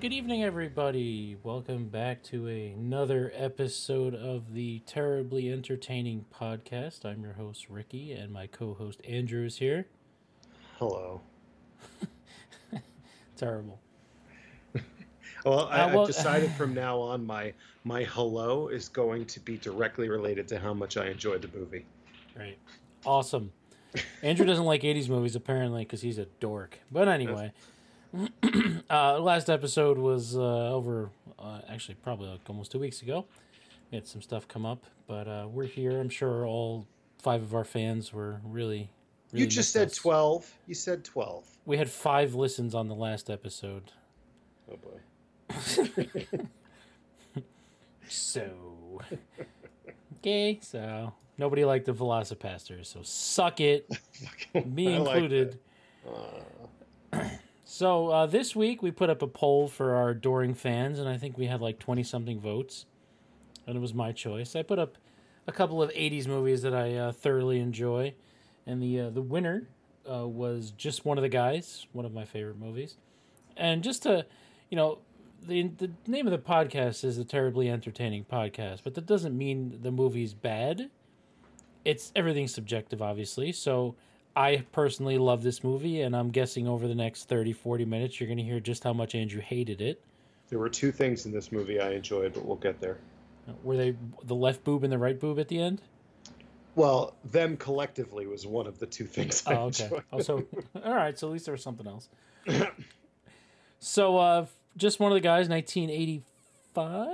good 0.00 0.12
evening, 0.12 0.42
everybody. 0.42 1.36
Welcome 1.42 1.88
back 1.88 2.22
to 2.24 2.46
another 2.46 3.32
episode 3.34 4.14
of 4.14 4.54
the 4.54 4.80
Terribly 4.86 5.50
Entertaining 5.52 6.24
Podcast. 6.34 7.04
I'm 7.04 7.22
your 7.22 7.34
host, 7.34 7.68
Ricky, 7.68 8.12
and 8.12 8.32
my 8.32 8.46
co 8.46 8.74
host, 8.74 9.00
Andrew, 9.06 9.44
is 9.44 9.58
here. 9.58 9.86
Hello. 10.78 11.20
Terrible. 13.36 13.80
Well, 15.44 15.68
I, 15.70 15.80
Uh, 15.84 15.88
well- 15.88 16.00
I've 16.02 16.06
decided 16.14 16.50
from 16.52 16.74
now 16.74 16.98
on 17.00 17.24
my 17.24 17.54
my 17.84 18.04
hello 18.04 18.68
is 18.68 18.90
going 18.90 19.24
to 19.24 19.40
be 19.40 19.56
directly 19.56 20.10
related 20.10 20.46
to 20.48 20.58
how 20.58 20.74
much 20.74 20.98
I 20.98 21.06
enjoyed 21.08 21.40
the 21.40 21.48
movie. 21.58 21.86
Right. 22.38 22.58
Awesome. 23.06 23.50
Andrew 24.22 24.44
doesn't 24.44 24.66
like 24.66 24.82
80s 24.82 25.08
movies, 25.08 25.34
apparently, 25.34 25.82
because 25.84 26.02
he's 26.02 26.18
a 26.18 26.26
dork. 26.40 26.78
But 26.92 27.08
anyway, 27.08 27.52
uh, 28.90 29.18
last 29.20 29.48
episode 29.50 29.98
was 29.98 30.36
uh, 30.36 30.72
over, 30.72 31.10
uh, 31.38 31.60
actually, 31.68 31.94
probably 31.96 32.28
like 32.28 32.40
almost 32.48 32.72
two 32.72 32.78
weeks 32.78 33.02
ago. 33.02 33.26
We 33.90 33.96
had 33.96 34.06
some 34.06 34.22
stuff 34.22 34.46
come 34.48 34.64
up, 34.66 34.84
but 35.06 35.26
uh, 35.28 35.46
we're 35.50 35.66
here. 35.66 36.00
I'm 36.00 36.08
sure 36.08 36.46
all 36.46 36.86
five 37.18 37.42
of 37.42 37.54
our 37.54 37.64
fans 37.64 38.12
were 38.12 38.40
really. 38.44 38.90
really 39.32 39.44
you 39.44 39.46
just 39.46 39.72
said 39.72 39.88
us. 39.88 39.96
twelve. 39.96 40.52
You 40.66 40.74
said 40.74 41.04
twelve. 41.04 41.46
We 41.66 41.76
had 41.76 41.90
five 41.90 42.34
listens 42.34 42.74
on 42.74 42.88
the 42.88 42.94
last 42.94 43.30
episode. 43.30 43.90
Oh 44.70 44.76
boy. 44.76 46.38
So. 48.08 49.00
okay, 50.18 50.58
so. 50.62 51.12
Nobody 51.38 51.64
liked 51.64 51.86
the 51.86 51.92
Velocipastors, 51.94 52.86
so 52.86 53.00
suck 53.02 53.60
it. 53.60 53.88
Me 54.66 54.96
I 54.96 54.98
like 54.98 55.14
included. 55.14 55.58
that. 56.04 56.10
Uh, 56.10 56.42
So 57.72 58.08
uh, 58.08 58.26
this 58.26 58.56
week 58.56 58.82
we 58.82 58.90
put 58.90 59.10
up 59.10 59.22
a 59.22 59.28
poll 59.28 59.68
for 59.68 59.94
our 59.94 60.08
adoring 60.08 60.54
fans, 60.54 60.98
and 60.98 61.08
I 61.08 61.16
think 61.16 61.38
we 61.38 61.46
had 61.46 61.60
like 61.60 61.78
twenty 61.78 62.02
something 62.02 62.40
votes, 62.40 62.84
and 63.64 63.76
it 63.76 63.80
was 63.80 63.94
my 63.94 64.10
choice. 64.10 64.56
I 64.56 64.64
put 64.64 64.80
up 64.80 64.98
a 65.46 65.52
couple 65.52 65.80
of 65.80 65.88
'80s 65.90 66.26
movies 66.26 66.62
that 66.62 66.74
I 66.74 66.96
uh, 66.96 67.12
thoroughly 67.12 67.60
enjoy, 67.60 68.14
and 68.66 68.82
the 68.82 68.98
uh, 68.98 69.10
the 69.10 69.22
winner 69.22 69.68
uh, 70.04 70.26
was 70.26 70.72
just 70.72 71.04
one 71.04 71.16
of 71.16 71.22
the 71.22 71.28
guys, 71.28 71.86
one 71.92 72.04
of 72.04 72.12
my 72.12 72.24
favorite 72.24 72.58
movies, 72.58 72.96
and 73.56 73.84
just 73.84 74.02
to, 74.02 74.26
you 74.68 74.76
know. 74.76 74.98
The, 75.42 75.68
the 75.68 75.90
name 76.06 76.26
of 76.26 76.32
the 76.32 76.38
podcast 76.38 77.02
is 77.02 77.16
the 77.16 77.24
terribly 77.24 77.70
entertaining 77.70 78.26
podcast, 78.30 78.80
but 78.84 78.92
that 78.92 79.06
doesn't 79.06 79.38
mean 79.38 79.78
the 79.80 79.90
movie's 79.90 80.34
bad. 80.34 80.90
It's 81.82 82.12
everything's 82.14 82.52
subjective, 82.52 83.00
obviously. 83.00 83.50
So 83.52 83.96
I 84.36 84.64
personally 84.72 85.18
love 85.18 85.42
this 85.42 85.64
movie, 85.64 86.02
and 86.02 86.14
I'm 86.16 86.30
guessing 86.30 86.68
over 86.68 86.86
the 86.86 86.94
next 86.94 87.28
30, 87.28 87.52
40 87.52 87.84
minutes, 87.84 88.20
you're 88.20 88.26
going 88.28 88.38
to 88.38 88.44
hear 88.44 88.60
just 88.60 88.84
how 88.84 88.92
much 88.92 89.14
Andrew 89.14 89.40
hated 89.40 89.80
it. 89.80 90.02
there 90.48 90.58
were 90.58 90.68
two 90.68 90.92
things 90.92 91.26
in 91.26 91.32
this 91.32 91.50
movie 91.52 91.80
I 91.80 91.90
enjoyed, 91.92 92.34
but 92.34 92.44
we'll 92.44 92.56
get 92.56 92.80
there. 92.80 92.98
Were 93.64 93.76
they 93.76 93.96
the 94.24 94.34
left 94.34 94.62
boob 94.64 94.84
and 94.84 94.92
the 94.92 94.98
right 94.98 95.18
boob 95.18 95.38
at 95.40 95.48
the 95.48 95.60
end? 95.60 95.80
Well, 96.76 97.16
them 97.24 97.56
collectively 97.56 98.26
was 98.28 98.46
one 98.46 98.66
of 98.68 98.78
the 98.78 98.86
two 98.86 99.04
things 99.06 99.42
I 99.46 99.54
Oh, 99.54 99.64
okay. 99.66 99.84
enjoyed. 99.84 100.02
Oh, 100.12 100.20
so 100.20 100.46
all 100.84 100.94
right. 100.94 101.18
So 101.18 101.26
at 101.28 101.32
least 101.32 101.46
there 101.46 101.52
was 101.52 101.62
something 101.62 101.86
else. 101.86 102.08
so, 103.80 104.16
uh, 104.18 104.46
just 104.76 105.00
one 105.00 105.10
of 105.10 105.16
the 105.16 105.20
guys, 105.20 105.48
1985. 105.48 107.08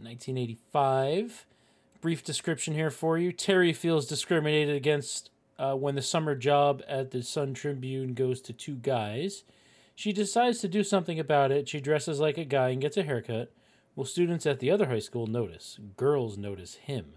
1985. 0.00 1.46
Brief 2.00 2.24
description 2.24 2.74
here 2.74 2.90
for 2.90 3.18
you. 3.18 3.32
Terry 3.32 3.72
feels 3.72 4.06
discriminated 4.06 4.74
against 4.74 5.30
uh, 5.58 5.74
when 5.74 5.94
the 5.94 6.02
summer 6.02 6.34
job 6.34 6.82
at 6.88 7.10
the 7.10 7.22
Sun 7.22 7.54
Tribune 7.54 8.14
goes 8.14 8.40
to 8.42 8.52
two 8.52 8.76
guys. 8.76 9.44
She 9.94 10.12
decides 10.12 10.60
to 10.60 10.68
do 10.68 10.84
something 10.84 11.18
about 11.18 11.50
it. 11.50 11.68
She 11.68 11.80
dresses 11.80 12.20
like 12.20 12.36
a 12.36 12.44
guy 12.44 12.68
and 12.68 12.80
gets 12.80 12.96
a 12.96 13.02
haircut. 13.02 13.50
Will 13.94 14.04
students 14.04 14.44
at 14.44 14.60
the 14.60 14.70
other 14.70 14.86
high 14.86 14.98
school 14.98 15.26
notice? 15.26 15.78
Girls 15.96 16.36
notice 16.36 16.74
him. 16.74 17.14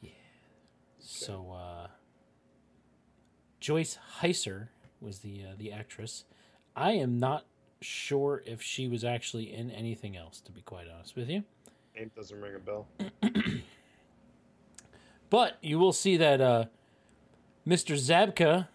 Yeah. 0.00 0.10
So, 0.98 1.54
uh, 1.54 1.88
Joyce 3.60 3.98
Hyser 4.20 4.68
was 5.00 5.18
the 5.18 5.42
uh, 5.44 5.54
the 5.58 5.72
actress. 5.72 6.24
I 6.74 6.92
am 6.92 7.18
not 7.18 7.44
sure 7.82 8.42
if 8.46 8.62
she 8.62 8.88
was 8.88 9.04
actually 9.04 9.52
in 9.52 9.70
anything 9.70 10.16
else, 10.16 10.40
to 10.40 10.52
be 10.52 10.62
quite 10.62 10.86
honest 10.88 11.14
with 11.14 11.28
you. 11.28 11.44
Name 11.94 12.10
doesn't 12.16 12.40
ring 12.40 12.54
a 12.56 12.58
bell. 12.58 12.86
But 15.30 15.58
you 15.62 15.78
will 15.78 15.92
see 15.92 16.16
that 16.18 16.40
uh, 16.40 16.64
Mr. 17.66 17.96
Zabka 17.96 18.68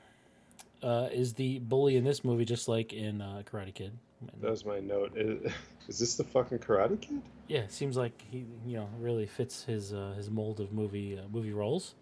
uh, 0.81 1.09
is 1.11 1.33
the 1.33 1.59
bully 1.59 1.95
in 1.95 2.03
this 2.03 2.23
movie, 2.23 2.45
just 2.45 2.67
like 2.67 2.93
in 2.93 3.21
uh, 3.21 3.43
Karate 3.45 3.73
Kid. 3.73 3.97
That 4.41 4.51
was 4.51 4.65
my 4.65 4.79
note. 4.79 5.13
Is, 5.15 5.51
is 5.87 5.99
this 5.99 6.15
the 6.15 6.23
fucking 6.23 6.59
Karate 6.59 6.99
Kid? 6.99 7.21
Yeah, 7.47 7.61
it 7.61 7.71
seems 7.71 7.97
like 7.97 8.13
he, 8.29 8.45
you 8.65 8.77
know, 8.77 8.89
really 8.99 9.25
fits 9.25 9.63
his 9.63 9.93
uh, 9.93 10.13
his 10.17 10.29
mold 10.29 10.59
of 10.59 10.71
movie 10.71 11.17
uh, 11.17 11.27
movie 11.31 11.53
roles. 11.53 11.95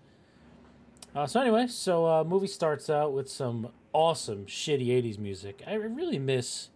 Uh, 1.16 1.26
so 1.26 1.40
anyway, 1.42 1.68
so 1.68 2.06
uh, 2.06 2.24
movie 2.24 2.48
starts 2.48 2.90
out 2.90 3.14
with 3.14 3.30
some 3.30 3.70
awesome 3.94 4.46
shitty 4.46 4.88
'80s 4.88 5.18
music. 5.18 5.64
I 5.66 5.74
really 5.74 6.20
miss 6.20 6.70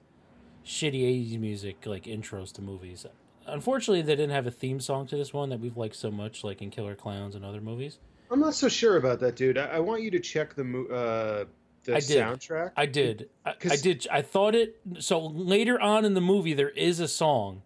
shitty 0.65 1.01
'80s 1.03 1.39
music, 1.39 1.85
like 1.85 2.03
intros 2.03 2.51
to 2.53 2.61
movies. 2.61 3.05
Unfortunately, 3.47 4.01
they 4.01 4.15
didn't 4.15 4.31
have 4.31 4.47
a 4.47 4.51
theme 4.51 4.79
song 4.79 5.07
to 5.07 5.17
this 5.17 5.33
one 5.33 5.49
that 5.49 5.59
we've 5.59 5.77
liked 5.77 5.95
so 5.95 6.11
much, 6.11 6.43
like 6.43 6.61
in 6.61 6.69
Killer 6.69 6.95
Clowns 6.95 7.35
and 7.35 7.43
other 7.43 7.61
movies. 7.61 7.97
I'm 8.29 8.39
not 8.39 8.53
so 8.53 8.69
sure 8.69 8.97
about 8.97 9.19
that, 9.19 9.35
dude. 9.35 9.57
I, 9.57 9.65
I 9.67 9.79
want 9.79 10.03
you 10.03 10.11
to 10.11 10.19
check 10.19 10.55
the 10.55 10.63
mo- 10.63 10.85
uh, 10.85 11.45
the 11.83 11.95
I 11.95 11.99
did. 11.99 12.23
soundtrack. 12.23 12.71
I 12.77 12.85
did. 12.85 13.29
I, 13.45 13.55
I 13.69 13.75
did. 13.75 14.07
I 14.09 14.21
thought 14.21 14.55
it. 14.55 14.79
So 14.99 15.25
later 15.25 15.79
on 15.79 16.05
in 16.05 16.13
the 16.13 16.21
movie, 16.21 16.53
there 16.53 16.69
is 16.69 16.99
a 16.99 17.07
song 17.07 17.63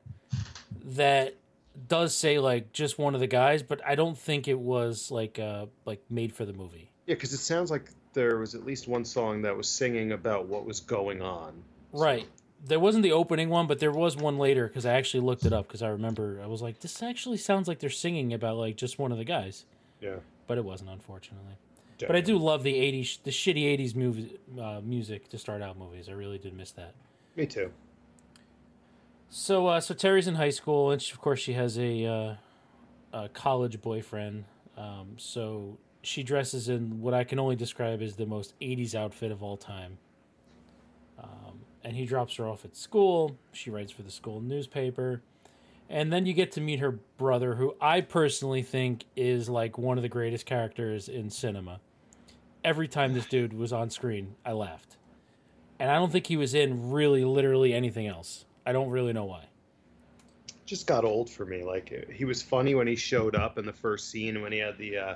that 0.84 1.36
does 1.88 2.16
say 2.16 2.40
like 2.40 2.72
just 2.72 2.98
one 2.98 3.14
of 3.14 3.20
the 3.20 3.28
guys, 3.28 3.62
but 3.62 3.82
I 3.86 3.96
don't 3.96 4.18
think 4.18 4.48
it 4.48 4.58
was 4.58 5.12
like 5.12 5.38
uh 5.40 5.68
like 5.86 6.02
made 6.10 6.34
for 6.34 6.46
the 6.46 6.54
movie. 6.54 6.90
Yeah, 7.06 7.16
because 7.16 7.34
it 7.34 7.40
sounds 7.40 7.70
like 7.70 7.92
there 8.14 8.38
was 8.38 8.56
at 8.56 8.66
least 8.66 8.88
one 8.88 9.06
song 9.06 9.42
that 9.44 9.56
was 9.56 9.68
singing 9.68 10.14
about 10.14 10.48
what 10.48 10.66
was 10.66 10.80
going 10.80 11.22
on. 11.22 11.54
Right. 11.92 12.28
There 12.68 12.80
wasn't 12.80 13.04
the 13.04 13.12
opening 13.12 13.50
one, 13.50 13.68
but 13.68 13.80
there 13.80 13.92
was 13.92 14.18
one 14.18 14.38
later 14.38 14.68
because 14.68 14.86
I 14.86 14.94
actually 14.94 15.22
looked 15.22 15.46
it 15.46 15.54
up 15.54 15.68
because 15.68 15.82
I 15.84 15.90
remember 15.90 16.40
I 16.44 16.48
was 16.48 16.62
like, 16.62 16.80
this 16.80 17.04
actually 17.04 17.38
sounds 17.38 17.68
like 17.68 17.80
they're 17.80 17.90
singing 17.90 18.34
about 18.34 18.58
like 18.58 18.76
just 18.76 18.98
one 18.98 19.12
of 19.12 19.18
the 19.20 19.24
guys, 19.24 19.66
Yeah. 20.02 20.16
but 20.48 20.58
it 20.58 20.66
wasn't, 20.66 20.90
unfortunately. 20.90 21.54
But 22.00 22.16
I 22.16 22.22
do 22.22 22.38
love 22.38 22.64
the 22.64 22.74
'80s, 22.74 23.20
the 23.24 23.32
shitty 23.32 23.64
'80s 23.80 23.96
movie, 23.96 24.38
uh, 24.60 24.82
music 24.84 25.30
to 25.30 25.38
start 25.38 25.62
out 25.62 25.78
movies. 25.78 26.10
I 26.10 26.12
really 26.12 26.38
did 26.38 26.54
miss 26.54 26.72
that. 26.72 26.94
Me 27.38 27.46
too. 27.46 27.72
So, 29.30 29.68
uh, 29.68 29.80
so 29.80 29.94
Terry's 29.94 30.28
in 30.28 30.36
high 30.36 30.50
school, 30.50 30.92
and 30.92 31.02
she, 31.02 31.14
of 31.14 31.22
course 31.22 31.40
she 31.40 31.54
has 31.54 31.78
a, 31.78 32.06
uh, 32.06 32.36
a 33.14 33.30
college 33.30 33.82
boyfriend. 33.82 34.46
Um, 34.78 35.14
so 35.18 35.78
she 36.02 36.22
dresses 36.24 36.68
in 36.70 37.02
what 37.02 37.14
I 37.14 37.24
can 37.24 37.40
only 37.40 37.56
describe 37.56 38.02
as 38.02 38.16
the 38.18 38.26
most 38.26 38.54
'80s 38.60 38.94
outfit 38.96 39.32
of 39.32 39.42
all 39.42 39.56
time. 39.56 39.98
And 41.86 41.96
he 41.96 42.08
drops 42.08 42.36
her 42.38 42.48
off 42.48 42.66
at 42.66 42.76
school. 42.76 43.38
She 43.54 43.70
writes 43.70 43.92
for 43.92 44.02
the 44.02 44.10
school 44.10 44.42
newspaper, 44.42 45.22
and 45.88 46.12
then 46.12 46.26
you 46.26 46.34
get 46.34 46.52
to 46.54 46.62
meet 46.62 46.80
her 46.80 46.98
brother, 47.18 47.54
who 47.54 47.76
I 47.80 48.02
personally 48.02 48.64
think 48.64 49.06
is 49.16 49.50
like 49.50 49.78
one 49.78 50.00
of 50.00 50.02
the 50.02 50.10
greatest 50.10 50.48
characters 50.48 51.08
in 51.08 51.30
cinema. 51.30 51.80
Every 52.64 52.88
time 52.88 53.14
this 53.14 53.28
dude 53.28 53.54
was 53.54 53.72
on 53.72 53.92
screen, 53.92 54.34
I 54.44 54.54
laughed, 54.54 54.98
and 55.80 55.92
I 55.92 55.96
don't 55.96 56.12
think 56.12 56.26
he 56.26 56.38
was 56.38 56.56
in 56.56 56.90
really, 56.90 57.24
literally 57.24 57.72
anything 57.72 58.08
else. 58.08 58.46
I 58.66 58.72
don't 58.72 58.90
really 58.90 59.14
know 59.14 59.26
why. 59.26 59.46
Just 60.66 60.88
got 60.88 61.06
old 61.06 61.30
for 61.30 61.46
me. 61.46 61.64
Like 61.64 62.10
he 62.12 62.26
was 62.26 62.42
funny 62.42 62.74
when 62.74 62.88
he 62.88 62.96
showed 62.96 63.36
up 63.36 63.60
in 63.60 63.66
the 63.68 63.74
first 63.74 64.10
scene 64.10 64.42
when 64.42 64.52
he 64.52 64.58
had 64.58 64.80
the 64.80 64.98
uh, 64.98 65.16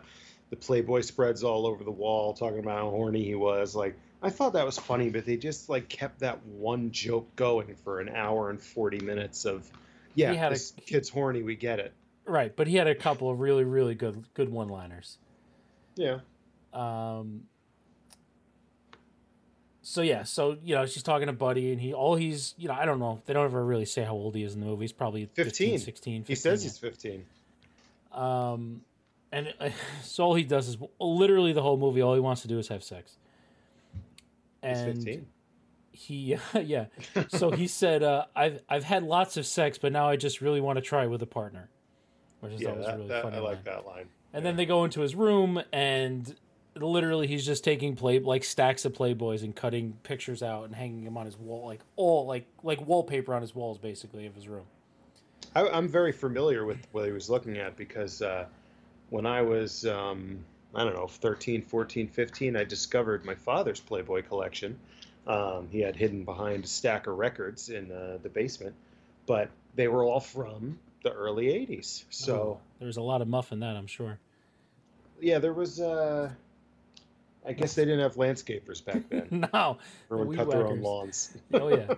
the 0.52 0.56
Playboy 0.56 1.02
spreads 1.02 1.44
all 1.44 1.66
over 1.66 1.84
the 1.84 1.90
wall, 1.90 2.32
talking 2.32 2.60
about 2.60 2.78
how 2.78 2.90
horny 2.92 3.24
he 3.24 3.34
was. 3.34 3.76
Like 3.76 3.98
I 4.22 4.30
thought 4.30 4.54
that 4.54 4.66
was 4.66 4.78
funny, 4.78 5.10
but 5.10 5.26
they 5.26 5.38
just 5.38 5.70
like 5.70 5.88
kept 5.88 6.20
that 6.20 6.46
one 6.46 6.92
joke 6.92 7.34
going 7.36 7.76
for 7.84 8.00
an 8.02 8.10
hour 8.10 8.50
and 8.50 8.62
forty 8.62 9.00
minutes 9.00 9.46
of. 9.46 9.70
Yeah, 10.16 10.32
He 10.32 10.38
had 10.38 10.52
a- 10.52 10.56
this 10.56 10.74
kid's 10.86 11.08
horny. 11.10 11.44
We 11.44 11.56
get 11.56 11.80
it. 11.80 11.94
Right, 12.26 12.54
but 12.56 12.68
he 12.68 12.76
had 12.76 12.88
a 12.88 12.96
couple 12.96 13.30
of 13.32 13.40
really, 13.40 13.64
really 13.64 13.96
good, 13.96 14.24
good 14.34 14.50
one-liners. 14.50 15.18
Yeah. 15.96 16.20
Um, 16.74 17.44
so 19.82 20.02
yeah, 20.02 20.24
so 20.24 20.58
you 20.64 20.76
know, 20.76 20.86
she's 20.86 21.02
talking 21.04 21.28
to 21.28 21.34
Buddy, 21.34 21.72
and 21.72 21.82
he 21.82 21.94
all 21.94 22.16
he's 22.16 22.54
you 22.58 22.68
know, 22.68 22.74
I 22.76 22.86
don't 22.86 23.00
know, 23.00 23.22
they 23.26 23.34
don't 23.34 23.46
ever 23.46 23.64
really 23.66 23.86
say 23.86 24.04
how 24.04 24.14
old 24.14 24.36
he 24.36 24.44
is 24.44 24.54
in 24.54 24.60
the 24.60 24.66
movie. 24.68 24.84
He's 24.84 24.92
probably 24.92 25.26
15, 25.34 25.46
15. 25.46 25.80
16. 25.80 26.20
15, 26.22 26.26
He 26.28 26.36
says 26.36 26.64
yeah. 26.64 26.70
he's 26.70 26.78
fifteen. 26.78 27.26
Um, 28.12 28.82
and 29.32 29.54
uh, 29.60 29.70
so 30.04 30.26
all 30.26 30.36
he 30.36 30.44
does 30.44 30.68
is 30.68 30.78
literally 31.00 31.54
the 31.54 31.62
whole 31.62 31.78
movie. 31.78 32.02
All 32.02 32.14
he 32.14 32.20
wants 32.20 32.42
to 32.44 32.48
do 32.48 32.60
is 32.60 32.68
have 32.68 32.84
sex. 32.84 33.16
He's 34.68 34.82
And 34.82 34.96
fifteen. 34.96 35.26
he, 35.92 36.38
yeah. 36.62 36.86
So 37.30 37.52
he 37.52 37.68
said, 37.68 38.04
uh, 38.04 38.26
"I've 38.36 38.62
I've 38.70 38.84
had 38.84 39.04
lots 39.04 39.38
of 39.38 39.46
sex, 39.46 39.78
but 39.78 39.92
now 39.92 40.08
I 40.10 40.16
just 40.16 40.42
really 40.42 40.62
want 40.62 40.78
to 40.78 40.82
try 40.82 41.08
with 41.08 41.22
a 41.22 41.28
partner," 41.28 41.70
which 42.42 42.54
is 42.54 42.62
Yeah, 42.62 42.70
always 42.70 42.86
that, 42.86 42.96
really 42.98 43.08
that, 43.10 43.24
funny. 43.24 43.38
I 43.38 43.40
line. 43.40 43.54
like 43.56 43.64
that 43.66 43.86
line. 43.86 44.10
And 44.34 44.46
then 44.46 44.56
they 44.56 44.66
go 44.66 44.84
into 44.86 45.02
his 45.02 45.16
room, 45.16 45.62
and 45.74 46.36
literally 46.76 47.28
he's 47.28 47.46
just 47.46 47.64
taking 47.64 47.96
play 47.96 48.20
like 48.20 48.44
stacks 48.44 48.86
of 48.86 48.94
playboys 48.94 49.44
and 49.44 49.56
cutting 49.56 49.94
pictures 50.04 50.42
out 50.44 50.64
and 50.66 50.76
hanging 50.76 51.04
them 51.04 51.18
on 51.18 51.26
his 51.26 51.38
wall 51.38 51.66
like 51.66 51.82
all 51.98 52.26
like 52.26 52.46
like 52.64 52.80
wallpaper 52.88 53.34
on 53.34 53.42
his 53.42 53.54
walls 53.54 53.78
basically 53.78 54.26
of 54.26 54.34
his 54.36 54.48
room 54.48 54.64
I, 55.56 55.68
I'm 55.68 55.90
very 55.90 56.12
familiar 56.12 56.64
with 56.66 56.78
what 56.92 57.06
he 57.06 57.12
was 57.12 57.30
looking 57.30 57.58
at 57.58 57.76
because 57.76 58.22
uh, 58.22 58.46
when 59.10 59.26
I 59.26 59.42
was, 59.42 59.86
um, 59.86 60.46
I 60.76 60.84
don't 60.84 60.94
know, 60.94 61.08
13, 61.08 61.64
14, 61.64 62.08
15, 62.08 62.56
I 62.56 62.64
discovered 62.64 63.26
my 63.26 63.36
father's 63.36 63.80
Playboy 63.80 64.24
collection. 64.24 64.80
Um, 65.26 65.68
he 65.72 65.80
had 65.80 65.96
hidden 65.96 66.24
behind 66.24 66.64
a 66.64 66.68
stack 66.68 67.08
of 67.08 67.18
records 67.18 67.70
in 67.70 67.92
uh, 67.92 68.18
the 68.22 68.30
basement, 68.30 68.76
but 69.26 69.50
they 69.76 69.88
were 69.88 70.04
all 70.04 70.20
from 70.20 70.80
the 71.04 71.12
early 71.12 71.48
80s. 71.48 72.04
So, 72.10 72.60
Oh, 72.82 72.86
was 72.86 72.98
a 72.98 73.02
lot 73.02 73.22
of 73.22 73.28
muff 73.28 73.52
in 73.52 73.60
that 73.60 73.76
i'm 73.76 73.88
sure 73.88 74.20
yeah, 75.22 75.40
there 75.40 75.54
was. 75.54 75.80
Uh, 75.80 76.30
I 77.46 77.54
guess 77.54 77.74
they 77.74 77.86
didn't 77.86 78.02
have 78.02 78.16
landscapers 78.16 78.84
back 78.84 79.10
then. 79.10 79.48
no 79.54 79.78
Everyone 80.12 80.36
cut 80.36 80.50
their 80.50 80.68
own 80.68 80.82
lawns. 80.82 81.34
oh 81.54 81.70
yeah 81.70 81.94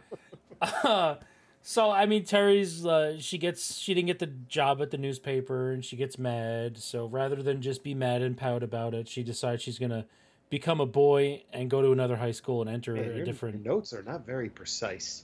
uh, 0.62 1.16
so 1.62 1.92
i 1.92 2.06
mean 2.06 2.24
terry's 2.24 2.86
uh, 2.86 3.18
she 3.20 3.38
gets 3.38 3.76
she 3.76 3.94
didn't 3.94 4.08
get 4.08 4.20
the 4.20 4.28
job 4.28 4.82
at 4.82 4.92
the 4.92 4.98
newspaper 4.98 5.72
and 5.72 5.86
she 5.86 5.96
gets 5.96 6.18
mad 6.18 6.78
so 6.78 7.06
rather 7.06 7.42
than 7.44 7.62
just 7.62 7.84
be 7.84 7.94
mad 7.94 8.22
and 8.22 8.38
pout 8.38 8.64
about 8.64 8.94
it 8.94 9.08
she 9.08 9.24
decides 9.24 9.62
she's 9.62 9.80
gonna 9.80 10.06
become 10.50 10.82
a 10.82 10.86
boy 10.86 11.42
and 11.54 11.70
go 11.70 11.82
to 11.82 11.92
another 11.92 12.16
high 12.16 12.32
school 12.32 12.62
and 12.62 12.70
enter 12.70 12.94
Man, 12.94 13.12
a 13.12 13.24
different 13.26 13.64
notes 13.64 13.94
are 13.94 14.04
not 14.04 14.26
very 14.26 14.50
precise. 14.50 15.24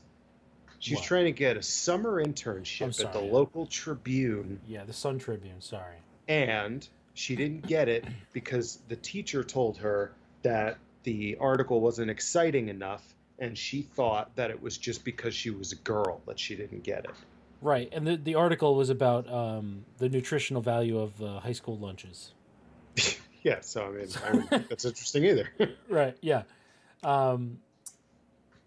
She's 0.79 0.97
What? 0.99 1.03
trying 1.05 1.25
to 1.25 1.33
get 1.33 1.57
a 1.57 1.61
summer 1.61 2.23
internship 2.23 3.03
at 3.03 3.11
the 3.11 3.19
local 3.19 3.65
Tribune, 3.65 4.59
yeah 4.67 4.85
the 4.85 4.93
sun 4.93 5.19
tribune 5.19 5.59
sorry 5.59 5.97
and 6.27 6.87
she 7.13 7.35
didn't 7.35 7.65
get 7.65 7.89
it 7.89 8.05
because 8.31 8.79
the 8.89 8.95
teacher 8.97 9.43
told 9.43 9.77
her 9.77 10.11
that 10.43 10.77
the 11.03 11.35
article 11.39 11.81
wasn't 11.81 12.11
exciting 12.11 12.67
enough, 12.67 13.01
and 13.39 13.57
she 13.57 13.81
thought 13.81 14.35
that 14.35 14.49
it 14.49 14.61
was 14.61 14.77
just 14.77 15.03
because 15.03 15.33
she 15.33 15.49
was 15.49 15.71
a 15.71 15.75
girl 15.77 16.21
that 16.27 16.39
she 16.39 16.55
didn't 16.55 16.83
get 16.83 17.05
it. 17.05 17.11
right 17.61 17.89
and 17.91 18.05
the, 18.07 18.15
the 18.17 18.35
article 18.35 18.75
was 18.75 18.89
about 18.89 19.31
um, 19.31 19.85
the 19.97 20.09
nutritional 20.09 20.61
value 20.61 20.99
of 20.99 21.21
uh, 21.21 21.39
high 21.39 21.51
school 21.53 21.77
lunches 21.77 22.33
Yeah, 23.43 23.59
so 23.61 23.85
I 23.85 23.89
mean, 23.91 24.07
I 24.25 24.31
don't 24.33 24.49
think 24.49 24.67
that's 24.67 24.83
interesting 24.83 25.23
either. 25.23 25.49
right 25.89 26.17
yeah 26.21 26.43
um 27.03 27.59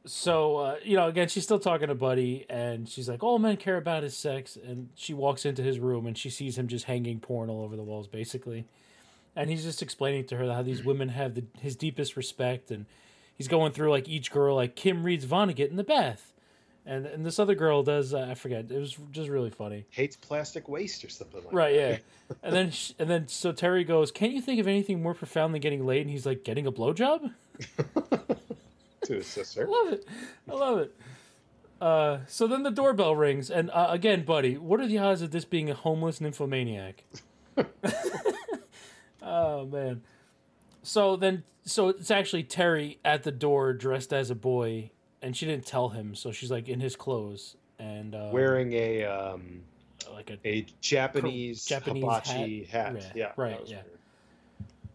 so 0.06 0.56
uh, 0.56 0.76
you 0.82 0.96
know 0.96 1.08
again 1.08 1.28
she's 1.28 1.44
still 1.44 1.58
talking 1.58 1.88
to 1.88 1.94
buddy 1.94 2.46
and 2.48 2.88
she's 2.88 3.08
like 3.08 3.22
all 3.22 3.38
men 3.38 3.56
care 3.58 3.76
about 3.76 4.04
is 4.04 4.16
sex 4.16 4.56
and 4.56 4.88
she 4.94 5.12
walks 5.12 5.44
into 5.44 5.62
his 5.62 5.78
room 5.78 6.06
and 6.06 6.16
she 6.16 6.30
sees 6.30 6.56
him 6.56 6.68
just 6.68 6.86
hanging 6.86 7.20
porn 7.20 7.50
all 7.50 7.62
over 7.62 7.76
the 7.76 7.82
walls 7.82 8.08
basically 8.08 8.64
and 9.36 9.50
he's 9.50 9.62
just 9.62 9.82
explaining 9.82 10.24
to 10.24 10.36
her 10.36 10.50
how 10.50 10.62
these 10.62 10.82
women 10.84 11.10
have 11.10 11.34
the, 11.34 11.44
his 11.60 11.76
deepest 11.76 12.16
respect 12.16 12.70
and 12.70 12.86
he's 13.40 13.48
going 13.48 13.72
through 13.72 13.90
like 13.90 14.06
each 14.06 14.30
girl 14.30 14.54
like 14.56 14.76
kim 14.76 15.02
reads 15.02 15.24
vonnegut 15.24 15.70
in 15.70 15.76
the 15.76 15.82
bath 15.84 16.34
and 16.84 17.06
and 17.06 17.24
this 17.24 17.38
other 17.38 17.54
girl 17.54 17.82
does 17.82 18.12
uh, 18.12 18.26
i 18.30 18.34
forget 18.34 18.70
it 18.70 18.78
was 18.78 18.98
just 19.12 19.30
really 19.30 19.48
funny 19.48 19.86
Hates 19.90 20.16
plastic 20.16 20.68
waste 20.68 21.02
or 21.04 21.08
something 21.08 21.42
like 21.44 21.52
Right, 21.54 21.74
that. 21.76 21.90
yeah. 21.90 21.96
And 22.44 22.54
then 22.54 22.70
sh- 22.70 22.92
and 22.98 23.08
then 23.10 23.26
so 23.28 23.50
Terry 23.50 23.82
goes, 23.82 24.12
"Can't 24.12 24.32
you 24.32 24.40
think 24.40 24.60
of 24.60 24.68
anything 24.68 25.02
more 25.02 25.14
profound 25.14 25.52
than 25.52 25.60
getting 25.60 25.84
laid?" 25.84 26.02
And 26.02 26.10
he's 26.10 26.24
like, 26.26 26.44
"Getting 26.44 26.64
a 26.64 26.70
blowjob." 26.70 27.32
to 29.02 29.12
his 29.14 29.26
sister. 29.26 29.66
I 29.66 29.68
love 29.68 29.92
it. 29.94 30.06
I 30.48 30.52
love 30.54 30.78
it. 30.78 30.94
Uh, 31.80 32.18
so 32.28 32.46
then 32.46 32.62
the 32.62 32.70
doorbell 32.70 33.16
rings, 33.16 33.50
and 33.50 33.68
uh, 33.70 33.88
again, 33.90 34.22
buddy, 34.24 34.56
what 34.56 34.78
are 34.78 34.86
the 34.86 34.98
odds 34.98 35.22
of 35.22 35.32
this 35.32 35.44
being 35.44 35.70
a 35.70 35.74
homeless 35.74 36.20
nymphomaniac? 36.20 37.02
oh 39.22 39.66
man. 39.66 40.02
So 40.82 41.16
then, 41.16 41.42
so 41.70 41.88
it's 41.88 42.10
actually 42.10 42.42
Terry 42.42 42.98
at 43.04 43.22
the 43.22 43.32
door 43.32 43.72
dressed 43.72 44.12
as 44.12 44.30
a 44.30 44.34
boy, 44.34 44.90
and 45.22 45.36
she 45.36 45.46
didn't 45.46 45.66
tell 45.66 45.90
him, 45.90 46.14
so 46.14 46.32
she's 46.32 46.50
like 46.50 46.68
in 46.68 46.80
his 46.80 46.96
clothes 46.96 47.56
and 47.78 48.14
uh, 48.14 48.28
Wearing 48.32 48.72
a 48.74 49.04
um, 49.04 49.62
like 50.12 50.30
a 50.30 50.38
a 50.46 50.66
Japanese, 50.80 51.64
Japanese 51.64 52.02
hibachi 52.02 52.64
hat. 52.64 52.94
Yeah, 52.94 53.10
Yeah, 53.14 53.32
right, 53.36 53.60
yeah. 53.66 53.76
weird. 53.76 53.86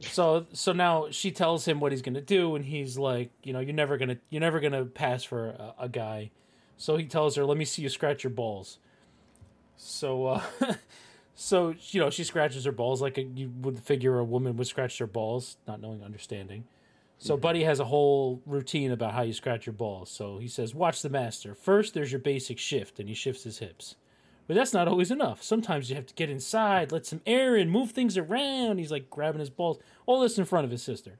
so 0.01 0.45
so 0.53 0.71
now 0.71 1.07
she 1.09 1.31
tells 1.31 1.65
him 1.67 1.79
what 1.79 1.91
he's 1.91 2.01
gonna 2.01 2.21
do 2.21 2.55
and 2.55 2.65
he's 2.65 2.97
like 2.97 3.31
you 3.43 3.53
know 3.53 3.59
you're 3.59 3.73
never 3.73 3.97
gonna 3.97 4.17
you're 4.29 4.41
never 4.41 4.59
gonna 4.59 4.85
pass 4.85 5.23
for 5.23 5.47
a, 5.49 5.73
a 5.79 5.89
guy 5.89 6.29
so 6.77 6.97
he 6.97 7.05
tells 7.05 7.35
her 7.35 7.45
let 7.45 7.57
me 7.57 7.65
see 7.65 7.81
you 7.81 7.89
scratch 7.89 8.23
your 8.23 8.31
balls 8.31 8.77
so 9.77 10.27
uh 10.27 10.41
so 11.35 11.73
you 11.89 11.99
know 11.99 12.09
she 12.09 12.23
scratches 12.23 12.65
her 12.65 12.71
balls 12.71 13.01
like 13.01 13.17
a, 13.17 13.23
you 13.23 13.51
would 13.61 13.79
figure 13.79 14.17
a 14.19 14.23
woman 14.23 14.55
would 14.57 14.67
scratch 14.67 14.97
their 14.97 15.07
balls 15.07 15.57
not 15.67 15.81
knowing 15.81 16.03
understanding 16.03 16.63
so 17.17 17.37
buddy 17.37 17.63
has 17.63 17.79
a 17.79 17.85
whole 17.85 18.41
routine 18.45 18.91
about 18.91 19.13
how 19.13 19.21
you 19.21 19.33
scratch 19.33 19.65
your 19.65 19.73
balls 19.73 20.09
so 20.09 20.37
he 20.37 20.47
says 20.47 20.73
watch 20.73 21.01
the 21.01 21.09
master 21.09 21.53
first 21.53 21.93
there's 21.93 22.11
your 22.11 22.19
basic 22.19 22.57
shift 22.57 22.99
and 22.99 23.09
he 23.09 23.15
shifts 23.15 23.43
his 23.43 23.59
hips 23.59 23.95
but 24.47 24.55
that's 24.55 24.73
not 24.73 24.87
always 24.87 25.09
enough. 25.09 25.41
Sometimes 25.41 25.89
you 25.89 25.95
have 25.95 26.05
to 26.05 26.13
get 26.13 26.29
inside, 26.29 26.91
let 26.91 27.05
some 27.05 27.21
air 27.25 27.55
in, 27.55 27.69
move 27.69 27.91
things 27.91 28.15
around. 28.17 28.77
He's 28.77 28.91
like 28.91 29.09
grabbing 29.09 29.39
his 29.39 29.49
balls. 29.49 29.79
All 30.05 30.19
this 30.19 30.37
in 30.37 30.45
front 30.45 30.65
of 30.65 30.71
his 30.71 30.83
sister. 30.83 31.17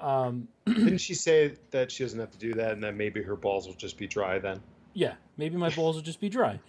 Um, 0.00 0.48
Didn't 0.66 0.98
she 0.98 1.14
say 1.14 1.56
that 1.70 1.92
she 1.92 2.04
doesn't 2.04 2.18
have 2.18 2.30
to 2.30 2.38
do 2.38 2.54
that, 2.54 2.72
and 2.72 2.82
that 2.82 2.96
maybe 2.96 3.22
her 3.22 3.36
balls 3.36 3.66
will 3.66 3.74
just 3.74 3.98
be 3.98 4.06
dry 4.06 4.38
then? 4.38 4.60
yeah, 4.94 5.14
maybe 5.38 5.56
my 5.56 5.70
balls 5.70 5.96
will 5.96 6.02
just 6.02 6.20
be 6.20 6.28
dry. 6.28 6.60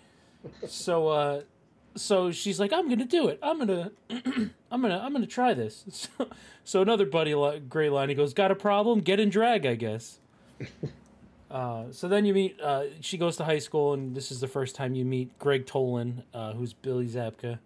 So, 0.67 1.07
uh, 1.09 1.41
so 1.95 2.31
she's 2.31 2.59
like, 2.59 2.73
I'm 2.73 2.89
gonna 2.89 3.05
do 3.05 3.27
it. 3.27 3.39
I'm 3.41 3.59
gonna, 3.59 3.91
I'm 4.09 4.81
gonna, 4.81 4.99
I'm 4.99 5.13
gonna 5.13 5.27
try 5.27 5.53
this. 5.53 5.85
So, 6.17 6.27
so 6.65 6.81
another 6.81 7.05
buddy 7.05 7.33
great 7.67 7.91
line. 7.91 8.09
He 8.09 8.15
goes, 8.15 8.33
"Got 8.33 8.51
a 8.51 8.55
problem? 8.55 9.01
Get 9.01 9.19
in 9.19 9.29
drag, 9.29 9.65
I 9.65 9.75
guess." 9.75 10.19
Uh, 11.53 11.91
so 11.91 12.07
then 12.07 12.25
you 12.25 12.33
meet. 12.33 12.59
Uh, 12.59 12.85
she 12.99 13.15
goes 13.15 13.37
to 13.37 13.43
high 13.43 13.59
school, 13.59 13.93
and 13.93 14.15
this 14.15 14.31
is 14.31 14.41
the 14.41 14.47
first 14.47 14.75
time 14.75 14.95
you 14.95 15.05
meet 15.05 15.37
Greg 15.37 15.67
Tolan, 15.67 16.23
uh, 16.33 16.51
who's 16.53 16.73
Billy 16.73 17.07
Zabka. 17.07 17.59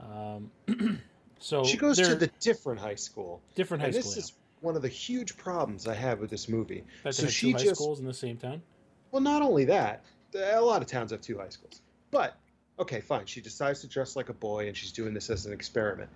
Um, 0.00 0.52
so 1.40 1.64
She 1.64 1.76
goes 1.76 1.96
to 1.96 2.14
the 2.14 2.30
different 2.38 2.80
high 2.80 2.94
school. 2.94 3.40
different 3.56 3.80
high 3.80 3.88
and 3.88 3.96
school. 3.96 4.04
this 4.04 4.16
yeah. 4.16 4.20
is 4.20 4.32
one 4.60 4.76
of 4.76 4.82
the 4.82 4.88
huge 4.88 5.36
problems 5.36 5.88
I 5.88 5.94
have 5.94 6.20
with 6.20 6.30
this 6.30 6.48
movie. 6.48 6.84
That 7.02 7.16
so 7.16 7.26
she 7.26 7.50
two 7.50 7.58
high 7.58 7.64
just 7.64 7.80
schools 7.80 7.98
in 7.98 8.06
the 8.06 8.14
same 8.14 8.36
town. 8.36 8.62
well, 9.10 9.20
not 9.20 9.42
only 9.42 9.64
that, 9.64 10.04
a 10.34 10.60
lot 10.60 10.80
of 10.80 10.86
towns 10.86 11.10
have 11.10 11.20
two 11.20 11.38
high 11.38 11.48
schools. 11.48 11.80
But 12.12 12.36
okay, 12.78 13.00
fine. 13.00 13.26
She 13.26 13.40
decides 13.40 13.80
to 13.80 13.86
dress 13.86 14.16
like 14.16 14.28
a 14.28 14.34
boy, 14.34 14.68
and 14.68 14.76
she's 14.76 14.92
doing 14.92 15.14
this 15.14 15.30
as 15.30 15.46
an 15.46 15.52
experiment. 15.52 16.10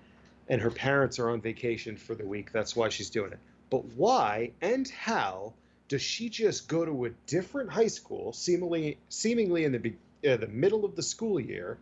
And 0.48 0.60
her 0.60 0.70
parents 0.70 1.18
are 1.18 1.30
on 1.30 1.40
vacation 1.40 1.96
for 1.96 2.14
the 2.14 2.24
week. 2.24 2.52
That's 2.52 2.76
why 2.76 2.88
she's 2.88 3.10
doing 3.10 3.32
it. 3.32 3.38
But 3.70 3.84
why 3.96 4.52
and 4.60 4.88
how 4.88 5.54
does 5.88 6.02
she 6.02 6.28
just 6.28 6.68
go 6.68 6.84
to 6.84 7.06
a 7.06 7.10
different 7.26 7.70
high 7.70 7.88
school, 7.88 8.32
seemingly 8.32 8.98
seemingly 9.08 9.64
in 9.64 9.72
the 9.72 10.30
uh, 10.30 10.36
the 10.36 10.46
middle 10.46 10.84
of 10.84 10.94
the 10.94 11.02
school 11.02 11.40
year, 11.40 11.78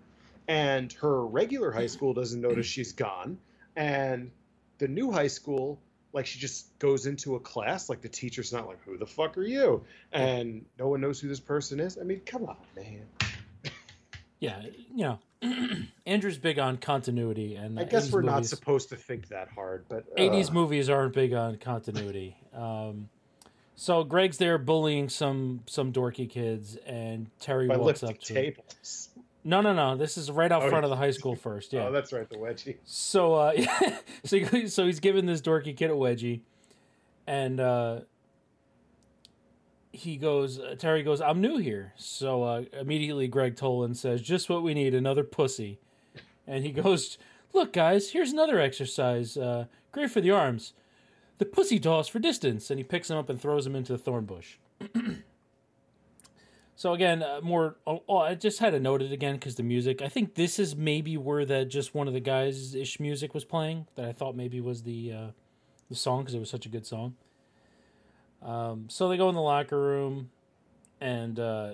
and 0.49 0.93
her 0.95 1.27
regular 1.27 1.73
high 1.73 1.87
school 1.87 2.15
doesn't 2.15 2.41
notice 2.41 2.67
she's 2.67 2.93
gone, 2.93 3.39
and 3.77 4.31
the 4.79 4.89
new 4.89 5.11
high 5.11 5.29
school 5.29 5.79
like 6.13 6.27
she 6.27 6.39
just 6.39 6.79
goes 6.79 7.07
into 7.07 7.35
a 7.35 7.41
class 7.41 7.89
like 7.89 8.01
the 8.01 8.09
teacher's 8.09 8.53
not 8.53 8.67
like 8.67 8.83
who 8.85 8.97
the 8.97 9.07
fuck 9.07 9.37
are 9.37 9.43
you 9.43 9.83
and 10.13 10.65
no 10.79 10.89
one 10.89 11.01
knows 11.01 11.21
who 11.21 11.29
this 11.29 11.41
person 11.41 11.81
is 11.81 11.99
i 11.99 12.05
mean 12.05 12.21
come 12.25 12.45
on 12.45 12.57
man 12.77 13.03
Yeah, 14.41 14.63
you 14.95 15.05
know, 15.05 15.19
Andrew's 16.07 16.39
big 16.39 16.59
on 16.59 16.77
continuity, 16.77 17.55
and 17.57 17.79
i 17.79 17.85
guess 17.85 18.11
we're 18.13 18.23
not 18.23 18.45
supposed 18.47 18.89
to 18.91 18.97
think 18.97 19.29
that 19.29 19.49
hard 19.49 19.85
but 19.89 20.05
uh, 20.13 20.21
80s 20.21 20.53
movies 20.53 20.89
aren't 20.89 21.15
big 21.15 21.33
on 21.33 21.57
continuity. 21.57 22.37
Um, 22.55 23.09
so 23.77 24.05
Greg's 24.05 24.39
there 24.39 24.59
bullying 24.59 25.09
some 25.09 25.61
some 25.67 25.93
dorky 25.93 26.29
kids, 26.29 26.77
and 26.87 27.31
Terry 27.41 27.67
by 27.67 27.77
walks 27.77 28.03
up 28.03 28.19
to 28.21 28.35
him. 28.35 28.55
No, 29.47 29.61
no, 29.61 29.75
no. 29.75 29.97
This 29.97 30.17
is 30.17 30.31
right 30.31 30.51
out 30.51 30.63
Oh, 30.63 30.69
front 30.71 30.85
of 30.85 30.91
the 30.91 30.97
high 30.97 31.11
school 31.11 31.35
first. 31.37 31.73
Yeah. 31.75 31.89
oh 31.89 31.93
that's 31.93 32.13
right 32.13 32.29
the 32.29 32.37
wedgie 32.37 32.77
So, 32.85 33.35
uh, 33.35 33.53
so 34.25 34.67
so 34.67 34.87
he's 34.87 35.01
giving 35.01 35.27
this 35.27 35.41
dorky 35.41 35.77
kid 35.77 35.91
a 35.91 35.95
wedgie, 35.95 36.41
and 37.27 37.61
uh, 37.61 38.01
he 39.95 40.17
goes. 40.17 40.59
Uh, 40.59 40.75
Terry 40.79 41.03
goes, 41.03 41.21
"I'm 41.21 41.41
new 41.41 41.57
here." 41.59 41.93
So 41.97 42.43
uh, 42.43 42.63
immediately, 42.73 43.29
Greg 43.29 43.57
Tolan 43.57 43.97
says, 43.97 44.21
"Just 44.21 44.49
what 44.49 44.63
we 44.63 44.75
need, 44.75 44.95
another 44.95 45.25
pussy." 45.25 45.79
And 46.47 46.65
he 46.65 46.73
goes, 46.83 47.19
"Look, 47.53 47.73
guys, 47.73 48.11
here's 48.11 48.33
another 48.33 48.61
exercise. 48.61 49.37
Uh, 49.37 49.67
great 49.93 50.11
for 50.11 50.21
the 50.21 50.31
arms. 50.31 50.73
The 51.39 51.45
pussy 51.45 51.79
toss 51.79 52.09
for 52.09 52.19
distance." 52.19 52.71
And 52.71 52.79
he 52.79 52.85
picks 52.85 53.11
him 53.11 53.17
up 53.17 53.29
and 53.29 53.41
throws 53.41 53.67
him 53.67 53.77
into 53.77 53.93
the 53.93 53.99
thorn 53.99 54.25
bush. 54.25 54.57
So 56.77 56.93
again, 56.93 57.23
uh, 57.23 57.41
more. 57.43 57.77
Oh, 57.87 58.03
oh, 58.09 58.19
I 58.19 58.35
just 58.35 58.59
had 58.59 58.71
to 58.71 58.81
note 58.81 59.01
it 59.01 59.13
again 59.13 59.37
because 59.37 59.55
the 59.55 59.63
music. 59.63 60.03
I 60.03 60.09
think 60.09 60.35
this 60.35 60.59
is 60.59 60.75
maybe 60.75 61.17
where 61.17 61.45
that 61.45 61.69
just 61.69 61.95
one 61.95 62.09
of 62.09 62.15
the 62.15 62.21
guys' 62.21 62.75
ish 62.75 62.99
music 62.99 63.33
was 63.33 63.45
playing 63.45 63.87
that 63.95 64.07
I 64.07 64.13
thought 64.13 64.35
maybe 64.35 64.61
was 64.61 64.83
the 64.83 65.13
uh, 65.13 65.27
the 65.89 65.95
song 65.95 66.23
because 66.23 66.35
it 66.35 66.41
was 66.41 66.51
such 66.51 66.67
a 66.67 66.69
good 66.69 66.85
song. 66.85 67.15
Um, 68.45 68.87
so 68.89 69.09
they 69.09 69.17
go 69.17 69.29
in 69.29 69.35
the 69.35 69.41
locker 69.41 69.81
room, 69.81 70.31
and 71.01 71.39
uh, 71.41 71.73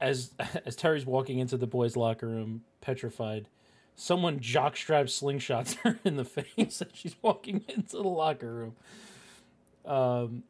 as 0.00 0.32
as 0.66 0.76
Terry's 0.76 1.06
walking 1.06 1.38
into 1.38 1.56
the 1.56 1.66
boys' 1.66 1.96
locker 1.96 2.26
room, 2.26 2.62
petrified, 2.80 3.48
someone 3.94 4.40
jockstrap 4.40 5.04
slingshots 5.04 5.74
her 5.82 5.98
in 6.04 6.16
the 6.16 6.24
face 6.24 6.82
as 6.82 6.88
she's 6.92 7.16
walking 7.22 7.64
into 7.68 7.96
the 7.96 8.02
locker 8.02 8.52
room. 8.52 8.76
Um, 9.84 10.44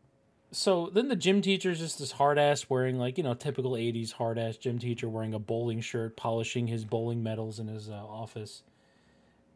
so 0.55 0.89
then 0.93 1.09
the 1.09 1.17
gym 1.17 1.43
teacher 1.43 1.71
is 1.71 1.81
just 1.81 1.99
this 1.99 2.13
hard 2.13 2.39
ass 2.39 2.71
wearing 2.71 2.97
like 2.97 3.19
you 3.19 3.25
know 3.25 3.35
typical 3.35 3.73
80s 3.73 4.13
hard 4.13 4.39
ass 4.39 4.57
gym 4.57 4.79
teacher 4.79 5.09
wearing 5.09 5.35
a 5.35 5.39
bowling 5.41 5.81
shirt 5.81 6.17
polishing 6.17 6.69
his 6.69 6.85
bowling 6.85 7.23
medals 7.23 7.59
in 7.59 7.67
his 7.67 7.91
uh, 7.91 7.95
office 7.95 8.63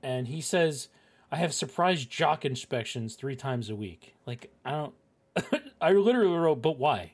and 0.03 0.27
he 0.27 0.41
says 0.41 0.89
i 1.31 1.37
have 1.37 1.55
surprise 1.55 2.05
jock 2.05 2.45
inspections 2.45 3.15
three 3.15 3.37
times 3.37 3.71
a 3.71 3.77
week 3.77 4.17
like 4.27 4.51
i 4.65 4.73
don't 4.73 4.95
i 5.81 5.93
literally 5.93 6.37
wrote 6.37 6.63
but 6.63 6.79
why? 6.79 7.13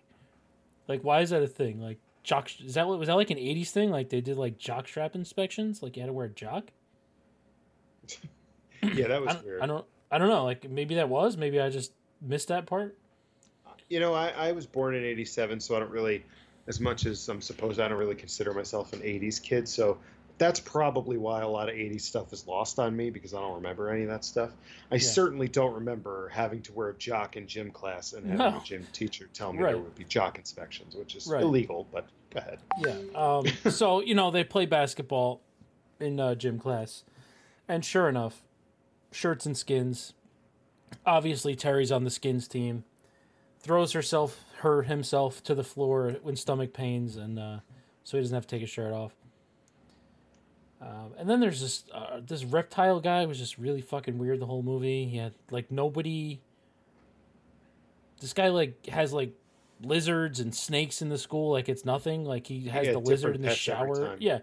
Like 0.89 1.03
why 1.03 1.21
is 1.21 1.31
that 1.31 1.43
a 1.43 1.47
thing? 1.47 1.81
Like 1.81 1.99
jock 2.23 2.49
is 2.61 2.75
that 2.75 2.87
was 2.87 3.09
that 3.09 3.15
like 3.15 3.31
an 3.31 3.39
80s 3.39 3.71
thing? 3.71 3.91
Like 3.91 4.11
they 4.11 4.21
did 4.21 4.37
like 4.37 4.59
jock 4.59 4.89
strap 4.89 5.15
inspections? 5.15 5.83
Like 5.83 5.97
you 5.97 6.03
had 6.03 6.09
to 6.09 6.13
wear 6.13 6.27
a 6.27 6.31
jock? 6.31 6.71
Yeah 8.83 9.09
that 9.09 9.23
was 9.23 9.37
I 9.37 9.41
weird. 9.43 9.61
I 9.63 9.67
don't 9.67 9.85
i 10.11 10.19
don't 10.19 10.29
know. 10.29 10.45
Like 10.45 10.69
maybe 10.71 10.97
that 10.97 11.09
was 11.09 11.37
maybe 11.37 11.61
i 11.61 11.71
just 11.71 11.93
missed 12.21 12.49
that 12.49 12.67
part? 12.67 12.97
You 13.89 14.01
know, 14.01 14.15
I, 14.15 14.29
I 14.31 14.53
was 14.53 14.67
born 14.67 14.95
in 14.95 15.05
'87, 15.05 15.61
so 15.61 15.77
I 15.77 15.81
don't 15.81 15.91
really, 15.91 16.25
as 16.67 16.81
much 16.81 17.07
as 17.07 17.29
I'm 17.29 17.41
supposed, 17.43 17.79
I 17.79 17.87
don't 17.89 17.99
really 17.99 18.15
consider 18.15 18.55
myself 18.55 18.93
an 18.93 19.01
'80s 19.01 19.41
kid. 19.43 19.69
So 19.69 19.99
that's 20.39 20.59
probably 20.61 21.17
why 21.17 21.43
a 21.43 21.49
lot 21.49 21.69
of 21.69 21.75
'80s 21.77 22.01
stuff 22.03 22.33
is 22.33 22.47
lost 22.47 22.79
on 22.79 22.97
me 22.97 23.11
because 23.11 23.35
I 23.35 23.41
don't 23.41 23.55
remember 23.55 23.89
any 23.91 24.03
of 24.03 24.09
that 24.09 24.25
stuff. 24.25 24.51
I 24.91 24.97
Yeah. 24.97 25.01
certainly 25.01 25.49
don't 25.49 25.73
remember 25.75 26.29
having 26.29 26.61
to 26.63 26.73
wear 26.73 26.89
a 26.91 26.95
jock 26.97 27.37
in 27.37 27.47
gym 27.47 27.71
class 27.71 28.13
and 28.13 28.27
having 28.27 28.39
No. 28.55 28.59
a 28.59 28.65
gym 28.65 28.87
teacher 28.93 29.29
tell 29.33 29.53
me 29.53 29.61
Right. 29.61 29.71
there 29.73 29.79
would 29.83 29.95
be 29.95 30.05
jock 30.05 30.39
inspections, 30.39 30.95
which 30.97 31.15
is 31.15 31.27
Right. 31.27 31.43
illegal. 31.43 31.87
But 31.93 32.07
go 32.31 32.41
ahead. 32.41 32.59
Yeah. 32.81 32.97
Um, 33.15 33.47
so 33.71 34.01
you 34.01 34.15
know 34.15 34.31
they 34.31 34.45
play 34.45 34.67
basketball 34.67 35.41
in 36.01 36.19
uh, 36.19 36.35
gym 36.35 36.59
class, 36.59 37.05
and 37.69 37.85
sure 37.85 38.09
enough, 38.09 38.43
shirts 39.13 39.47
and 39.47 39.57
skins. 39.57 40.15
Obviously, 41.07 41.55
Terry's 41.55 41.93
on 41.93 42.05
the 42.05 42.11
skins 42.11 42.49
team. 42.49 42.85
Throws 43.61 43.93
herself, 43.93 44.45
her 44.59 44.83
himself 44.83 45.43
to 45.45 45.55
the 45.55 45.65
floor 45.65 46.17
with 46.23 46.39
stomach 46.39 46.73
pains, 46.75 47.17
and 47.17 47.39
uh, 47.39 47.61
so 48.03 48.17
he 48.17 48.23
doesn't 48.23 48.35
have 48.35 48.47
to 48.47 48.57
take 48.57 48.61
his 48.61 48.71
shirt 48.71 48.93
off. 48.93 49.15
Um, 50.87 51.13
and 51.17 51.31
then 51.31 51.41
there's 51.41 51.61
this 51.63 51.85
uh, 51.95 52.21
this 52.27 52.45
reptile 52.45 53.01
guy 53.01 53.25
was 53.25 53.39
just 53.39 53.57
really 53.57 53.81
fucking 53.81 54.19
weird 54.19 54.39
the 54.41 54.47
whole 54.47 54.63
movie. 54.63 55.07
He 55.07 55.17
had 55.17 55.33
like 55.51 55.71
nobody. 55.71 56.41
This 58.21 58.33
guy 58.33 58.49
like 58.49 58.87
has 58.87 59.13
like 59.13 59.33
lizards 59.83 60.41
and 60.41 60.55
snakes 60.55 61.03
in 61.03 61.09
the 61.09 61.19
school 61.19 61.51
like 61.53 61.69
it's 61.69 61.85
nothing. 61.85 62.25
Like 62.25 62.47
he 62.47 62.69
has 62.69 62.87
Yeah, 62.87 62.93
the 62.95 62.99
lizard 63.01 63.35
in 63.37 63.43
the 63.43 63.51
shower. 63.55 64.17
Yeah, 64.19 64.41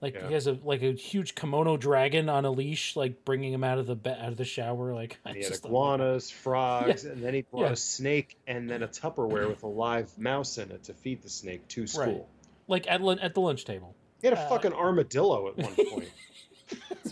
like 0.00 0.14
Yeah. 0.14 0.28
he 0.28 0.34
has 0.34 0.46
a 0.46 0.58
like 0.64 0.82
a 0.82 0.92
huge 0.92 1.34
kimono 1.34 1.76
dragon 1.76 2.28
on 2.28 2.44
a 2.44 2.50
leash, 2.50 2.94
like 2.96 3.24
bringing 3.24 3.52
him 3.52 3.64
out 3.64 3.78
of 3.78 3.86
the 3.86 3.96
be- 3.96 4.10
out 4.10 4.28
of 4.28 4.36
the 4.36 4.44
shower. 4.44 4.94
Like 5.00 5.18
And 5.24 5.36
he 5.36 5.42
had 5.44 5.52
iguanas, 5.54 6.30
frogs, 6.30 7.04
and 7.04 7.22
then 7.22 7.34
he 7.34 7.42
brought 7.42 7.62
Yeah. 7.62 7.72
a 7.72 7.76
snake 7.76 8.36
and 8.46 8.68
then 8.70 8.82
a 8.82 8.88
Tupperware 8.88 9.48
with 9.48 9.62
a 9.64 9.68
live 9.68 10.16
mouse 10.18 10.56
in 10.58 10.70
it 10.70 10.84
to 10.84 10.94
feed 10.94 11.22
the 11.22 11.30
snake 11.30 11.66
to 11.68 11.86
school. 11.86 12.04
Right. 12.04 12.24
like 12.68 12.86
at 12.90 13.00
at 13.20 13.34
the 13.34 13.40
lunch 13.40 13.64
table. 13.64 13.94
He 14.20 14.26
had 14.28 14.36
a 14.36 14.40
Uh, 14.40 14.48
fucking 14.48 14.72
armadillo 14.72 15.48
at 15.48 15.56
one 15.58 15.74
point. 15.90 16.08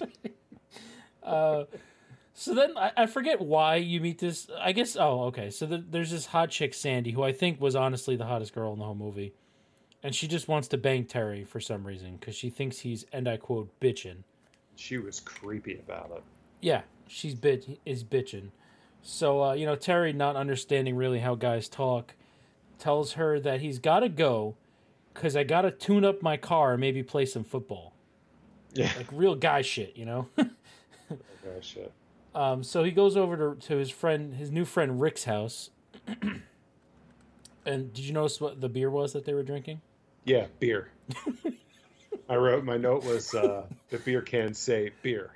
Uh, 1.23 1.65
so 2.33 2.55
then 2.55 2.77
I, 2.79 2.91
I 2.97 3.07
forget 3.07 3.38
why 3.41 3.77
you 3.77 4.00
meet 4.00 4.19
this. 4.19 4.49
I 4.59 4.73
guess 4.73 4.97
oh 4.99 5.25
okay. 5.25 5.50
So 5.50 5.67
the, 5.67 5.77
there's 5.77 6.11
this 6.11 6.25
hot 6.27 6.49
chick 6.50 6.73
Sandy 6.73 7.11
who 7.11 7.23
I 7.23 7.33
think 7.33 7.61
was 7.61 7.77
honestly 7.77 8.17
the 8.17 8.25
hottest 8.25 8.55
girl 8.55 8.73
in 8.73 8.79
the 8.79 8.87
whole 8.87 8.95
movie, 8.95 9.35
and 10.03 10.15
she 10.15 10.27
just 10.27 10.49
wants 10.49 10.69
to 10.69 10.79
bang 10.79 11.05
Terry 11.05 11.45
for 11.45 11.61
some 11.61 11.87
reason 11.87 12.17
because 12.17 12.35
she 12.35 12.49
thinks 12.49 12.79
he's 12.79 13.05
and 13.12 13.29
I 13.29 13.37
quote 13.37 13.69
bitchin'. 13.79 14.23
she 14.77 14.97
was 14.97 15.21
creepy 15.21 15.79
about 15.79 16.12
it. 16.17 16.23
Yeah, 16.62 16.83
she's 17.09 17.35
bit 17.35 17.79
is 17.85 18.05
bitching. 18.05 18.49
So 19.03 19.43
uh, 19.45 19.53
you 19.53 19.67
know 19.67 19.77
Terry, 19.77 20.15
not 20.15 20.35
understanding 20.35 20.97
really 20.97 21.19
how 21.19 21.35
guys 21.35 21.69
talk, 21.69 22.15
tells 22.79 23.12
her 23.15 23.38
that 23.41 23.61
he's 23.61 23.79
got 23.81 24.00
to 24.00 24.09
go 24.09 24.57
because 25.18 25.34
I 25.34 25.42
got 25.42 25.62
to 25.62 25.72
tune 25.72 26.04
up 26.04 26.22
my 26.22 26.37
car 26.37 26.72
and 26.75 26.80
maybe 26.80 27.02
play 27.02 27.26
some 27.26 27.42
football, 27.42 27.92
Yeah. 28.72 28.92
like 28.96 29.08
real 29.12 29.34
guy 29.34 29.62
shit, 29.62 29.96
you 29.96 30.04
know. 30.04 30.28
Gosh, 30.37 30.46
shit. 31.60 31.92
um, 32.37 32.62
so 32.62 32.84
he 32.84 32.92
goes 32.92 33.16
over 33.16 33.37
to 33.54 33.66
to 33.68 33.76
his 33.76 33.90
friend, 33.90 34.34
his 34.34 34.50
new 34.52 34.64
friend 34.64 35.00
Rick's 35.00 35.25
house. 35.25 35.70
and 37.66 37.92
did 37.92 38.04
you 38.04 38.12
notice 38.12 38.40
what 38.40 38.60
the 38.60 38.68
beer 38.68 38.90
was 38.90 39.12
that 39.12 39.25
they 39.25 39.34
were 39.34 39.42
drinking? 39.42 39.80
Yeah, 40.25 40.46
beer. 40.60 40.90
I 42.28 42.37
wrote 42.37 42.62
my 42.64 42.76
note 42.76 43.04
was 43.04 43.34
uh, 43.34 43.64
the 43.88 43.98
beer 43.98 44.22
can 44.22 44.54
say 44.54 44.90
beer. 45.02 45.30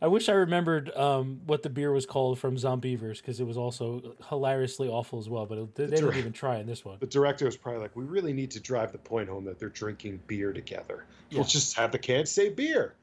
I 0.00 0.08
wish 0.08 0.28
I 0.28 0.32
remembered 0.32 0.94
um, 0.94 1.40
what 1.46 1.62
the 1.62 1.70
beer 1.70 1.90
was 1.90 2.04
called 2.04 2.38
from 2.38 2.56
Zombeavers 2.56 3.16
because 3.16 3.40
it 3.40 3.46
was 3.46 3.56
also 3.56 4.14
hilariously 4.28 4.88
awful 4.88 5.18
as 5.18 5.28
well. 5.28 5.46
But 5.46 5.58
it, 5.58 5.74
they, 5.74 5.86
they 5.86 5.96
didn't 5.96 6.16
even 6.16 6.32
try 6.32 6.58
in 6.58 6.66
this 6.66 6.84
one. 6.84 6.98
The 7.00 7.06
director 7.06 7.46
was 7.46 7.56
probably 7.56 7.80
like, 7.80 7.96
"We 7.96 8.04
really 8.04 8.34
need 8.34 8.50
to 8.52 8.60
drive 8.60 8.92
the 8.92 8.98
point 8.98 9.28
home 9.28 9.44
that 9.46 9.58
they're 9.58 9.70
drinking 9.70 10.20
beer 10.26 10.52
together. 10.52 11.06
Yeah. 11.30 11.38
We'll 11.38 11.46
just 11.46 11.76
have 11.76 11.92
the 11.92 11.98
can 11.98 12.26
say 12.26 12.50
beer." 12.50 12.94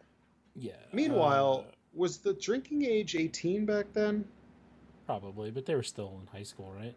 Yeah. 0.56 0.74
Meanwhile, 0.92 1.66
uh, 1.68 1.72
was 1.96 2.20
the 2.20 2.34
drinking 2.34 2.86
age 2.86 3.16
18 3.16 3.66
back 3.66 3.88
then? 3.94 4.26
probably, 5.06 5.52
but 5.52 5.66
they 5.66 5.76
were 5.76 5.84
still 5.84 6.20
in 6.22 6.28
high 6.28 6.44
school, 6.44 6.72
right? 6.72 6.96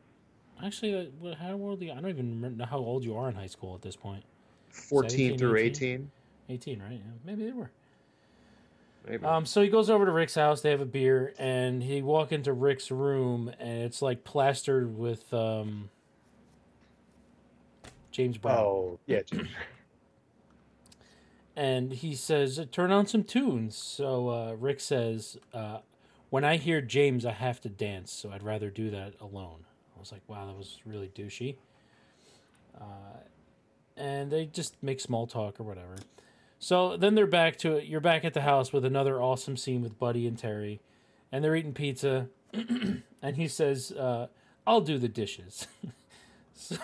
Actually, 0.64 1.12
uh, 1.24 1.34
how 1.34 1.52
old? 1.52 1.80
Are 1.80 1.84
you? 1.84 1.92
I 1.92 1.96
don't 1.96 2.08
even 2.08 2.30
remember 2.30 2.64
how 2.64 2.78
old 2.78 3.04
you 3.04 3.16
are 3.16 3.28
in 3.28 3.34
high 3.34 3.46
school 3.46 3.74
at 3.74 3.82
this 3.82 3.96
point. 3.96 4.24
14 4.70 5.10
17, 5.10 5.38
through 5.38 5.56
18? 5.56 5.66
18? 5.68 6.10
Eighteen, 6.48 6.82
right? 6.82 6.92
Yeah, 6.92 7.12
maybe 7.24 7.44
they 7.44 7.52
were. 7.52 7.70
Maybe. 9.08 9.24
Um, 9.24 9.46
so 9.46 9.62
he 9.62 9.68
goes 9.68 9.88
over 9.88 10.04
to 10.04 10.10
Rick's 10.10 10.34
house. 10.34 10.62
They 10.62 10.70
have 10.70 10.80
a 10.80 10.86
beer, 10.86 11.32
and 11.38 11.82
he 11.82 12.02
walk 12.02 12.32
into 12.32 12.52
Rick's 12.52 12.90
room, 12.90 13.52
and 13.60 13.82
it's 13.82 14.02
like 14.02 14.24
plastered 14.24 14.98
with 14.98 15.32
um, 15.32 15.90
James 18.10 18.36
Brown. 18.36 18.58
oh, 18.58 18.98
yeah. 19.06 19.20
Jim. 19.22 19.48
and 21.54 21.92
he 21.92 22.14
says, 22.16 22.60
"Turn 22.72 22.90
on 22.90 23.06
some 23.06 23.22
tunes." 23.22 23.76
So 23.76 24.28
uh, 24.28 24.52
Rick 24.54 24.80
says, 24.80 25.38
uh, 25.54 25.78
"When 26.30 26.44
I 26.44 26.56
hear 26.56 26.80
James, 26.80 27.24
I 27.24 27.32
have 27.32 27.60
to 27.60 27.68
dance. 27.68 28.12
So 28.12 28.32
I'd 28.32 28.42
rather 28.42 28.70
do 28.70 28.90
that 28.90 29.14
alone." 29.20 29.66
I 29.96 30.00
was 30.00 30.10
like, 30.10 30.22
"Wow, 30.26 30.46
that 30.46 30.56
was 30.56 30.80
really 30.84 31.08
douchey." 31.08 31.56
Uh, 32.76 33.20
and 33.96 34.30
they 34.30 34.46
just 34.46 34.82
make 34.82 35.00
small 35.00 35.26
talk 35.26 35.60
or 35.60 35.62
whatever. 35.62 35.96
So 36.58 36.96
then 36.96 37.14
they're 37.14 37.26
back 37.26 37.56
to 37.58 37.76
it. 37.76 37.84
You're 37.84 38.00
back 38.00 38.24
at 38.24 38.34
the 38.34 38.40
house 38.42 38.72
with 38.72 38.84
another 38.84 39.20
awesome 39.20 39.56
scene 39.56 39.82
with 39.82 39.98
Buddy 39.98 40.26
and 40.26 40.38
Terry, 40.38 40.80
and 41.30 41.44
they're 41.44 41.56
eating 41.56 41.74
pizza, 41.74 42.28
and 42.52 43.36
he 43.36 43.46
says, 43.48 43.92
uh, 43.92 44.28
"I'll 44.66 44.80
do 44.80 44.98
the 44.98 45.08
dishes." 45.08 45.66
so, 46.54 46.76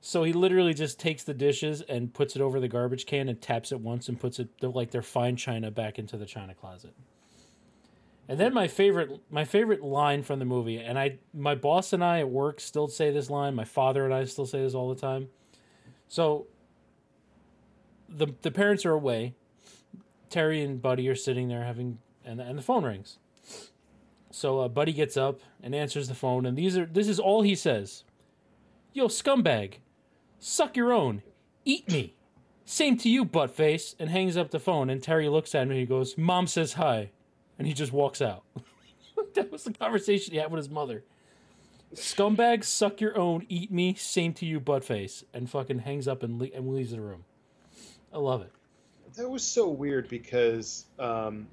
so 0.00 0.22
he 0.24 0.32
literally 0.32 0.74
just 0.74 0.98
takes 0.98 1.24
the 1.24 1.34
dishes 1.34 1.80
and 1.82 2.12
puts 2.12 2.36
it 2.36 2.42
over 2.42 2.60
the 2.60 2.68
garbage 2.68 3.06
can 3.06 3.28
and 3.28 3.40
taps 3.40 3.72
it 3.72 3.80
once 3.80 4.08
and 4.08 4.20
puts 4.20 4.38
it 4.38 4.48
like 4.62 4.90
their 4.90 5.02
fine 5.02 5.36
china 5.36 5.70
back 5.70 5.98
into 5.98 6.16
the 6.16 6.26
china 6.26 6.54
closet. 6.54 6.94
And 8.28 8.38
then 8.38 8.54
my 8.54 8.68
favorite 8.68 9.20
my 9.30 9.44
favorite 9.44 9.82
line 9.82 10.22
from 10.22 10.38
the 10.38 10.44
movie, 10.44 10.78
and 10.78 10.98
I 10.98 11.18
my 11.34 11.54
boss 11.54 11.92
and 11.92 12.04
I 12.04 12.20
at 12.20 12.28
work 12.28 12.60
still 12.60 12.86
say 12.86 13.10
this 13.10 13.28
line. 13.28 13.54
My 13.54 13.64
father 13.64 14.04
and 14.04 14.14
I 14.14 14.24
still 14.24 14.46
say 14.46 14.62
this 14.62 14.74
all 14.74 14.88
the 14.88 15.00
time. 15.00 15.28
So 16.06 16.46
the 18.10 18.34
the 18.42 18.50
parents 18.50 18.84
are 18.84 18.92
away. 18.92 19.34
Terry 20.28 20.62
and 20.62 20.80
Buddy 20.80 21.08
are 21.08 21.16
sitting 21.16 21.48
there 21.48 21.64
having 21.64 21.98
and 22.24 22.40
and 22.40 22.58
the 22.58 22.62
phone 22.62 22.84
rings. 22.84 23.18
So 24.30 24.60
uh, 24.60 24.68
Buddy 24.68 24.92
gets 24.92 25.16
up 25.16 25.40
and 25.62 25.74
answers 25.74 26.08
the 26.08 26.14
phone, 26.14 26.46
and 26.46 26.56
these 26.56 26.76
are 26.76 26.86
this 26.86 27.08
is 27.08 27.18
all 27.18 27.42
he 27.42 27.54
says. 27.54 28.04
Yo, 28.92 29.06
scumbag, 29.06 29.74
suck 30.38 30.76
your 30.76 30.92
own, 30.92 31.22
eat 31.64 31.90
me. 31.90 32.14
Same 32.64 32.96
to 32.98 33.08
you, 33.08 33.24
buttface, 33.24 33.94
and 33.98 34.10
hangs 34.10 34.36
up 34.36 34.50
the 34.50 34.60
phone. 34.60 34.90
And 34.90 35.02
Terry 35.02 35.28
looks 35.28 35.54
at 35.54 35.62
him 35.62 35.70
and 35.70 35.80
he 35.80 35.86
goes, 35.86 36.16
"Mom 36.16 36.46
says 36.46 36.74
hi," 36.74 37.10
and 37.58 37.66
he 37.66 37.74
just 37.74 37.92
walks 37.92 38.22
out. 38.22 38.44
that 39.34 39.50
was 39.50 39.64
the 39.64 39.72
conversation 39.72 40.32
he 40.32 40.38
had 40.38 40.50
with 40.50 40.58
his 40.58 40.70
mother. 40.70 41.04
Scumbag, 41.94 42.62
suck 42.62 43.00
your 43.00 43.18
own, 43.18 43.44
eat 43.48 43.72
me. 43.72 43.94
Same 43.94 44.32
to 44.34 44.46
you, 44.46 44.60
buttface, 44.60 45.24
and 45.34 45.50
fucking 45.50 45.80
hangs 45.80 46.06
up 46.06 46.22
and, 46.22 46.38
le- 46.38 46.50
and 46.54 46.72
leaves 46.72 46.92
the 46.92 47.00
room. 47.00 47.24
I 48.12 48.18
love 48.18 48.42
it. 48.42 48.52
That 49.16 49.28
was 49.28 49.42
so 49.42 49.68
weird 49.68 50.08
because 50.08 50.86
um, 50.98 51.48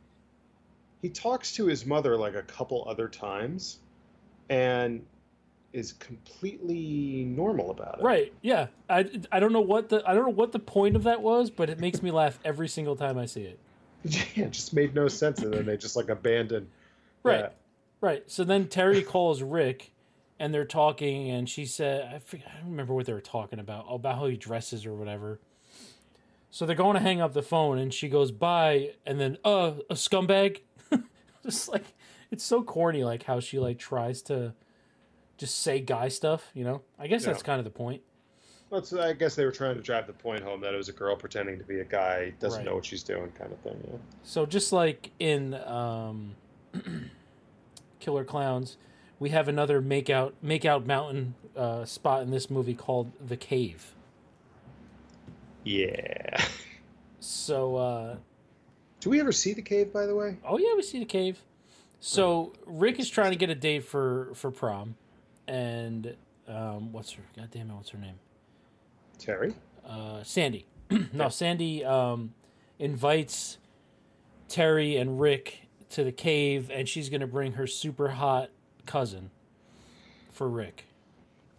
he 1.01 1.09
talks 1.09 1.53
to 1.55 1.65
his 1.65 1.85
mother 1.85 2.15
like 2.15 2.35
a 2.35 2.43
couple 2.43 2.85
other 2.87 3.07
times 3.07 3.79
and 4.49 5.05
is 5.73 5.93
completely 5.93 7.25
normal 7.27 7.71
about 7.71 7.99
it. 7.99 8.03
Right? 8.03 8.33
Yeah. 8.41 8.67
I, 8.89 9.09
I 9.31 9.39
don't 9.39 9.53
know 9.53 9.61
what 9.61 9.89
the 9.89 10.03
I 10.07 10.13
don't 10.13 10.23
know 10.23 10.31
what 10.31 10.51
the 10.51 10.59
point 10.59 10.95
of 10.95 11.03
that 11.03 11.21
was, 11.21 11.49
but 11.49 11.69
it 11.69 11.79
makes 11.79 12.01
me 12.01 12.11
laugh 12.11 12.39
every 12.43 12.67
single 12.67 12.95
time 12.95 13.17
I 13.17 13.25
see 13.25 13.43
it. 13.43 13.59
Yeah, 14.35 14.45
it 14.45 14.51
just 14.51 14.73
made 14.73 14.95
no 14.95 15.07
sense. 15.07 15.39
And 15.39 15.53
then 15.53 15.65
they 15.65 15.75
just 15.75 15.95
like 15.95 16.09
abandoned. 16.09 16.67
Right. 17.23 17.41
that. 17.41 17.55
Right. 17.99 18.23
So 18.27 18.43
then 18.43 18.67
Terry 18.67 19.01
calls 19.01 19.41
Rick, 19.41 19.91
and 20.39 20.53
they're 20.53 20.65
talking, 20.65 21.29
and 21.29 21.49
she 21.49 21.65
said, 21.65 22.13
I, 22.13 22.19
forget, 22.19 22.47
I 22.53 22.59
don't 22.61 22.71
remember 22.71 22.93
what 22.93 23.05
they 23.05 23.13
were 23.13 23.19
talking 23.19 23.59
about, 23.59 23.87
about 23.89 24.15
how 24.15 24.27
he 24.27 24.37
dresses 24.37 24.85
or 24.85 24.93
whatever. 24.93 25.39
So 26.49 26.65
they're 26.65 26.75
going 26.75 26.95
to 26.95 27.01
hang 27.01 27.21
up 27.21 27.33
the 27.33 27.41
phone, 27.43 27.77
and 27.77 27.93
she 27.93 28.07
goes, 28.09 28.31
"Bye," 28.31 28.91
and 29.05 29.19
then, 29.19 29.37
"Uh, 29.43 29.73
a 29.89 29.93
scumbag." 29.95 30.61
just 31.43 31.69
like 31.69 31.83
it's 32.31 32.43
so 32.43 32.63
corny, 32.63 33.03
like 33.03 33.23
how 33.23 33.39
she 33.39 33.59
like 33.59 33.77
tries 33.77 34.21
to 34.23 34.53
just 35.37 35.59
say 35.61 35.79
guy 35.79 36.07
stuff. 36.07 36.49
You 36.53 36.63
know, 36.63 36.81
I 36.97 37.07
guess 37.07 37.23
Yeah. 37.23 37.27
that's 37.31 37.43
kind 37.43 37.59
of 37.59 37.65
the 37.65 37.71
point. 37.71 38.01
Well, 38.69 38.83
I 38.99 39.13
guess 39.13 39.35
they 39.35 39.45
were 39.45 39.51
trying 39.51 39.75
to 39.75 39.81
drive 39.81 40.07
the 40.07 40.13
point 40.13 40.43
home 40.43 40.59
that 40.61 40.73
it 40.73 40.77
was 40.77 40.89
a 40.89 40.93
girl 40.93 41.15
pretending 41.15 41.57
to 41.57 41.63
be 41.63 41.79
a 41.79 41.85
guy, 41.85 42.31
doesn't 42.39 42.59
Right. 42.59 42.65
know 42.65 42.75
what 42.75 42.83
she's 42.85 43.01
doing, 43.03 43.31
kind 43.31 43.53
of 43.53 43.59
thing. 43.59 43.81
Yeah. 43.89 43.97
So 44.23 44.45
just 44.45 44.73
like 44.73 45.11
in 45.19 45.53
um, 45.53 46.35
Killer 47.99 48.25
Clowns, 48.25 48.77
we 49.19 49.29
have 49.29 49.47
another 49.47 49.81
make 49.81 50.09
out 50.09 50.35
make 50.41 50.65
out 50.65 50.85
mountain 50.85 51.35
uh, 51.55 51.85
spot 51.85 52.23
in 52.23 52.31
this 52.31 52.49
movie 52.49 52.73
called 52.75 53.11
the 53.25 53.37
Cave. 53.37 53.93
Yeah. 55.67 56.41
So 57.19 57.75
uh, 57.75 58.15
Do 59.01 59.09
we 59.09 59.19
ever 59.19 59.31
see 59.31 59.53
the 59.53 59.61
cave, 59.61 59.91
by 59.91 60.05
the 60.05 60.15
way? 60.15 60.37
oh 60.45 60.57
yeah, 60.57 60.73
we 60.75 60.81
see 60.83 60.99
the 60.99 61.05
cave. 61.05 61.39
So 61.99 62.53
Rick 62.65 62.99
is 62.99 63.09
trying 63.09 63.31
to 63.31 63.37
get 63.37 63.49
a 63.49 63.55
date 63.55 63.83
for 63.83 64.29
for 64.35 64.51
prom, 64.51 64.95
and 65.47 66.15
um, 66.47 66.91
what's 66.93 67.11
her? 67.13 67.23
God 67.35 67.49
damn 67.51 67.69
it, 67.69 67.73
what's 67.73 67.89
her 67.89 67.97
name? 67.97 68.15
Terry. 69.19 69.53
uh, 69.85 70.23
Sandy. 70.23 70.67
no, 71.13 71.27
Sandy 71.29 71.83
um, 71.83 72.33
invites 72.79 73.57
Terry 74.47 74.95
and 74.95 75.19
Rick 75.19 75.67
to 75.89 76.03
the 76.03 76.11
cave, 76.11 76.69
and 76.71 76.87
she's 76.87 77.09
going 77.09 77.21
to 77.21 77.27
bring 77.27 77.53
her 77.53 77.65
super 77.67 78.09
hot 78.09 78.51
cousin 78.85 79.31
for 80.31 80.47
Rick. 80.47 80.85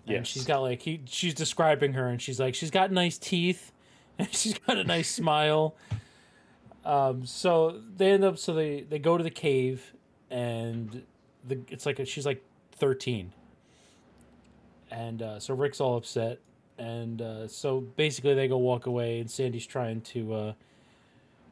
And 0.06 0.16
Yes. 0.18 0.28
she's 0.28 0.44
got 0.46 0.60
like 0.62 0.80
he, 0.82 1.02
she's 1.06 1.34
describing 1.34 1.92
her, 1.94 2.06
and 2.06 2.22
she's 2.22 2.38
like 2.40 2.54
she's 2.54 2.70
got 2.70 2.90
nice 2.92 3.18
teeth, 3.18 3.72
she's 4.30 4.58
got 4.58 4.76
a 4.76 4.84
nice 4.84 5.10
smile. 5.10 5.74
Um, 6.84 7.26
so 7.26 7.80
they 7.96 8.10
end 8.12 8.24
up 8.24 8.38
so 8.38 8.54
they 8.54 8.82
they 8.82 8.98
go 8.98 9.18
to 9.18 9.24
the 9.24 9.30
cave, 9.30 9.92
and 10.30 11.02
the 11.46 11.58
it's 11.68 11.86
like 11.86 11.98
a, 11.98 12.04
she's 12.04 12.26
like 12.26 12.42
thirteen, 12.72 13.32
and 14.90 15.20
uh, 15.22 15.38
so 15.38 15.54
Rick's 15.54 15.80
all 15.80 15.96
upset, 15.96 16.38
and 16.78 17.20
uh, 17.20 17.48
so 17.48 17.80
basically 17.80 18.34
they 18.34 18.48
go 18.48 18.56
walk 18.58 18.86
away, 18.86 19.20
and 19.20 19.30
Sandy's 19.30 19.66
trying 19.66 20.00
to 20.02 20.34
uh, 20.34 20.52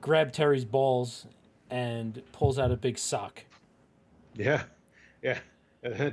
grab 0.00 0.32
Terry's 0.32 0.64
balls 0.64 1.26
and 1.70 2.22
pulls 2.32 2.58
out 2.58 2.70
a 2.70 2.76
big 2.76 2.98
sock. 2.98 3.44
Yeah. 4.34 4.62
Yeah. 5.22 5.38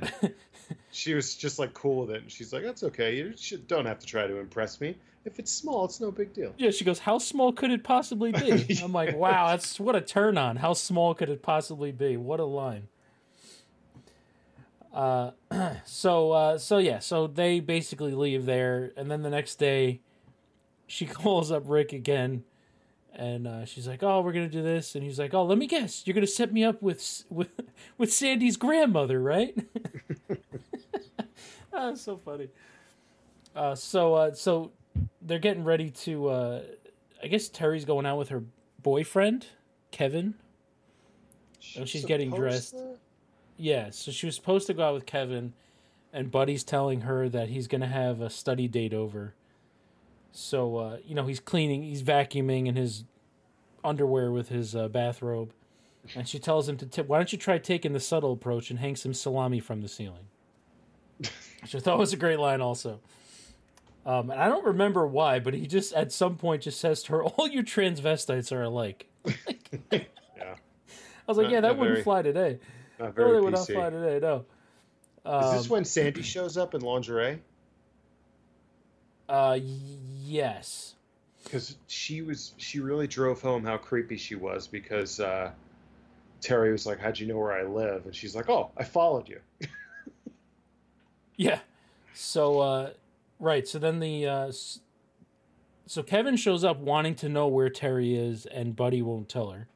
She 0.90 1.14
was 1.14 1.34
just 1.34 1.58
like 1.58 1.74
cool 1.74 2.06
with 2.06 2.16
it. 2.16 2.22
And 2.22 2.30
she's 2.30 2.52
like, 2.52 2.62
that's 2.62 2.84
okay. 2.84 3.16
You 3.16 3.34
don't 3.66 3.86
have 3.86 3.98
to 3.98 4.06
try 4.06 4.26
to 4.26 4.38
impress 4.38 4.80
me. 4.80 4.96
If 5.24 5.38
it's 5.38 5.50
small, 5.50 5.86
it's 5.86 6.00
no 6.00 6.10
big 6.10 6.34
deal. 6.34 6.54
Yeah, 6.58 6.70
she 6.70 6.84
goes, 6.84 6.98
"How 6.98 7.18
small 7.18 7.52
could 7.52 7.70
it 7.70 7.82
possibly 7.82 8.30
be?" 8.32 8.78
I'm 8.84 8.92
like, 8.92 9.16
"Wow, 9.16 9.48
that's 9.48 9.80
what 9.80 9.96
a 9.96 10.00
turn 10.00 10.36
on. 10.36 10.56
How 10.56 10.74
small 10.74 11.14
could 11.14 11.30
it 11.30 11.42
possibly 11.42 11.92
be? 11.92 12.16
What 12.16 12.40
a 12.40 12.44
line." 12.44 12.88
Uh, 14.92 15.30
so 15.84 16.32
uh, 16.32 16.58
so 16.58 16.78
yeah, 16.78 16.98
so 16.98 17.26
they 17.26 17.60
basically 17.60 18.12
leave 18.14 18.44
there, 18.44 18.92
and 18.96 19.10
then 19.10 19.22
the 19.22 19.30
next 19.30 19.56
day, 19.56 20.00
she 20.86 21.06
calls 21.22 21.50
up 21.50 21.62
Rick 21.66 21.94
again, 21.94 22.44
and 23.14 23.46
uh, 23.46 23.64
she's 23.64 23.88
like, 23.88 24.02
"Oh, 24.02 24.20
we're 24.20 24.32
gonna 24.32 24.48
do 24.48 24.62
this," 24.62 24.94
and 24.94 25.02
he's 25.02 25.18
like, 25.18 25.32
"Oh, 25.32 25.44
let 25.44 25.56
me 25.56 25.66
guess, 25.66 26.06
you're 26.06 26.14
gonna 26.14 26.26
set 26.26 26.52
me 26.52 26.64
up 26.64 26.82
with 26.82 27.24
with 27.30 27.48
with 27.98 28.12
Sandy's 28.12 28.58
grandmother, 28.58 29.20
right?" 29.20 29.56
that's 31.72 32.02
so 32.02 32.18
funny. 32.18 32.48
Uh, 33.56 33.74
so 33.74 34.14
uh, 34.14 34.34
so 34.34 34.70
they're 35.22 35.38
getting 35.38 35.64
ready 35.64 35.90
to 35.90 36.28
uh 36.28 36.62
I 37.22 37.26
guess 37.28 37.48
Terry's 37.48 37.84
going 37.84 38.04
out 38.06 38.18
with 38.18 38.28
her 38.28 38.42
boyfriend, 38.82 39.46
Kevin. 39.90 40.34
And 41.76 41.88
she's 41.88 42.04
getting 42.04 42.30
dressed. 42.30 42.72
to- 42.72 42.96
Yeah, 43.56 43.90
so 43.90 44.10
she 44.10 44.26
was 44.26 44.34
supposed 44.34 44.66
to 44.66 44.74
go 44.74 44.84
out 44.88 44.94
with 44.94 45.06
Kevin 45.06 45.54
and 46.12 46.30
Buddy's 46.30 46.62
telling 46.64 47.02
her 47.02 47.28
that 47.28 47.48
he's 47.48 47.66
going 47.66 47.80
to 47.80 47.86
have 47.86 48.20
a 48.20 48.28
study 48.30 48.68
date 48.68 48.92
over. 48.94 49.34
So 50.32 50.76
uh 50.76 50.96
you 51.06 51.14
know, 51.14 51.26
he's 51.26 51.40
cleaning, 51.40 51.82
he's 51.82 52.02
vacuuming 52.02 52.66
in 52.66 52.76
his 52.76 53.04
underwear 53.82 54.30
with 54.32 54.48
his 54.48 54.74
uh, 54.74 54.88
bathrobe. 54.88 55.52
And 56.14 56.28
she 56.28 56.38
tells 56.38 56.68
him 56.68 56.76
to 56.78 56.86
tip, 56.86 57.06
why 57.08 57.16
don't 57.18 57.32
you 57.32 57.38
try 57.38 57.56
taking 57.58 57.92
the 57.94 58.00
subtle 58.00 58.32
approach 58.32 58.70
and 58.70 58.78
hang 58.78 58.94
some 58.96 59.14
salami 59.14 59.58
from 59.60 59.80
the 59.80 59.88
ceiling? 59.88 60.26
Which 61.62 61.74
I 61.74 61.78
thought 61.80 61.98
was 61.98 62.12
a 62.12 62.16
great 62.18 62.38
line 62.38 62.60
also. 62.60 63.00
Um, 64.06 64.30
and 64.30 64.38
I 64.40 64.48
don't 64.48 64.66
remember 64.66 65.06
why, 65.06 65.38
but 65.38 65.54
he 65.54 65.66
just 65.66 65.92
at 65.94 66.12
some 66.12 66.36
point 66.36 66.62
just 66.62 66.78
says 66.80 67.02
to 67.04 67.12
her, 67.12 67.24
"All 67.24 67.48
your 67.48 67.62
transvestites 67.62 68.52
are 68.52 68.62
alike." 68.62 69.06
Yeah. 70.36 70.54
I 71.26 71.30
was 71.30 71.38
like, 71.38 71.44
Not- 71.44 71.52
"Yeah, 71.52 71.60
that 71.62 71.78
wouldn't 71.78 71.94
very- 71.96 72.04
fly 72.04 72.22
today. 72.22 72.58
Not 72.98 73.06
No, 73.06 73.12
very 73.12 73.32
they 73.32 73.40
would 73.40 73.54
not 73.54 73.66
fly 73.66 73.90
today. 73.90 74.18
No." 74.20 74.44
Is 75.26 75.46
Um, 75.50 75.56
this 75.56 75.70
when 75.70 75.84
Sandy 75.86 76.22
shows 76.22 76.56
up 76.58 76.74
in 76.74 76.82
lingerie? 76.82 77.40
Uh, 79.28 79.58
y- 79.58 79.60
yes. 80.22 80.94
Because 81.42 81.76
she 81.86 82.20
was, 82.22 82.52
she 82.58 82.80
really 82.80 83.06
drove 83.06 83.40
home 83.40 83.64
how 83.64 83.76
creepy 83.78 84.16
she 84.18 84.34
was. 84.34 84.66
Because 84.66 85.18
uh, 85.20 85.50
Terry 86.42 86.72
was 86.72 86.84
like, 86.84 86.98
"How'd 86.98 87.18
you 87.18 87.26
know 87.26 87.38
where 87.38 87.52
I 87.52 87.62
live?" 87.62 88.04
And 88.04 88.14
she's 88.14 88.34
like, 88.36 88.50
"Oh, 88.50 88.70
I 88.76 88.84
followed 88.84 89.28
you." 89.28 89.40
Yeah. 91.36 91.58
So, 92.14 92.60
uh, 92.60 92.90
right. 93.38 93.66
So 93.66 93.78
then 93.78 94.00
the 94.00 94.26
uh, 94.26 94.52
so 95.86 96.02
Kevin 96.02 96.36
shows 96.36 96.64
up 96.64 96.78
wanting 96.78 97.14
to 97.16 97.28
know 97.28 97.46
where 97.48 97.68
Terry 97.68 98.14
is, 98.14 98.46
and 98.46 98.74
Buddy 98.74 99.02
won't 99.02 99.28
tell 99.28 99.50
her. 99.50 99.68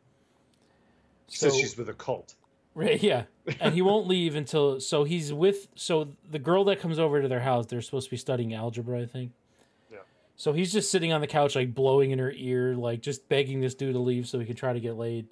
So 1.29 1.49
says 1.49 1.59
she's 1.59 1.77
with 1.77 1.89
a 1.89 1.95
cult. 1.95 2.35
Right, 2.75 3.03
yeah. 3.03 3.25
And 3.61 3.75
he 3.75 3.83
won't 3.83 4.07
leave 4.07 4.37
until 4.37 4.79
so 4.81 5.03
he's 5.03 5.33
with 5.33 5.67
so 5.75 6.11
the 6.31 6.39
girl 6.39 6.65
that 6.65 6.81
comes 6.81 6.99
over 6.99 7.21
to 7.21 7.27
their 7.27 7.41
house, 7.41 7.67
they're 7.67 7.83
supposed 7.83 8.07
to 8.07 8.11
be 8.13 8.17
studying 8.17 8.55
algebra, 8.55 9.01
I 9.01 9.07
think. 9.07 9.33
Yeah. 9.91 9.99
So 10.37 10.53
he's 10.53 10.73
just 10.73 10.91
sitting 10.91 11.13
on 11.13 11.21
the 11.21 11.27
couch 11.27 11.57
like 11.57 11.75
blowing 11.75 12.13
in 12.13 12.21
her 12.21 12.33
ear, 12.37 12.77
like 12.77 13.01
just 13.01 13.29
begging 13.29 13.61
this 13.61 13.75
dude 13.75 13.95
to 13.95 13.99
leave 13.99 14.29
so 14.29 14.39
he 14.39 14.47
can 14.47 14.55
try 14.55 14.73
to 14.73 14.81
get 14.81 14.97
laid. 14.97 15.27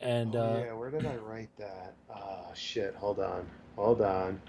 And 0.00 0.34
oh, 0.34 0.40
uh 0.40 0.62
yeah, 0.64 0.72
where 0.72 0.90
did 0.90 1.04
I 1.04 1.16
write 1.16 1.50
that? 1.58 1.94
Oh 2.08 2.46
shit! 2.54 2.94
Hold 2.96 3.20
on, 3.20 3.46
hold 3.76 4.00
on. 4.00 4.40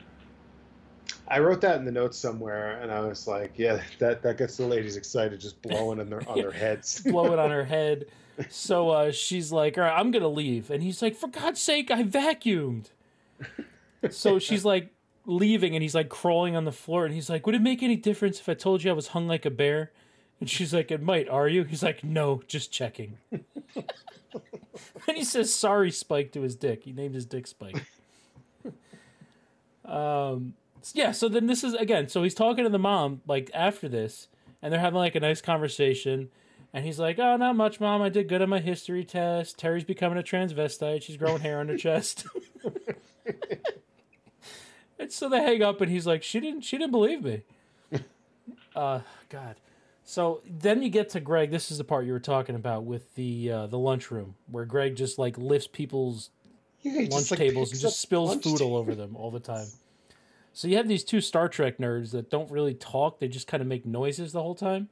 I 1.27 1.39
wrote 1.39 1.61
that 1.61 1.77
in 1.77 1.85
the 1.85 1.91
notes 1.91 2.17
somewhere, 2.17 2.79
and 2.81 2.91
I 2.91 2.99
was 3.01 3.27
like, 3.27 3.53
"Yeah, 3.57 3.81
that 3.99 4.21
that 4.21 4.37
gets 4.37 4.57
the 4.57 4.65
ladies 4.67 4.95
excited, 4.95 5.39
just 5.39 5.61
blowing 5.61 5.99
on 5.99 6.09
their 6.09 6.27
on 6.29 6.37
their 6.37 6.51
heads." 6.63 7.01
blow 7.01 7.33
it 7.33 7.39
on 7.39 7.49
her 7.57 7.63
head. 7.65 8.05
So 8.49 8.89
uh, 8.89 9.11
she's 9.11 9.51
like, 9.51 9.77
"All 9.77 9.83
right, 9.83 9.97
I'm 9.97 10.11
gonna 10.11 10.27
leave," 10.27 10.69
and 10.69 10.83
he's 10.83 11.01
like, 11.01 11.15
"For 11.15 11.27
God's 11.27 11.61
sake, 11.61 11.89
I 11.89 12.03
vacuumed." 12.03 12.87
So 14.09 14.39
she's 14.39 14.63
like 14.65 14.93
leaving, 15.25 15.75
and 15.75 15.81
he's 15.81 15.95
like 15.95 16.09
crawling 16.09 16.55
on 16.55 16.65
the 16.65 16.71
floor, 16.71 17.05
and 17.05 17.13
he's 17.13 17.29
like, 17.29 17.45
"Would 17.45 17.55
it 17.55 17.61
make 17.61 17.81
any 17.81 17.95
difference 17.95 18.39
if 18.39 18.47
I 18.49 18.53
told 18.53 18.83
you 18.83 18.91
I 18.91 18.93
was 18.93 19.07
hung 19.09 19.27
like 19.27 19.45
a 19.45 19.51
bear?" 19.51 19.91
And 20.39 20.49
she's 20.49 20.73
like, 20.73 20.91
"It 20.91 21.01
might." 21.01 21.27
Are 21.29 21.47
you? 21.47 21.63
He's 21.63 21.81
like, 21.81 22.03
"No, 22.03 22.41
just 22.47 22.71
checking." 22.71 23.17
and 23.31 25.15
he 25.17 25.23
says, 25.23 25.53
"Sorry, 25.53 25.89
Spike" 25.91 26.33
to 26.33 26.41
his 26.41 26.55
dick. 26.55 26.83
He 26.83 26.91
named 26.91 27.15
his 27.15 27.25
dick 27.25 27.47
Spike. 27.47 27.83
um. 29.85 30.53
Yeah. 30.93 31.11
So 31.11 31.29
then 31.29 31.47
this 31.47 31.63
is 31.63 31.73
again. 31.73 32.09
So 32.09 32.23
he's 32.23 32.33
talking 32.33 32.63
to 32.63 32.69
the 32.69 32.79
mom 32.79 33.21
like 33.27 33.49
after 33.53 33.87
this, 33.89 34.27
and 34.61 34.71
they're 34.71 34.79
having 34.79 34.99
like 34.99 35.15
a 35.15 35.19
nice 35.19 35.41
conversation. 35.41 36.29
And 36.73 36.85
he's 36.85 36.99
like, 36.99 37.17
"Oh, 37.19 37.37
not 37.37 37.55
much, 37.55 37.79
mom. 37.79 38.01
I 38.01 38.09
did 38.09 38.27
good 38.27 38.41
on 38.41 38.49
my 38.49 38.59
history 38.59 39.05
test. 39.05 39.57
Terry's 39.57 39.85
becoming 39.85 40.17
a 40.17 40.23
transvestite. 40.23 41.03
She's 41.03 41.15
growing 41.15 41.39
hair 41.39 41.59
on 41.59 41.69
her 41.69 41.77
chest." 41.77 42.27
and 44.99 45.11
so 45.11 45.29
they 45.29 45.41
hang 45.41 45.63
up, 45.63 45.79
and 45.79 45.89
he's 45.89 46.05
like, 46.05 46.21
"She 46.21 46.41
didn't. 46.41 46.61
She 46.61 46.77
didn't 46.77 46.91
believe 46.91 47.23
me." 47.23 47.43
uh, 48.75 48.99
God. 49.29 49.55
So 50.03 50.41
then 50.45 50.83
you 50.83 50.89
get 50.89 51.09
to 51.11 51.21
Greg. 51.21 51.49
This 51.49 51.71
is 51.71 51.77
the 51.77 51.83
part 51.83 52.05
you 52.05 52.11
were 52.11 52.19
talking 52.19 52.55
about 52.55 52.83
with 52.83 53.15
the 53.15 53.51
uh, 53.51 53.67
the 53.67 53.79
lunchroom, 53.79 54.35
where 54.51 54.65
Greg 54.65 54.95
just 54.95 55.17
like 55.17 55.37
lifts 55.37 55.67
people's 55.67 56.29
Yeah, 56.81 56.93
lunch 56.93 57.11
just, 57.11 57.31
like, 57.31 57.39
tables 57.39 57.71
and 57.71 57.79
just 57.79 58.01
spills 58.01 58.35
food 58.35 58.61
all 58.61 58.75
over 58.75 58.93
them 58.95 59.15
all 59.15 59.31
the 59.31 59.39
time. 59.39 59.67
So 60.55 60.69
you 60.69 60.77
have 60.77 60.87
these 60.87 61.03
two 61.03 61.19
Star 61.19 61.49
Trek 61.49 61.79
nerds 61.79 62.11
that 62.11 62.29
don't 62.31 62.49
really 62.49 62.73
talk; 62.73 63.19
they 63.19 63.27
just 63.27 63.45
kind 63.45 63.59
of 63.59 63.67
make 63.67 63.85
noises 63.85 64.31
the 64.31 64.41
whole 64.41 64.55
time. 64.55 64.87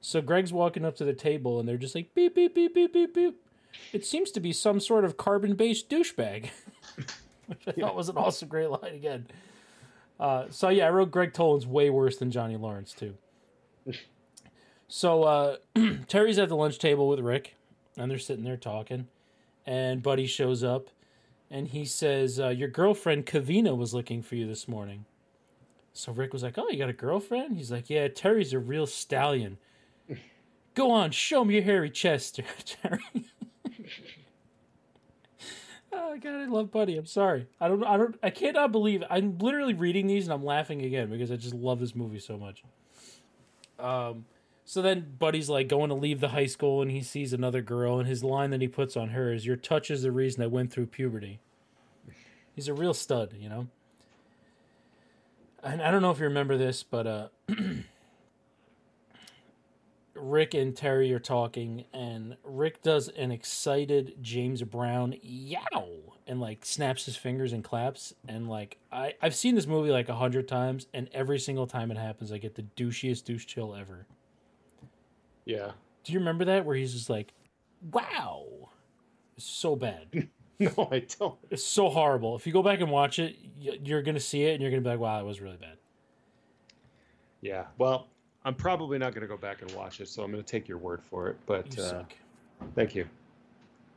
So 0.00 0.22
Greg's 0.22 0.50
walking 0.50 0.86
up 0.86 0.96
to 0.96 1.04
the 1.04 1.12
table, 1.12 1.60
and 1.60 1.68
they're 1.68 1.76
just 1.76 1.94
like 1.94 2.14
beep 2.14 2.34
beep 2.34 2.54
beep 2.54 2.74
beep 2.74 2.94
beep 2.94 3.14
beep. 3.14 3.36
It 3.92 4.06
seems 4.06 4.30
to 4.30 4.40
be 4.40 4.50
some 4.50 4.80
sort 4.80 5.04
of 5.04 5.18
carbon-based 5.18 5.90
douchebag, 5.90 6.48
which 7.46 7.68
I 7.68 7.72
thought 7.72 7.96
was 7.96 8.08
an 8.08 8.16
awesome, 8.16 8.48
great 8.48 8.70
line 8.70 8.94
again. 8.94 9.26
Uh, 10.18 10.46
so 10.48 10.70
yeah, 10.70 10.86
I 10.86 10.90
wrote 10.90 11.10
Greg 11.10 11.34
Tolan's 11.34 11.66
way 11.66 11.90
worse 11.90 12.16
than 12.16 12.30
Johnny 12.30 12.56
Lawrence 12.56 12.94
too. 12.94 13.14
So 14.88 15.24
uh, 15.24 15.56
Terry's 16.08 16.38
at 16.38 16.48
the 16.48 16.56
lunch 16.56 16.78
table 16.78 17.08
with 17.08 17.20
Rick, 17.20 17.56
and 17.98 18.10
they're 18.10 18.18
sitting 18.18 18.44
there 18.44 18.56
talking, 18.56 19.06
and 19.66 20.02
Buddy 20.02 20.26
shows 20.26 20.64
up, 20.64 20.88
and 21.50 21.68
he 21.68 21.84
says, 21.84 22.38
uh, 22.38 22.48
"Your 22.48 22.68
girlfriend 22.68 23.26
Kavina 23.26 23.76
was 23.76 23.94
looking 23.94 24.22
for 24.22 24.34
you 24.36 24.46
this 24.46 24.68
morning." 24.68 25.04
So 25.92 26.12
Rick 26.12 26.32
was 26.32 26.42
like, 26.42 26.58
"Oh, 26.58 26.68
you 26.68 26.78
got 26.78 26.88
a 26.88 26.94
girlfriend?" 26.94 27.56
He's 27.56 27.70
like, 27.70 27.90
"Yeah, 27.90 28.08
Terry's 28.08 28.52
a 28.52 28.58
real 28.58 28.86
stallion. 28.86 29.58
Go 30.74 30.90
on, 30.90 31.10
show 31.10 31.44
me 31.44 31.54
your 31.54 31.62
hairy 31.64 31.90
chest, 31.90 32.40
Terry. 32.64 33.00
oh 35.92 36.16
god, 36.18 36.34
I 36.34 36.46
love 36.46 36.70
Buddy. 36.70 36.96
I'm 36.96 37.06
sorry. 37.06 37.46
I 37.60 37.68
don't. 37.68 37.84
I 37.84 37.96
don't. 37.96 38.16
I 38.22 38.30
cannot 38.30 38.72
believe. 38.72 39.02
I'm 39.10 39.38
literally 39.38 39.74
reading 39.74 40.06
these 40.06 40.24
and 40.26 40.32
I'm 40.32 40.44
laughing 40.44 40.82
again 40.82 41.10
because 41.10 41.30
I 41.30 41.36
just 41.36 41.54
love 41.54 41.80
this 41.80 41.94
movie 41.94 42.20
so 42.20 42.36
much. 42.36 42.62
Um. 43.78 44.24
So 44.68 44.82
then 44.82 45.14
Buddy's 45.18 45.48
like 45.48 45.66
going 45.66 45.88
to 45.88 45.94
leave 45.94 46.20
the 46.20 46.28
high 46.28 46.44
school 46.44 46.82
and 46.82 46.90
he 46.90 47.00
sees 47.00 47.32
another 47.32 47.62
girl 47.62 47.98
and 47.98 48.06
his 48.06 48.22
line 48.22 48.50
that 48.50 48.60
he 48.60 48.68
puts 48.68 48.98
on 48.98 49.08
her 49.08 49.32
is 49.32 49.46
"Your 49.46 49.56
touch 49.56 49.90
is 49.90 50.02
the 50.02 50.12
reason 50.12 50.42
I 50.42 50.46
went 50.46 50.70
through 50.70 50.88
puberty." 50.88 51.40
He's 52.54 52.68
a 52.68 52.74
real 52.74 52.92
stud, 52.92 53.32
you 53.40 53.48
know. 53.48 53.68
And 55.62 55.80
I 55.80 55.90
don't 55.90 56.02
know 56.02 56.10
if 56.10 56.18
you 56.18 56.26
remember 56.26 56.58
this, 56.58 56.82
but 56.82 57.06
uh, 57.06 57.28
Rick 60.14 60.52
and 60.52 60.76
Terry 60.76 61.14
are 61.14 61.18
talking, 61.18 61.86
and 61.94 62.36
Rick 62.44 62.82
does 62.82 63.08
an 63.08 63.32
excited 63.32 64.16
James 64.20 64.60
Brown 64.64 65.14
yow 65.22 65.88
and 66.26 66.42
like 66.42 66.66
snaps 66.66 67.06
his 67.06 67.16
fingers 67.16 67.54
and 67.54 67.64
claps. 67.64 68.12
And 68.28 68.50
like 68.50 68.76
I 68.92 69.14
I've 69.22 69.34
seen 69.34 69.54
this 69.54 69.66
movie 69.66 69.90
like 69.90 70.10
a 70.10 70.16
hundred 70.16 70.46
times, 70.46 70.88
and 70.92 71.08
every 71.12 71.38
single 71.38 71.66
time 71.66 71.90
it 71.90 71.96
happens, 71.96 72.30
I 72.30 72.36
get 72.36 72.54
the 72.54 72.66
douchiest 72.76 73.24
douche 73.24 73.46
chill 73.46 73.74
ever. 73.74 74.06
Yeah. 75.48 75.72
Do 76.04 76.12
you 76.12 76.20
remember 76.20 76.44
that 76.44 76.64
where 76.64 76.76
he's 76.76 76.92
just 76.92 77.10
like, 77.10 77.32
"Wow," 77.90 78.70
it's 79.36 79.46
so 79.46 79.74
bad. 79.74 80.28
No, 80.60 80.88
I 80.90 81.06
don't. 81.20 81.38
It's 81.50 81.62
so 81.62 81.88
horrible. 81.88 82.34
If 82.34 82.44
you 82.44 82.52
go 82.52 82.64
back 82.64 82.80
and 82.80 82.90
watch 82.90 83.20
it, 83.20 83.36
you're 83.60 84.02
gonna 84.02 84.18
see 84.18 84.42
it, 84.42 84.54
and 84.54 84.60
you're 84.60 84.72
gonna 84.72 84.82
be 84.82 84.88
like, 84.88 84.98
"Wow, 84.98 85.20
it 85.20 85.24
was 85.24 85.40
really 85.40 85.56
bad." 85.56 85.76
Yeah. 87.40 87.66
Well, 87.78 88.08
I'm 88.44 88.54
probably 88.54 88.98
not 88.98 89.12
going 89.12 89.22
to 89.22 89.28
go 89.28 89.36
back 89.36 89.62
and 89.62 89.70
watch 89.72 90.00
it, 90.00 90.08
so 90.08 90.22
I'm 90.22 90.30
going 90.30 90.42
to 90.42 90.48
take 90.48 90.68
your 90.68 90.78
word 90.78 91.02
for 91.02 91.28
it. 91.28 91.36
But 91.46 91.76
You 91.76 91.82
uh, 91.82 92.04
thank 92.74 92.94
you. 92.94 93.06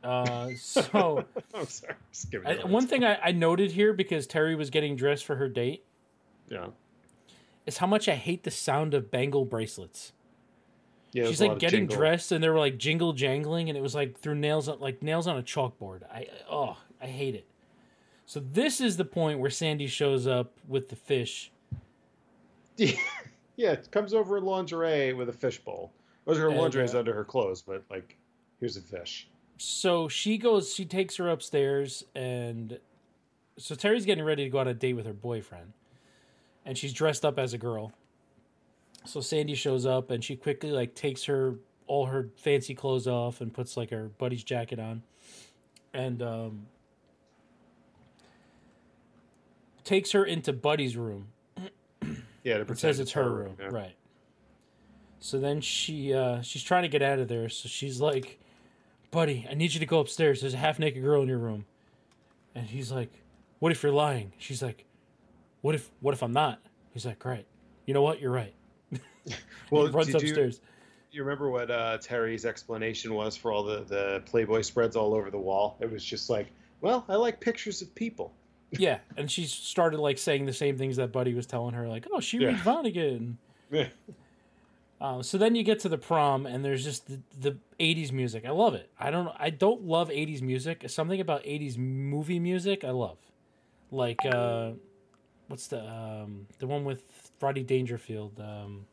Uh, 0.02 0.50
so 0.56 1.24
I'm 1.54 1.66
sorry. 1.66 1.94
Just 2.12 2.34
I, 2.44 2.64
one 2.64 2.86
thing 2.86 3.04
I, 3.04 3.18
I 3.22 3.32
noted 3.32 3.72
here 3.72 3.92
because 3.92 4.26
Terry 4.26 4.54
was 4.54 4.70
getting 4.70 4.96
dressed 4.96 5.24
for 5.24 5.36
her 5.36 5.48
date 5.48 5.84
time. 6.50 6.72
is 7.66 7.78
how 7.78 7.86
much 7.86 8.08
I 8.08 8.14
hate 8.14 8.44
the 8.44 8.50
sound 8.50 8.94
of 8.94 9.10
bangle 9.10 9.44
bracelets. 9.44 10.12
Yeah. 11.12 11.26
She's 11.26 11.38
there's 11.38 11.40
a 11.40 11.44
lot 11.44 11.52
like 11.52 11.60
getting 11.60 11.86
dressed, 11.86 12.32
and 12.32 12.42
they 12.42 12.48
were 12.48 12.58
like 12.58 12.78
jingle 12.78 13.12
jangling, 13.12 13.68
and 13.68 13.76
it 13.76 13.82
was 13.82 13.94
like 13.94 14.18
through 14.18 14.36
nails, 14.36 14.68
on- 14.68 14.80
like 14.80 15.02
nails 15.02 15.26
on 15.26 15.36
a 15.36 15.42
chalkboard. 15.42 16.02
I 16.10 16.26
oh, 16.50 16.76
I 17.00 17.06
hate 17.06 17.34
it. 17.34 17.46
So 18.24 18.40
this 18.40 18.80
is 18.80 18.96
the 18.96 19.04
point 19.04 19.38
where 19.40 19.50
Sandy 19.50 19.86
shows 19.86 20.26
up 20.26 20.52
with 20.66 20.88
the 20.88 20.96
fish. 20.96 21.52
yeah, 22.76 23.72
it 23.72 23.90
comes 23.90 24.14
over 24.14 24.38
in 24.38 24.44
lingerie 24.44 25.12
with 25.12 25.28
a 25.28 25.32
fishbowl. 25.32 25.92
Or 26.24 26.34
her 26.34 26.48
And, 26.48 26.58
lingerie 26.58 26.84
is 26.84 26.94
uh, 26.94 27.00
under 27.00 27.12
her 27.12 27.24
clothes, 27.24 27.62
but 27.62 27.84
like, 27.90 28.16
here's 28.60 28.76
a 28.76 28.80
fish. 28.80 29.28
So 29.58 30.08
she 30.08 30.38
goes, 30.38 30.72
she 30.72 30.84
takes 30.84 31.16
her 31.16 31.28
upstairs, 31.28 32.04
and 32.14 32.78
so 33.58 33.74
Terry's 33.74 34.06
getting 34.06 34.24
ready 34.24 34.44
to 34.44 34.50
go 34.50 34.58
on 34.58 34.68
a 34.68 34.74
date 34.74 34.94
with 34.94 35.06
her 35.06 35.12
boyfriend, 35.12 35.72
and 36.64 36.78
she's 36.78 36.92
dressed 36.92 37.24
up 37.24 37.38
as 37.38 37.52
a 37.52 37.58
girl. 37.58 37.92
So 39.04 39.20
Sandy 39.20 39.54
shows 39.54 39.84
up, 39.86 40.10
and 40.10 40.22
she 40.22 40.36
quickly 40.36 40.70
like 40.70 40.94
takes 40.94 41.24
her 41.24 41.56
all 41.86 42.06
her 42.06 42.28
fancy 42.36 42.74
clothes 42.74 43.06
off 43.06 43.40
and 43.40 43.52
puts 43.52 43.76
like 43.76 43.90
her 43.90 44.10
buddy's 44.18 44.44
jacket 44.44 44.78
on, 44.78 45.02
and 45.92 46.22
um, 46.22 46.66
takes 49.84 50.12
her 50.12 50.24
into 50.24 50.52
Buddy's 50.52 50.96
room. 50.96 51.28
Yeah, 52.44 52.58
to 52.58 52.64
pretend 52.64 52.80
says 52.80 52.98
it's 52.98 53.12
her 53.12 53.30
room, 53.30 53.56
yeah. 53.60 53.68
right? 53.68 53.94
So 55.20 55.38
then 55.38 55.60
she 55.60 56.12
uh, 56.12 56.42
she's 56.42 56.64
trying 56.64 56.82
to 56.82 56.88
get 56.88 57.00
out 57.00 57.20
of 57.20 57.28
there. 57.28 57.48
So 57.48 57.68
she's 57.68 58.00
like, 58.00 58.40
"Buddy, 59.12 59.46
I 59.48 59.54
need 59.54 59.74
you 59.74 59.78
to 59.78 59.86
go 59.86 60.00
upstairs. 60.00 60.40
There's 60.40 60.52
a 60.52 60.56
half 60.56 60.80
naked 60.80 61.04
girl 61.04 61.22
in 61.22 61.28
your 61.28 61.38
room." 61.38 61.66
And 62.56 62.66
he's 62.66 62.90
like, 62.90 63.12
"What 63.60 63.70
if 63.70 63.84
you're 63.84 63.92
lying?" 63.92 64.32
She's 64.38 64.60
like, 64.60 64.86
"What 65.60 65.76
if 65.76 65.88
what 66.00 66.14
if 66.14 66.22
I'm 66.24 66.32
not?" 66.32 66.60
He's 66.92 67.06
like, 67.06 67.24
"Right. 67.24 67.46
You 67.86 67.94
know 67.94 68.02
what? 68.02 68.20
You're 68.20 68.32
right." 68.32 68.54
Well, 69.70 69.88
runs 69.90 70.08
did 70.08 70.20
you, 70.22 70.28
upstairs. 70.28 70.60
you 71.10 71.22
remember 71.22 71.50
what 71.50 71.70
uh, 71.70 71.96
Terry's 71.98 72.44
explanation 72.44 73.14
was 73.14 73.36
for 73.36 73.52
all 73.52 73.62
the, 73.62 73.84
the 73.84 74.22
Playboy 74.26 74.60
spreads 74.62 74.96
all 74.96 75.14
over 75.14 75.30
the 75.30 75.38
wall? 75.38 75.78
It 75.80 75.90
was 75.90 76.04
just 76.04 76.28
like, 76.28 76.48
well, 76.82 77.04
I 77.08 77.14
like 77.14 77.40
pictures 77.40 77.80
of 77.80 77.94
people. 77.94 78.34
Yeah, 78.72 78.98
and 79.16 79.30
she 79.30 79.44
started 79.46 80.00
like 80.00 80.18
saying 80.18 80.46
the 80.46 80.52
same 80.52 80.76
things 80.78 80.96
that 80.96 81.12
Buddy 81.12 81.34
was 81.34 81.46
telling 81.46 81.74
her, 81.74 81.86
like, 81.88 82.06
"Oh, 82.10 82.20
she 82.20 82.38
Yeah. 82.38 82.48
reads 82.48 82.62
Vonnegut." 82.62 83.36
Yeah. 83.70 83.88
Uh, 85.00 85.22
so 85.22 85.36
then 85.36 85.54
you 85.54 85.62
get 85.62 85.80
to 85.80 85.88
the 85.88 85.98
prom, 85.98 86.46
and 86.46 86.64
there's 86.64 86.84
just 86.84 87.06
the, 87.06 87.20
the 87.38 87.58
'80s 87.80 88.12
music. 88.12 88.44
I 88.46 88.50
love 88.50 88.74
it. 88.74 88.90
I 88.98 89.10
don't. 89.10 89.28
I 89.38 89.50
don't 89.50 89.82
love 89.82 90.08
'80s 90.10 90.40
music. 90.42 90.88
Something 90.88 91.20
about 91.20 91.44
'80s 91.44 91.76
movie 91.76 92.38
music 92.38 92.84
I 92.84 92.90
love, 92.90 93.18
like 93.90 94.24
uh, 94.24 94.72
what's 95.48 95.66
the 95.66 95.86
um, 95.86 96.46
the 96.58 96.66
one 96.66 96.84
with 96.84 97.02
Rodney 97.40 97.64
Dangerfield? 97.64 98.40
Um, 98.40 98.86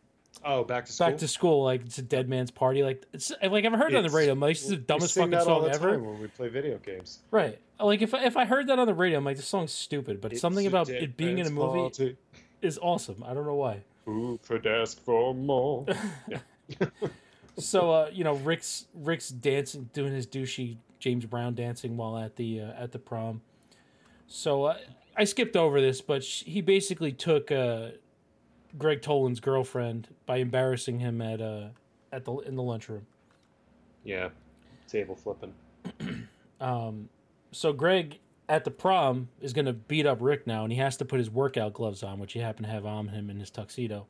Oh, 0.43 0.63
back 0.63 0.85
to 0.85 0.91
school. 0.91 1.07
Back 1.07 1.17
to 1.17 1.27
school, 1.27 1.63
like 1.63 1.81
it's 1.85 1.97
a 1.97 2.01
dead 2.01 2.29
man's 2.29 2.51
party. 2.51 2.81
Like 2.83 3.05
it's 3.13 3.31
like 3.41 3.65
I've 3.65 3.73
heard 3.73 3.93
it 3.93 3.97
on 3.97 4.03
the 4.03 4.09
radio. 4.09 4.31
I'm 4.33 4.39
like, 4.39 4.55
this 4.55 4.63
is 4.63 4.69
the 4.69 4.77
dumbest 4.77 5.15
fucking 5.15 5.39
song 5.41 5.69
ever. 5.69 5.99
when 5.99 6.19
we 6.19 6.27
play 6.27 6.47
video 6.47 6.77
games. 6.77 7.19
Right. 7.31 7.59
Like 7.79 8.01
if 8.01 8.13
if 8.13 8.37
I 8.37 8.45
heard 8.45 8.67
that 8.67 8.79
on 8.79 8.87
the 8.87 8.93
radio, 8.93 9.17
I'm 9.17 9.25
like, 9.25 9.37
this 9.37 9.47
song's 9.47 9.71
stupid. 9.73 10.21
But 10.21 10.31
It's 10.31 10.41
something 10.41 10.65
about 10.65 10.89
it 10.89 11.17
being 11.17 11.39
in 11.39 11.47
a 11.47 11.49
movie 11.49 11.79
party. 11.79 12.17
is 12.61 12.79
awesome. 12.81 13.23
I 13.25 13.33
don't 13.33 13.45
know 13.45 13.55
why. 13.55 13.81
Who 14.05 14.39
could 14.47 14.65
ask 14.65 14.99
for 15.03 15.33
more? 15.33 15.85
So 17.57 17.91
uh, 17.91 18.09
you 18.13 18.23
know, 18.23 18.35
Rick's 18.35 18.85
Rick's 18.93 19.29
dancing, 19.29 19.89
doing 19.91 20.13
his 20.13 20.25
douchey 20.25 20.77
James 20.99 21.25
Brown 21.25 21.55
dancing 21.55 21.97
while 21.97 22.17
at 22.17 22.37
the 22.37 22.61
uh, 22.61 22.71
at 22.83 22.93
the 22.93 22.99
prom. 22.99 23.41
So 24.27 24.63
uh, 24.63 24.77
I 25.17 25.25
skipped 25.25 25.57
over 25.57 25.81
this, 25.81 25.99
but 25.99 26.23
he 26.23 26.61
basically 26.61 27.11
took 27.11 27.51
uh, 27.51 27.89
Greg 28.77 29.01
Tolan's 29.01 29.39
girlfriend 29.39 30.07
by 30.25 30.37
embarrassing 30.37 30.99
him 30.99 31.21
at 31.21 31.41
uh 31.41 31.69
at 32.11 32.25
the 32.25 32.33
in 32.39 32.55
the 32.55 32.63
lunchroom. 32.63 33.05
yeah, 34.03 34.29
table 34.87 35.15
flipping. 35.15 35.53
Um, 36.61 37.07
so 37.53 37.71
Greg 37.71 38.19
at 38.49 38.65
the 38.65 38.71
prom 38.71 39.29
is 39.39 39.53
going 39.53 39.65
to 39.65 39.71
beat 39.71 40.05
up 40.05 40.17
Rick 40.19 40.45
now, 40.45 40.63
and 40.63 40.73
he 40.73 40.79
has 40.79 40.97
to 40.97 41.05
put 41.05 41.19
his 41.19 41.29
workout 41.29 41.73
gloves 41.73 42.03
on, 42.03 42.19
which 42.19 42.33
he 42.33 42.39
happened 42.39 42.65
to 42.65 42.71
have 42.73 42.85
on 42.85 43.07
him 43.07 43.29
in 43.29 43.39
his 43.39 43.49
tuxedo. 43.49 44.07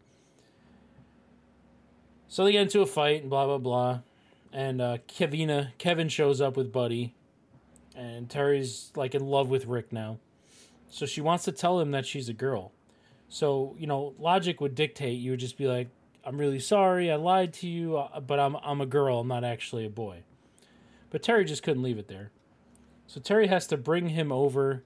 So 2.28 2.43
they 2.43 2.54
get 2.54 2.63
into 2.63 2.82
a 2.82 2.88
fight 2.88 3.22
and 3.22 3.30
blah 3.30 3.45
blah 3.45 3.60
blah, 3.60 4.00
and 4.52 4.82
uh, 4.82 4.98
Kevina 5.08 5.74
Kevin 5.78 6.10
shows 6.10 6.41
up 6.41 6.58
with 6.58 6.72
Buddy, 6.72 7.13
and 7.95 8.30
Terry's 8.30 8.91
like 8.95 9.13
in 9.13 9.26
love 9.26 9.50
with 9.50 9.65
Rick 9.67 9.91
now, 9.93 10.17
so 10.89 11.06
she 11.06 11.22
wants 11.22 11.43
to 11.45 11.52
tell 11.52 11.80
him 11.80 11.91
that 11.91 12.06
she's 12.08 12.30
a 12.30 12.34
girl. 12.34 12.72
So 13.30 13.76
you 13.80 13.88
know, 13.88 14.13
logic 14.20 14.60
would 14.60 14.76
dictate 14.76 15.20
you 15.20 15.32
would 15.32 15.39
just 15.39 15.58
be 15.58 15.68
like, 15.68 15.88
"I'm 16.26 16.38
really 16.38 16.60
sorry, 16.60 17.12
I 17.12 17.15
lied 17.15 17.54
to 17.56 17.68
you, 17.68 17.98
uh, 17.98 18.20
but 18.20 18.39
I'm 18.39 18.56
I'm 18.58 18.82
a 18.82 18.86
girl, 18.86 19.20
I'm 19.20 19.28
not 19.28 19.44
actually 19.44 19.86
a 19.86 19.89
boy." 19.89 20.24
But 21.12 21.24
Terry 21.24 21.46
just 21.46 21.63
couldn't 21.63 21.84
leave 21.84 21.98
it 21.98 22.08
there. 22.08 22.32
So 23.08 23.20
Terry 23.20 23.48
has 23.48 23.65
to 23.68 23.78
bring 23.78 24.10
him 24.10 24.32
over 24.32 24.84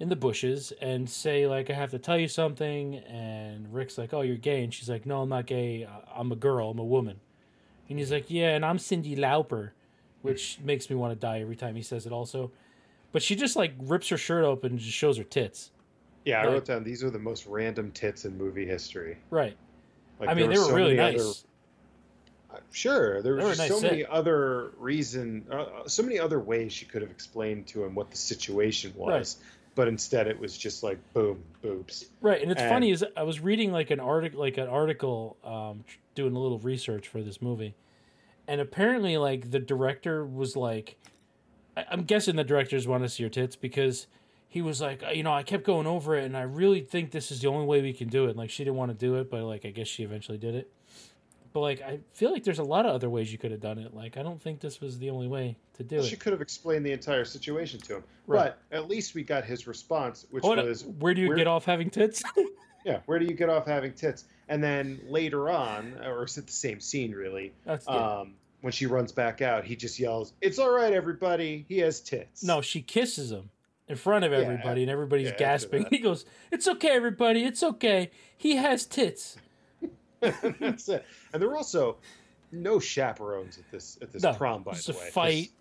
in 0.00 0.08
the 0.08 0.16
bushes 0.16 0.72
and 0.80 1.08
say 1.10 1.46
like 1.46 1.70
I 1.70 1.74
have 1.74 1.90
to 1.92 1.98
tell 1.98 2.18
you 2.18 2.28
something 2.28 2.96
and 2.96 3.72
Rick's 3.72 3.96
like, 3.96 4.12
"Oh, 4.12 4.22
you're 4.22 4.36
gay." 4.36 4.62
And 4.64 4.74
she's 4.74 4.90
like, 4.90 5.06
"No, 5.06 5.22
I'm 5.22 5.28
not 5.28 5.46
gay. 5.46 5.88
I'm 6.14 6.32
a 6.32 6.36
girl. 6.36 6.70
I'm 6.70 6.78
a 6.78 6.84
woman." 6.84 7.20
And 7.88 7.98
he's 7.98 8.12
like, 8.12 8.30
"Yeah, 8.30 8.54
and 8.54 8.64
I'm 8.64 8.78
Cyndi 8.78 9.16
Lauper," 9.16 9.70
which 10.22 10.58
makes 10.62 10.90
me 10.90 10.96
want 10.96 11.12
to 11.12 11.18
die 11.18 11.40
every 11.40 11.56
time 11.56 11.74
he 11.76 11.82
says 11.82 12.06
it 12.06 12.12
also. 12.12 12.50
But 13.12 13.22
she 13.22 13.34
just 13.34 13.56
like 13.56 13.72
rips 13.78 14.08
her 14.08 14.18
shirt 14.18 14.44
open 14.44 14.72
and 14.72 14.80
just 14.80 14.96
shows 14.96 15.16
her 15.16 15.24
tits. 15.24 15.70
Yeah, 16.28 16.42
I 16.42 16.44
Like- 16.44 16.52
wrote 16.52 16.64
down 16.66 16.84
these 16.84 17.02
are 17.02 17.08
the 17.08 17.18
most 17.18 17.46
random 17.46 17.90
tits 17.92 18.26
in 18.26 18.36
movie 18.36 18.66
history. 18.66 19.16
Right. 19.30 19.56
Like, 20.20 20.28
I 20.28 20.34
mean, 20.34 20.50
they 20.50 20.58
were 20.58 20.64
so 20.64 20.74
really 20.74 20.94
nice. 20.94 21.44
other- 22.50 22.58
uh, 22.58 22.60
sure, 22.70 23.22
there 23.22 23.34
was 23.36 23.44
were 23.44 23.54
nice 23.56 23.68
so 23.68 23.80
many 23.80 24.04
other 24.04 24.72
reason, 24.78 25.46
uh, 25.50 25.54
uh, 25.54 25.88
so 25.88 26.02
many 26.02 26.18
other 26.18 26.38
ways 26.38 26.70
she 26.72 26.84
could 26.84 27.00
have 27.00 27.10
explained 27.10 27.66
to 27.68 27.82
him 27.82 27.94
what 27.94 28.10
the 28.10 28.16
situation 28.18 28.92
was, 28.94 29.38
but 29.74 29.88
instead 29.88 30.26
it 30.26 30.38
was 30.38 30.58
just 30.58 30.82
like 30.82 30.98
boom, 31.14 31.42
boobs. 31.62 32.10
Right, 32.20 32.42
and 32.42 32.50
it's 32.52 32.60
And- 32.60 32.68
funny 32.70 32.90
is 32.90 33.02
I 33.16 33.22
was 33.22 33.40
reading 33.40 33.72
like 33.72 33.90
an 33.90 34.00
article, 34.00 34.38
like 34.38 34.58
an 34.58 34.68
article, 34.68 35.38
um, 35.44 35.82
doing 36.14 36.36
a 36.36 36.38
little 36.38 36.58
research 36.58 37.08
for 37.08 37.22
this 37.22 37.40
movie, 37.40 37.74
and 38.46 38.60
apparently, 38.60 39.16
like 39.16 39.50
the 39.50 39.60
director 39.60 40.26
was 40.26 40.56
like, 40.56 40.96
I- 41.74 41.86
I'm 41.90 42.02
guessing 42.04 42.36
the 42.36 42.44
directors 42.44 42.86
want 42.86 43.02
to 43.04 43.08
see 43.08 43.22
your 43.22 43.30
tits 43.30 43.56
because 43.56 44.08
he 44.48 44.62
was 44.62 44.80
like, 44.80 45.02
you 45.14 45.22
know, 45.22 45.32
I 45.32 45.42
kept 45.42 45.64
going 45.64 45.86
over 45.86 46.16
it, 46.16 46.24
and 46.24 46.36
I 46.36 46.42
really 46.42 46.80
think 46.80 47.10
this 47.10 47.30
is 47.30 47.40
the 47.40 47.48
only 47.48 47.66
way 47.66 47.82
we 47.82 47.92
can 47.92 48.08
do 48.08 48.26
it. 48.26 48.36
Like 48.36 48.50
she 48.50 48.64
didn't 48.64 48.76
want 48.76 48.90
to 48.90 48.96
do 48.96 49.16
it, 49.16 49.30
but 49.30 49.42
like 49.44 49.64
I 49.64 49.70
guess 49.70 49.86
she 49.88 50.02
eventually 50.02 50.38
did 50.38 50.54
it. 50.54 50.72
But 51.52 51.60
like 51.60 51.80
I 51.82 52.00
feel 52.12 52.30
like 52.32 52.44
there's 52.44 52.58
a 52.58 52.64
lot 52.64 52.86
of 52.86 52.94
other 52.94 53.08
ways 53.10 53.30
you 53.32 53.38
could 53.38 53.50
have 53.50 53.60
done 53.60 53.78
it. 53.78 53.94
Like 53.94 54.16
I 54.16 54.22
don't 54.22 54.40
think 54.40 54.60
this 54.60 54.80
was 54.80 54.98
the 54.98 55.10
only 55.10 55.28
way 55.28 55.56
to 55.74 55.82
do 55.82 55.96
She 56.00 56.06
it. 56.06 56.10
She 56.10 56.16
could 56.16 56.32
have 56.32 56.42
explained 56.42 56.84
the 56.84 56.92
entire 56.92 57.24
situation 57.24 57.80
to 57.80 57.96
him, 57.96 58.04
Right. 58.26 58.54
but 58.70 58.76
at 58.76 58.88
least 58.88 59.14
we 59.14 59.22
got 59.22 59.44
his 59.44 59.66
response, 59.66 60.26
which 60.30 60.42
Hold 60.44 60.58
was 60.58 60.84
where 60.84 61.14
do 61.14 61.20
you 61.22 61.28
where- 61.28 61.36
get 61.36 61.46
off 61.46 61.64
having 61.64 61.90
tits? 61.90 62.22
Yeah, 62.84 63.00
where 63.06 63.18
do 63.18 63.26
you 63.26 63.34
get 63.34 63.50
off 63.50 63.66
having 63.66 63.92
tits? 63.92 64.24
And 64.48 64.62
then 64.62 65.00
later 65.08 65.50
on, 65.50 65.94
or 66.06 66.24
is 66.24 66.38
it 66.38 66.46
the 66.46 66.52
same 66.52 66.80
scene 66.80 67.10
really? 67.12 67.52
That's 67.66 67.84
yeah. 67.86 68.20
Um, 68.20 68.34
when 68.62 68.72
she 68.72 68.86
runs 68.86 69.10
back 69.12 69.42
out, 69.42 69.64
he 69.64 69.74
just 69.76 69.98
yells, 69.98 70.32
"It's 70.40 70.58
all 70.60 70.70
right, 70.70 70.92
everybody. 70.92 71.66
He 71.68 71.78
has 71.78 72.00
tits." 72.00 72.44
no, 72.44 72.60
she 72.62 72.80
kisses 72.80 73.32
him 73.32 73.50
in 73.88 73.96
front 73.96 74.24
of 74.24 74.32
Yeah, 74.32 74.38
everybody, 74.38 74.82
and 74.82 74.90
everybody's 74.90 75.28
yeah, 75.28 75.36
gasping. 75.36 75.86
He 75.90 75.98
goes, 75.98 76.24
"It's 76.52 76.68
okay, 76.68 76.90
everybody. 76.90 77.44
It's 77.44 77.62
okay. 77.62 78.10
He 78.36 78.56
has 78.56 78.86
tits." 78.86 79.38
that's 80.20 80.88
it. 80.88 81.04
And 81.32 81.40
there 81.40 81.48
were 81.48 81.56
also 81.56 81.98
no 82.52 82.78
chaperones 82.80 83.58
at 83.58 83.70
this 83.70 83.98
at 84.02 84.12
this 84.12 84.22
No, 84.22 84.32
prom. 84.34 84.62
By 84.62 84.72
it's 84.72 84.86
the 84.86 84.94
a 84.94 84.96
way, 84.96 85.10
fight. 85.10 85.42
Just 85.44 85.52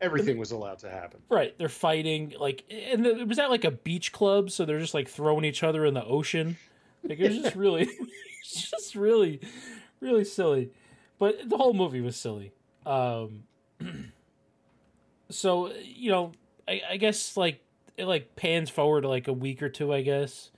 Everything 0.00 0.38
was 0.38 0.52
allowed 0.52 0.78
to 0.80 0.90
happen. 0.90 1.20
Right, 1.28 1.58
they're 1.58 1.68
fighting 1.68 2.32
like, 2.38 2.62
and 2.70 3.04
the, 3.04 3.24
was 3.24 3.36
that 3.38 3.50
like 3.50 3.64
a 3.64 3.72
beach 3.72 4.12
club? 4.12 4.48
So 4.50 4.64
they're 4.64 4.78
just 4.78 4.94
like 4.94 5.08
throwing 5.08 5.44
each 5.44 5.64
other 5.64 5.84
in 5.84 5.94
the 5.94 6.04
ocean. 6.04 6.56
Like 7.02 7.18
it 7.18 7.28
was 7.30 7.38
just 7.38 7.56
really, 7.56 7.88
just 8.44 8.94
really, 8.94 9.40
really 10.00 10.24
silly. 10.24 10.70
But 11.18 11.48
the 11.48 11.56
whole 11.56 11.74
movie 11.74 12.00
was 12.00 12.14
silly. 12.16 12.52
Um, 12.86 13.42
so 15.30 15.72
you 15.82 16.12
know, 16.12 16.32
I, 16.68 16.82
I 16.90 16.96
guess 16.98 17.36
like 17.36 17.60
it 17.96 18.04
like 18.04 18.36
pans 18.36 18.70
forward 18.70 19.04
like 19.04 19.26
a 19.26 19.32
week 19.32 19.62
or 19.62 19.68
two, 19.68 19.92
I 19.92 20.02
guess, 20.02 20.50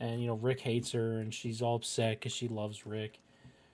and 0.00 0.20
you 0.20 0.26
know 0.28 0.34
Rick 0.34 0.60
hates 0.60 0.92
her 0.92 1.18
and 1.18 1.34
she's 1.34 1.60
all 1.60 1.76
upset 1.76 2.20
because 2.20 2.32
she 2.32 2.48
loves 2.48 2.86
Rick. 2.86 3.18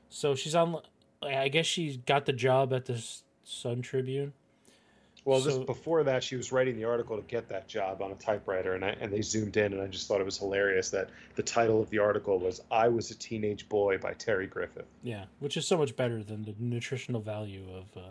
So 0.08 0.34
she's 0.34 0.54
on. 0.54 0.78
I 1.22 1.48
guess 1.48 1.66
she 1.66 1.96
got 2.06 2.26
the 2.26 2.32
job 2.32 2.72
at 2.72 2.84
the 2.86 3.02
Sun 3.44 3.82
Tribune. 3.82 4.32
Well, 5.24 5.40
So- 5.40 5.46
just 5.48 5.66
before 5.66 6.02
that, 6.04 6.22
she 6.22 6.36
was 6.36 6.52
writing 6.52 6.76
the 6.76 6.84
article 6.84 7.16
to 7.16 7.22
get 7.22 7.48
that 7.48 7.66
job 7.66 8.02
on 8.02 8.10
a 8.12 8.14
typewriter, 8.16 8.74
and 8.74 8.84
I, 8.84 8.90
and 9.00 9.10
they 9.10 9.22
zoomed 9.22 9.56
in, 9.56 9.72
and 9.72 9.80
I 9.80 9.86
just 9.86 10.06
thought 10.06 10.20
it 10.20 10.24
was 10.24 10.36
hilarious 10.36 10.90
that 10.90 11.08
the 11.34 11.42
title 11.42 11.80
of 11.80 11.88
the 11.88 11.98
article 11.98 12.38
was 12.38 12.60
"I 12.70 12.88
Was 12.88 13.10
a 13.10 13.14
Teenage 13.14 13.66
Boy" 13.70 13.96
by 13.96 14.12
Terry 14.14 14.46
Griffith. 14.46 14.84
Yeah, 15.02 15.24
which 15.40 15.56
is 15.56 15.66
so 15.66 15.78
much 15.78 15.96
better 15.96 16.22
than 16.22 16.44
the 16.44 16.54
nutritional 16.58 17.22
value 17.22 17.64
of 17.74 17.84
uh, 18.02 18.06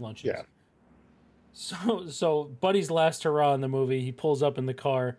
lunches. 0.00 0.24
Yeah. 0.24 0.42
So, 1.52 2.06
so 2.08 2.44
Buddy's 2.60 2.90
last 2.90 3.24
hurrah 3.24 3.54
in 3.54 3.60
the 3.60 3.68
movie, 3.68 4.00
he 4.02 4.12
pulls 4.12 4.42
up 4.42 4.56
in 4.56 4.66
the 4.66 4.74
car, 4.74 5.16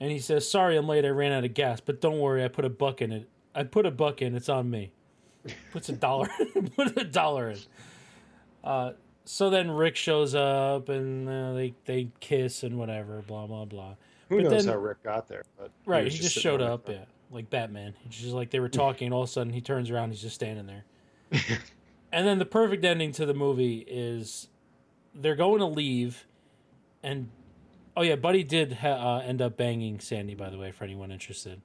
and 0.00 0.10
he 0.10 0.18
says, 0.18 0.48
"Sorry, 0.48 0.76
I'm 0.76 0.86
late. 0.86 1.04
I 1.04 1.08
ran 1.08 1.32
out 1.32 1.44
of 1.44 1.54
gas, 1.54 1.80
but 1.80 2.00
don't 2.00 2.18
worry. 2.20 2.44
I 2.44 2.48
put 2.48 2.64
a 2.64 2.70
buck 2.70 3.00
in 3.02 3.10
it. 3.12 3.28
I 3.54 3.64
put 3.64 3.86
a 3.86 3.90
buck 3.90 4.20
in. 4.22 4.34
It's 4.34 4.48
on 4.48 4.70
me." 4.70 4.92
Puts 5.72 5.88
a 5.88 5.92
dollar. 5.94 6.28
put 6.76 6.96
a 6.96 7.04
dollar 7.04 7.50
in. 7.50 7.58
Uh, 8.62 8.92
so 9.24 9.50
then 9.50 9.70
Rick 9.70 9.96
shows 9.96 10.34
up, 10.34 10.88
and 10.88 11.28
uh, 11.28 11.52
they 11.54 11.74
they 11.84 12.08
kiss 12.20 12.62
and 12.62 12.78
whatever. 12.78 13.22
Blah 13.22 13.46
blah 13.46 13.64
blah. 13.64 13.94
Who 14.28 14.42
But 14.42 14.50
knows 14.50 14.64
then- 14.64 14.74
how 14.74 14.80
Rick 14.80 15.02
got 15.02 15.28
there? 15.28 15.42
But 15.58 15.70
Right, 15.84 16.04
he 16.04 16.10
just 16.10 16.34
sitting 16.34 16.42
showed 16.42 16.62
up, 16.62 16.88
yeah, 16.88 17.04
like 17.30 17.50
Batman. 17.50 17.94
Just 18.08 18.32
like 18.34 18.50
they 18.50 18.60
were 18.60 18.68
talking, 18.70 19.06
and 19.06 19.14
all 19.14 19.22
of 19.24 19.28
a 19.28 19.32
sudden 19.32 19.52
he 19.52 19.60
turns 19.60 19.90
around, 19.90 20.10
he's 20.10 20.22
just 20.22 20.34
standing 20.36 20.66
there. 20.66 20.84
and 22.12 22.26
then 22.26 22.38
the 22.38 22.44
perfect 22.46 22.84
ending 22.84 23.10
to 23.12 23.26
the 23.26 23.34
movie 23.34 23.84
is 23.88 24.48
they're 25.14 25.36
going 25.36 25.60
to 25.60 25.66
leave, 25.66 26.24
and 27.02 27.28
oh 27.96 28.02
yeah, 28.02 28.16
Buddy 28.16 28.42
did 28.42 28.72
ha- 28.72 29.18
uh, 29.18 29.20
end 29.20 29.42
up 29.42 29.56
banging 29.56 30.00
Sandy. 30.00 30.34
By 30.34 30.50
the 30.50 30.58
way, 30.58 30.72
for 30.72 30.84
anyone 30.84 31.10
interested, 31.10 31.60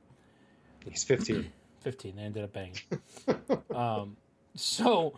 He's 0.86 1.04
15. 1.04 1.52
fifteen. 1.82 2.16
They 2.16 2.24
ended 2.24 2.44
up 2.44 2.54
banging. 2.54 2.82
um, 3.76 4.18
so 4.56 5.14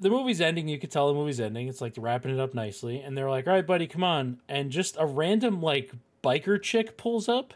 the 0.00 0.10
movie's 0.10 0.40
ending. 0.40 0.68
You 0.68 0.78
could 0.78 0.90
tell 0.90 1.08
the 1.08 1.14
movie's 1.14 1.40
ending. 1.40 1.68
It's 1.68 1.80
like 1.80 1.94
wrapping 1.96 2.32
it 2.32 2.40
up 2.40 2.54
nicely, 2.54 3.00
and 3.00 3.16
they're 3.16 3.30
like, 3.30 3.46
"All 3.46 3.52
right, 3.54 3.66
buddy, 3.66 3.86
come 3.86 4.04
on!" 4.04 4.40
And 4.48 4.70
just 4.70 4.96
a 4.98 5.06
random 5.06 5.60
like 5.60 5.92
biker 6.22 6.60
chick 6.60 6.96
pulls 6.96 7.28
up 7.28 7.54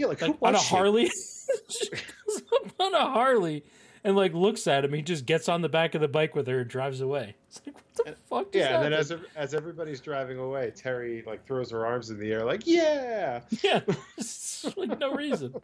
yeah, 0.00 0.06
like, 0.06 0.20
who 0.20 0.28
like 0.28 0.38
on 0.42 0.54
a 0.54 0.58
she? 0.58 0.74
Harley. 0.74 1.10
On 2.80 2.94
a 2.94 3.04
Harley 3.04 3.64
and 4.04 4.16
like 4.16 4.34
looks 4.34 4.66
at 4.66 4.84
him. 4.84 4.92
He 4.92 5.02
just 5.02 5.26
gets 5.26 5.48
on 5.48 5.62
the 5.62 5.68
back 5.68 5.94
of 5.94 6.00
the 6.00 6.08
bike 6.08 6.34
with 6.34 6.46
her 6.46 6.60
and 6.60 6.70
drives 6.70 7.00
away. 7.00 7.36
It's 7.48 7.60
like 7.66 7.74
what 7.74 8.06
the 8.06 8.16
fuck? 8.28 8.52
Just 8.52 8.70
Yeah, 8.70 8.76
and 8.76 8.84
then 8.84 8.92
as 8.92 9.12
as 9.36 9.54
everybody's 9.54 10.00
driving 10.00 10.38
away, 10.38 10.72
Terry 10.74 11.22
like 11.26 11.46
throws 11.46 11.70
her 11.70 11.86
arms 11.86 12.10
in 12.10 12.18
the 12.18 12.32
air, 12.32 12.44
like, 12.44 12.66
"Yeah." 12.66 13.40
yeah, 13.62 13.80
like 14.76 14.98
no 14.98 15.12
reason. 15.14 15.54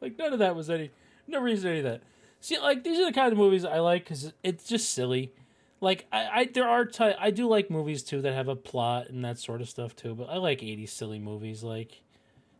Like 0.00 0.18
none 0.18 0.32
of 0.32 0.38
that 0.40 0.56
was 0.56 0.70
any 0.70 0.90
no 1.26 1.40
reason 1.40 1.70
any 1.70 1.78
of 1.78 1.84
that. 1.84 2.02
See, 2.40 2.58
like 2.58 2.84
these 2.84 2.98
are 2.98 3.06
the 3.06 3.12
kind 3.12 3.32
of 3.32 3.38
movies 3.38 3.64
I 3.64 3.78
like 3.78 4.04
because 4.04 4.32
it's 4.42 4.64
just 4.64 4.90
silly. 4.90 5.32
Like 5.80 6.06
I, 6.12 6.40
I 6.40 6.44
there 6.52 6.68
are 6.68 6.84
ty- 6.84 7.16
I 7.18 7.30
do 7.30 7.48
like 7.48 7.70
movies 7.70 8.02
too 8.02 8.20
that 8.22 8.34
have 8.34 8.48
a 8.48 8.56
plot 8.56 9.08
and 9.08 9.24
that 9.24 9.38
sort 9.38 9.60
of 9.60 9.68
stuff 9.68 9.96
too. 9.96 10.14
But 10.14 10.28
I 10.28 10.36
like 10.36 10.60
'80s 10.60 10.90
silly 10.90 11.18
movies. 11.18 11.62
Like 11.62 12.02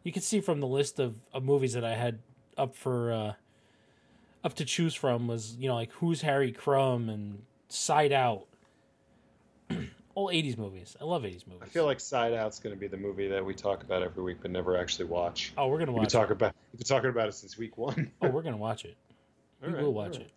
you 0.03 0.13
can 0.13 0.23
see 0.23 0.41
from 0.41 0.61
the 0.61 0.67
list 0.67 0.99
of, 0.99 1.17
of 1.33 1.45
movies 1.45 1.75
that 1.75 1.85
I 1.85 1.95
had 1.95 2.19
up 2.57 2.75
for 2.75 3.13
uh, 3.13 3.33
up 4.44 4.55
to 4.55 4.64
choose 4.64 4.94
from 4.94 5.26
was 5.28 5.57
you 5.59 5.68
know 5.68 5.74
like 5.74 5.92
Who's 5.92 6.22
Harry 6.22 6.52
Crumb 6.52 7.09
and 7.09 7.42
Side 7.68 8.12
Out. 8.12 8.46
All 10.14 10.28
'80s 10.28 10.59
movies. 10.59 10.96
I 11.00 11.05
love 11.05 11.22
'80s 11.22 11.46
movies. 11.46 11.62
I 11.62 11.66
feel 11.66 11.87
like 11.87 12.00
Side 12.00 12.35
Out's 12.35 12.59
going 12.59 12.74
to 12.74 12.81
be 12.81 12.87
the 12.87 12.96
movie 12.96 13.28
that 13.28 13.44
we 13.44 13.55
talk 13.55 13.83
about 13.83 14.02
every 14.02 14.22
week, 14.22 14.38
but 14.42 14.50
never 14.50 14.76
actually 14.76 15.07
watch. 15.07 15.52
oh, 15.57 15.68
we're 15.68 15.78
gonna 15.78 15.92
We've 15.92 15.96
been 15.96 16.02
watch. 16.02 16.14
It. 16.14 16.18
talking 16.18 16.33
about 16.33 16.55
we've 16.72 16.78
been 16.78 16.87
talking 16.87 17.11
about 17.11 17.28
it 17.28 17.35
since 17.35 17.57
week 17.57 17.78
one. 17.78 18.11
Oh, 18.20 18.28
we're 18.31 18.42
gonna 18.42 18.57
watch 18.57 18.85
it. 18.85 18.96
We 19.62 19.72
right, 19.72 19.83
will 19.83 19.94
watch 19.94 20.16
right. 20.16 20.26
it. 20.26 20.33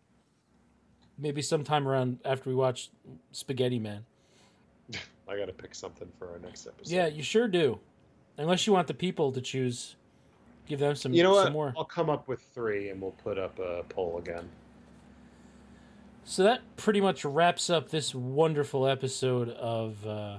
Maybe 1.17 1.41
sometime 1.41 1.87
around 1.87 2.19
after 2.25 2.49
we 2.49 2.55
watch 2.55 2.89
Spaghetti 3.31 3.79
Man. 3.79 4.05
I 5.27 5.37
got 5.37 5.45
to 5.47 5.53
pick 5.53 5.73
something 5.73 6.07
for 6.19 6.29
our 6.29 6.39
next 6.39 6.67
episode. 6.67 6.93
Yeah, 6.93 7.07
you 7.07 7.23
sure 7.23 7.47
do. 7.47 7.79
Unless 8.37 8.67
you 8.67 8.73
want 8.73 8.87
the 8.87 8.93
people 8.93 9.31
to 9.31 9.41
choose, 9.41 9.95
give 10.67 10.80
them 10.80 10.95
some. 10.95 11.13
You 11.13 11.23
know 11.23 11.36
some 11.36 11.45
what? 11.45 11.54
more. 11.54 11.73
I'll 11.78 11.86
come 11.86 12.10
up 12.10 12.28
with 12.28 12.41
three, 12.54 12.89
and 12.89 13.01
we'll 13.01 13.12
put 13.12 13.38
up 13.38 13.60
a 13.60 13.84
poll 13.89 14.17
again. 14.17 14.49
So 16.23 16.43
that 16.43 16.62
pretty 16.75 17.01
much 17.01 17.23
wraps 17.23 17.69
up 17.69 17.89
this 17.89 18.15
wonderful 18.15 18.88
episode 18.88 19.49
of. 19.49 20.06
Uh, 20.06 20.38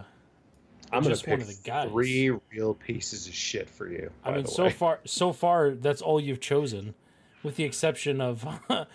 I'm 0.93 1.03
Just 1.05 1.27
one 1.27 1.39
pick 1.39 1.49
of 1.49 1.55
the 1.55 1.69
guys. 1.69 1.91
three 1.91 2.31
real 2.53 2.75
pieces 2.75 3.27
of 3.27 3.35
shit 3.35 3.69
for 3.69 3.89
you. 3.91 4.11
I 4.25 4.33
mean, 4.33 4.43
the 4.45 4.51
so 4.51 4.65
way. 4.65 4.71
far, 4.71 5.01
so 5.05 5.33
far, 5.33 5.71
that's 5.73 6.01
all 6.01 6.21
you've 6.21 6.41
chosen, 6.41 6.95
with 7.43 7.57
the 7.57 7.65
exception 7.65 8.21
of 8.21 8.47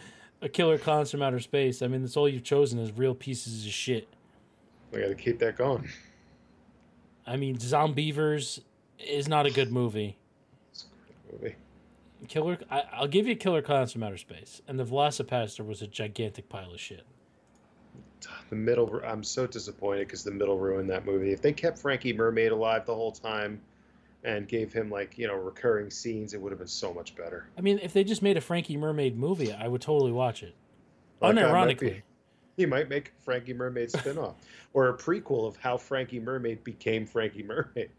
a 0.42 0.50
killer 0.50 0.78
clowns 0.78 1.12
from 1.12 1.22
outer 1.22 1.40
space. 1.40 1.82
I 1.82 1.88
mean, 1.88 2.02
that's 2.02 2.16
all 2.16 2.30
you've 2.30 2.44
chosen 2.44 2.80
is 2.80 2.92
real 2.94 3.14
pieces 3.14 3.66
of 3.66 3.72
shit. 3.72 4.08
we 4.92 5.02
got 5.02 5.08
to 5.08 5.16
keep 5.16 5.40
that 5.40 5.58
going. 5.58 5.90
I 7.28 7.36
mean, 7.38 7.58
Zombeavers 7.58 8.62
is 8.98 9.28
not 9.28 9.46
a 9.46 9.52
good 9.52 9.72
movie. 9.72 10.18
It's 11.32 11.34
a 11.34 11.38
good 11.38 11.42
movie. 11.44 11.56
Killer, 12.28 12.60
I, 12.70 12.84
I'll 12.94 13.08
give 13.08 13.28
you 13.28 13.36
Killer 13.36 13.62
Clowns 13.62 13.94
from 13.94 14.04
Outer 14.04 14.18
Space, 14.18 14.62
and 14.68 14.78
the 14.80 14.86
Velocipastor 14.86 15.66
was 15.66 15.82
a 15.82 15.88
gigantic 15.88 16.50
pile 16.50 16.74
of 16.74 16.80
shit. 16.80 17.06
The 18.50 18.56
middle, 18.56 19.02
I'm 19.06 19.24
so 19.24 19.48
disappointed 19.48 20.08
because 20.08 20.24
the 20.24 20.32
middle 20.32 20.60
ruined 20.60 20.90
that 20.90 21.06
movie. 21.06 21.32
If 21.32 21.42
they 21.42 21.54
kept 21.54 21.80
Frankie 21.80 22.14
Mermaid 22.14 22.52
alive 22.52 22.86
the 22.86 22.94
whole 22.94 23.12
time 23.14 23.62
and 24.24 24.48
gave 24.48 24.72
him 24.74 24.92
like 24.92 25.18
you 25.18 25.26
know 25.26 25.36
recurring 25.36 25.90
scenes, 25.90 26.34
it 26.34 26.42
would 26.42 26.52
have 26.52 26.60
been 26.60 26.68
so 26.68 26.94
much 26.94 27.16
better. 27.16 27.48
I 27.58 27.62
mean, 27.62 27.80
if 27.82 27.94
they 27.94 28.04
just 28.04 28.22
made 28.22 28.38
a 28.38 28.42
Frankie 28.42 28.78
Mermaid 28.78 29.18
movie, 29.18 29.54
I 29.54 29.68
would 29.68 29.82
totally 29.82 30.12
watch 30.12 30.44
it. 30.44 30.54
Like, 31.22 31.36
that 31.36 31.52
might 31.52 31.80
be- 31.80 31.88
Unironically, 31.88 32.02
He 32.58 32.66
might 32.66 32.90
make 32.90 33.14
a 33.18 33.24
Frankie 33.24 33.54
Mermaid 33.54 33.90
spinoff 33.90 34.36
or 34.74 34.90
a 34.90 34.98
prequel 34.98 35.48
of 35.48 35.56
how 35.56 35.78
Frankie 35.78 36.20
Mermaid 36.20 36.64
became 36.64 37.06
Frankie 37.08 37.44
Mermaid. 37.44 37.90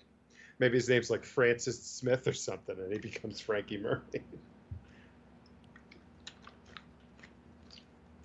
Maybe 0.63 0.77
his 0.77 0.89
name's 0.89 1.11
like 1.11 1.25
Francis 1.25 1.83
Smith 1.83 2.29
or 2.29 2.33
something, 2.33 2.79
and 2.79 2.93
he 2.93 2.99
becomes 3.01 3.41
Frankie 3.41 3.79
Mermaid. 3.79 4.23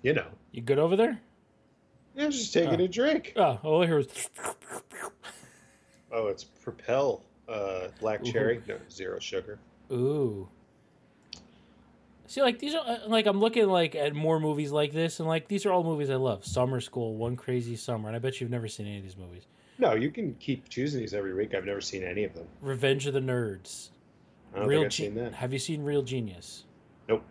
You 0.02 0.12
know, 0.12 0.28
you 0.52 0.62
good 0.62 0.78
over 0.78 0.94
there? 0.94 1.20
yeah, 2.14 2.26
I'm 2.26 2.30
just 2.30 2.52
taking 2.54 2.80
Oh. 2.80 2.84
a 2.84 2.86
drink. 2.86 3.32
Oh, 3.34 3.58
all 3.64 3.82
I 3.82 3.86
hear 3.86 3.96
was. 3.96 4.06
Oh, 6.12 6.28
it's 6.28 6.44
Propel 6.44 7.24
uh, 7.48 7.88
Black 7.98 8.20
Ooh. 8.24 8.30
Cherry, 8.30 8.62
no 8.68 8.78
zero 8.88 9.18
sugar. 9.18 9.58
Ooh. 9.90 10.48
See, 12.28 12.40
like 12.40 12.60
these 12.60 12.76
are 12.76 12.86
uh, 12.86 12.98
like 13.08 13.26
I'm 13.26 13.40
looking 13.40 13.66
like 13.66 13.96
at 13.96 14.14
more 14.14 14.38
movies 14.38 14.70
like 14.70 14.92
this, 14.92 15.18
and 15.18 15.28
like 15.28 15.48
these 15.48 15.66
are 15.66 15.72
all 15.72 15.82
movies 15.82 16.08
I 16.08 16.14
love. 16.14 16.46
Summer 16.46 16.80
School, 16.80 17.16
One 17.16 17.34
Crazy 17.34 17.74
Summer, 17.74 18.06
and 18.06 18.14
I 18.14 18.20
bet 18.20 18.40
you've 18.40 18.48
never 18.48 18.68
seen 18.68 18.86
any 18.86 18.98
of 18.98 19.02
these 19.02 19.16
movies. 19.16 19.48
No, 19.78 19.94
you 19.94 20.10
can 20.10 20.34
keep 20.40 20.68
choosing 20.68 21.00
these 21.00 21.14
every 21.14 21.34
week. 21.34 21.54
I've 21.54 21.64
never 21.64 21.80
seen 21.80 22.02
any 22.02 22.24
of 22.24 22.34
them. 22.34 22.46
Revenge 22.60 23.06
of 23.06 23.14
the 23.14 23.20
Nerds. 23.20 23.90
I 24.54 24.58
don't 24.60 24.68
Real 24.68 24.80
think 24.80 24.86
I've 24.86 24.92
Ge- 24.92 24.96
seen 24.96 25.14
that. 25.16 25.34
Have 25.34 25.52
you 25.52 25.58
seen 25.58 25.82
Real 25.84 26.02
Genius? 26.02 26.64
Nope. 27.08 27.22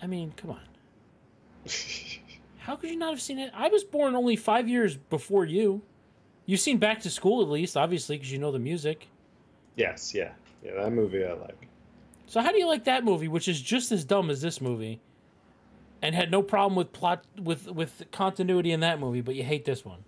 I 0.00 0.06
mean, 0.06 0.32
come 0.36 0.50
on. 0.50 0.60
How 2.58 2.76
could 2.76 2.90
you 2.90 2.96
not 2.96 3.10
have 3.10 3.20
seen 3.22 3.38
it? 3.38 3.52
I 3.54 3.68
was 3.68 3.84
born 3.84 4.14
only 4.14 4.36
five 4.36 4.68
years 4.68 4.96
before 4.96 5.44
you. 5.44 5.82
You've 6.46 6.60
seen 6.60 6.78
Back 6.78 7.00
to 7.02 7.10
School 7.10 7.42
at 7.42 7.48
least, 7.48 7.76
obviously, 7.76 8.16
because 8.16 8.32
you 8.32 8.38
know 8.38 8.50
the 8.50 8.58
music. 8.58 9.06
yes, 9.76 10.14
yeah, 10.14 10.32
yeah, 10.64 10.72
that 10.82 10.92
movie 10.92 11.24
I 11.24 11.32
like. 11.34 11.68
So 12.26 12.40
how 12.40 12.50
do 12.52 12.58
you 12.58 12.66
like 12.66 12.84
that 12.84 13.04
movie, 13.04 13.28
which 13.28 13.48
is 13.48 13.60
just 13.60 13.92
as 13.92 14.04
dumb 14.04 14.30
as 14.30 14.40
this 14.40 14.60
movie, 14.60 15.00
and 16.02 16.14
had 16.14 16.30
no 16.30 16.42
problem 16.42 16.76
with 16.76 16.92
plot 16.92 17.24
with 17.40 17.66
with 17.68 18.02
continuity 18.12 18.72
in 18.72 18.80
that 18.80 18.98
movie, 19.00 19.20
but 19.20 19.34
you 19.34 19.42
hate 19.44 19.64
this 19.64 19.84
one? 19.84 20.04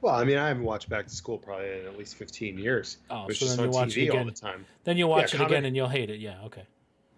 Well, 0.00 0.14
I 0.14 0.24
mean, 0.24 0.36
I 0.38 0.48
haven't 0.48 0.62
watched 0.64 0.88
Back 0.88 1.06
to 1.06 1.14
School 1.14 1.38
probably 1.38 1.80
in 1.80 1.86
at 1.86 1.96
least 1.98 2.16
15 2.16 2.58
years. 2.58 2.98
Oh, 3.10 3.28
so 3.30 3.46
then 3.46 3.64
you 3.64 3.70
watch 3.70 3.96
it 3.96 4.08
again. 4.08 4.26
the 4.26 4.32
time. 4.32 4.66
Then 4.84 4.96
you'll 4.96 5.08
watch 5.10 5.34
Yeah, 5.34 5.42
it 5.42 5.46
again 5.46 5.64
and 5.64 5.74
you'll 5.74 5.88
hate 5.88 6.10
it. 6.10 6.20
Yeah, 6.20 6.40
okay. 6.44 6.62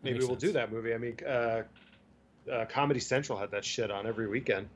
That 0.03 0.13
Maybe 0.13 0.25
we'll 0.25 0.37
do 0.37 0.53
that 0.53 0.73
movie. 0.73 0.95
I 0.95 0.99
mean, 0.99 1.17
uh, 1.27 1.63
uh, 2.51 2.65
Comedy 2.67 3.01
Central 3.01 3.39
had 3.39 3.51
that 3.51 3.65
shit 3.65 3.91
on 3.91 4.07
every 4.07 4.29
weekend. 4.29 4.69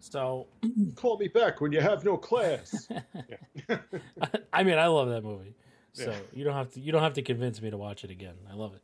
So, 0.00 0.46
Call 0.96 1.18
me 1.18 1.28
back 1.28 1.60
when 1.60 1.72
you 1.72 1.80
have 1.80 2.04
no 2.04 2.16
class. 2.16 2.88
I 4.52 4.62
mean, 4.64 4.78
I 4.78 4.86
love 4.86 5.08
that 5.10 5.22
movie. 5.22 5.54
So 5.92 6.10
Yeah. 6.10 6.16
you 6.32 6.44
don't 6.44 6.54
have 6.54 6.72
to 6.74 6.80
you 6.80 6.92
don't 6.92 7.02
have 7.02 7.14
to 7.14 7.22
convince 7.22 7.60
me 7.62 7.70
to 7.70 7.76
watch 7.76 8.04
it 8.04 8.10
again. 8.10 8.34
I 8.50 8.54
love 8.54 8.74
it. 8.74 8.82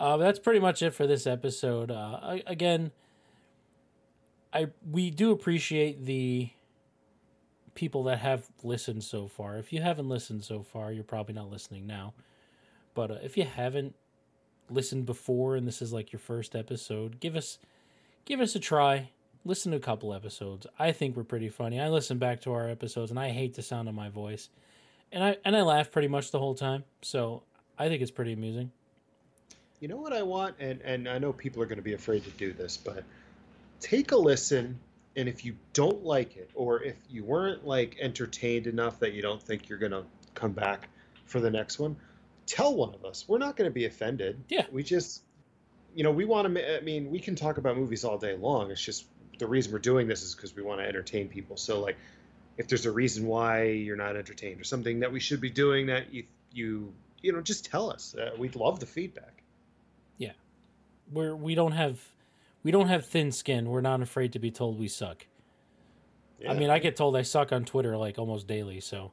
Uh, 0.00 0.16
that's 0.16 0.38
pretty 0.40 0.58
much 0.58 0.82
it 0.82 0.90
for 0.92 1.06
this 1.06 1.26
episode. 1.26 1.90
Uh, 1.90 2.18
I, 2.22 2.42
again, 2.46 2.90
I 4.52 4.68
we 4.90 5.10
do 5.10 5.32
appreciate 5.32 6.04
the 6.04 6.50
people 7.74 8.04
that 8.04 8.18
have 8.18 8.48
listened 8.62 9.02
so 9.02 9.28
far. 9.28 9.56
If 9.56 9.72
you 9.72 9.80
haven't 9.80 10.08
listened 10.08 10.44
so 10.44 10.62
far, 10.62 10.92
you're 10.92 11.04
probably 11.04 11.34
not 11.34 11.50
listening 11.50 11.86
now. 11.86 12.14
But 12.94 13.10
uh, 13.10 13.18
if 13.22 13.36
you 13.36 13.44
haven't 13.44 13.94
listened 14.68 15.06
before 15.06 15.56
and 15.56 15.66
this 15.66 15.82
is 15.82 15.92
like 15.92 16.12
your 16.12 16.20
first 16.20 16.54
episode, 16.54 17.20
give 17.20 17.36
us 17.36 17.58
give 18.24 18.40
us 18.40 18.54
a 18.54 18.60
try. 18.60 19.10
Listen 19.44 19.72
to 19.72 19.78
a 19.78 19.80
couple 19.80 20.14
episodes. 20.14 20.66
I 20.78 20.92
think 20.92 21.16
we're 21.16 21.24
pretty 21.24 21.48
funny. 21.48 21.80
I 21.80 21.88
listen 21.88 22.18
back 22.18 22.42
to 22.42 22.52
our 22.52 22.68
episodes 22.68 23.10
and 23.10 23.18
I 23.18 23.30
hate 23.30 23.54
the 23.54 23.62
sound 23.62 23.88
of 23.88 23.94
my 23.94 24.08
voice. 24.08 24.48
And 25.10 25.24
I 25.24 25.36
and 25.44 25.56
I 25.56 25.62
laugh 25.62 25.90
pretty 25.90 26.08
much 26.08 26.30
the 26.30 26.38
whole 26.38 26.54
time. 26.54 26.84
So 27.00 27.42
I 27.78 27.88
think 27.88 28.02
it's 28.02 28.10
pretty 28.10 28.32
amusing. 28.32 28.70
You 29.80 29.88
know 29.88 29.96
what 29.96 30.12
I 30.12 30.22
want, 30.22 30.54
and 30.60 30.80
and 30.82 31.08
I 31.08 31.18
know 31.18 31.32
people 31.32 31.60
are 31.60 31.66
going 31.66 31.78
to 31.78 31.82
be 31.82 31.94
afraid 31.94 32.22
to 32.24 32.30
do 32.30 32.52
this, 32.52 32.76
but 32.76 33.02
take 33.82 34.12
a 34.12 34.16
listen, 34.16 34.78
and 35.16 35.28
if 35.28 35.44
you 35.44 35.56
don't 35.72 36.04
like 36.04 36.36
it, 36.36 36.50
or 36.54 36.82
if 36.82 36.96
you 37.10 37.24
weren't 37.24 37.66
like 37.66 37.98
entertained 38.00 38.66
enough 38.66 39.00
that 39.00 39.12
you 39.12 39.20
don't 39.20 39.42
think 39.42 39.68
you're 39.68 39.78
going 39.78 39.92
to 39.92 40.04
come 40.34 40.52
back 40.52 40.88
for 41.26 41.40
the 41.40 41.50
next 41.50 41.78
one, 41.78 41.96
tell 42.46 42.74
one 42.74 42.94
of 42.94 43.04
us. 43.04 43.26
We're 43.28 43.38
not 43.38 43.56
going 43.56 43.68
to 43.68 43.74
be 43.74 43.84
offended. 43.84 44.42
Yeah. 44.48 44.64
we 44.70 44.82
just, 44.82 45.22
you 45.94 46.04
know, 46.04 46.12
we 46.12 46.24
want 46.24 46.54
to. 46.54 46.78
I 46.78 46.80
mean, 46.80 47.10
we 47.10 47.18
can 47.18 47.34
talk 47.34 47.58
about 47.58 47.76
movies 47.76 48.04
all 48.04 48.16
day 48.16 48.36
long. 48.36 48.70
It's 48.70 48.80
just 48.80 49.04
the 49.38 49.46
reason 49.46 49.72
we're 49.72 49.80
doing 49.80 50.06
this 50.06 50.22
is 50.22 50.34
because 50.34 50.54
we 50.54 50.62
want 50.62 50.80
to 50.80 50.86
entertain 50.86 51.28
people. 51.28 51.56
So 51.56 51.80
like, 51.80 51.96
if 52.56 52.68
there's 52.68 52.86
a 52.86 52.92
reason 52.92 53.26
why 53.26 53.64
you're 53.64 53.96
not 53.96 54.16
entertained, 54.16 54.60
or 54.60 54.64
something 54.64 55.00
that 55.00 55.12
we 55.12 55.20
should 55.20 55.40
be 55.40 55.50
doing 55.50 55.86
that 55.86 56.14
you 56.14 56.24
you 56.52 56.92
you 57.22 57.32
know, 57.32 57.40
just 57.40 57.64
tell 57.64 57.90
us. 57.90 58.14
Uh, 58.14 58.30
we'd 58.36 58.56
love 58.56 58.80
the 58.80 58.86
feedback. 58.86 59.42
Yeah. 60.18 60.32
We're 61.12 61.34
we 61.34 61.54
don't 61.54 61.72
have 61.72 62.00
we 62.62 62.70
don't 62.70 62.88
have 62.88 63.06
thin 63.06 63.32
skin. 63.32 63.68
We're 63.68 63.80
not 63.80 64.00
afraid 64.02 64.32
to 64.34 64.38
be 64.38 64.50
told 64.50 64.78
we 64.78 64.88
suck. 64.88 65.26
I 66.48 66.54
mean, 66.54 66.70
I 66.70 66.80
get 66.80 66.96
told 66.96 67.16
I 67.16 67.22
suck 67.22 67.52
on 67.52 67.64
Twitter 67.64 67.96
like 67.96 68.18
almost 68.18 68.48
daily. 68.48 68.80
So 68.80 69.12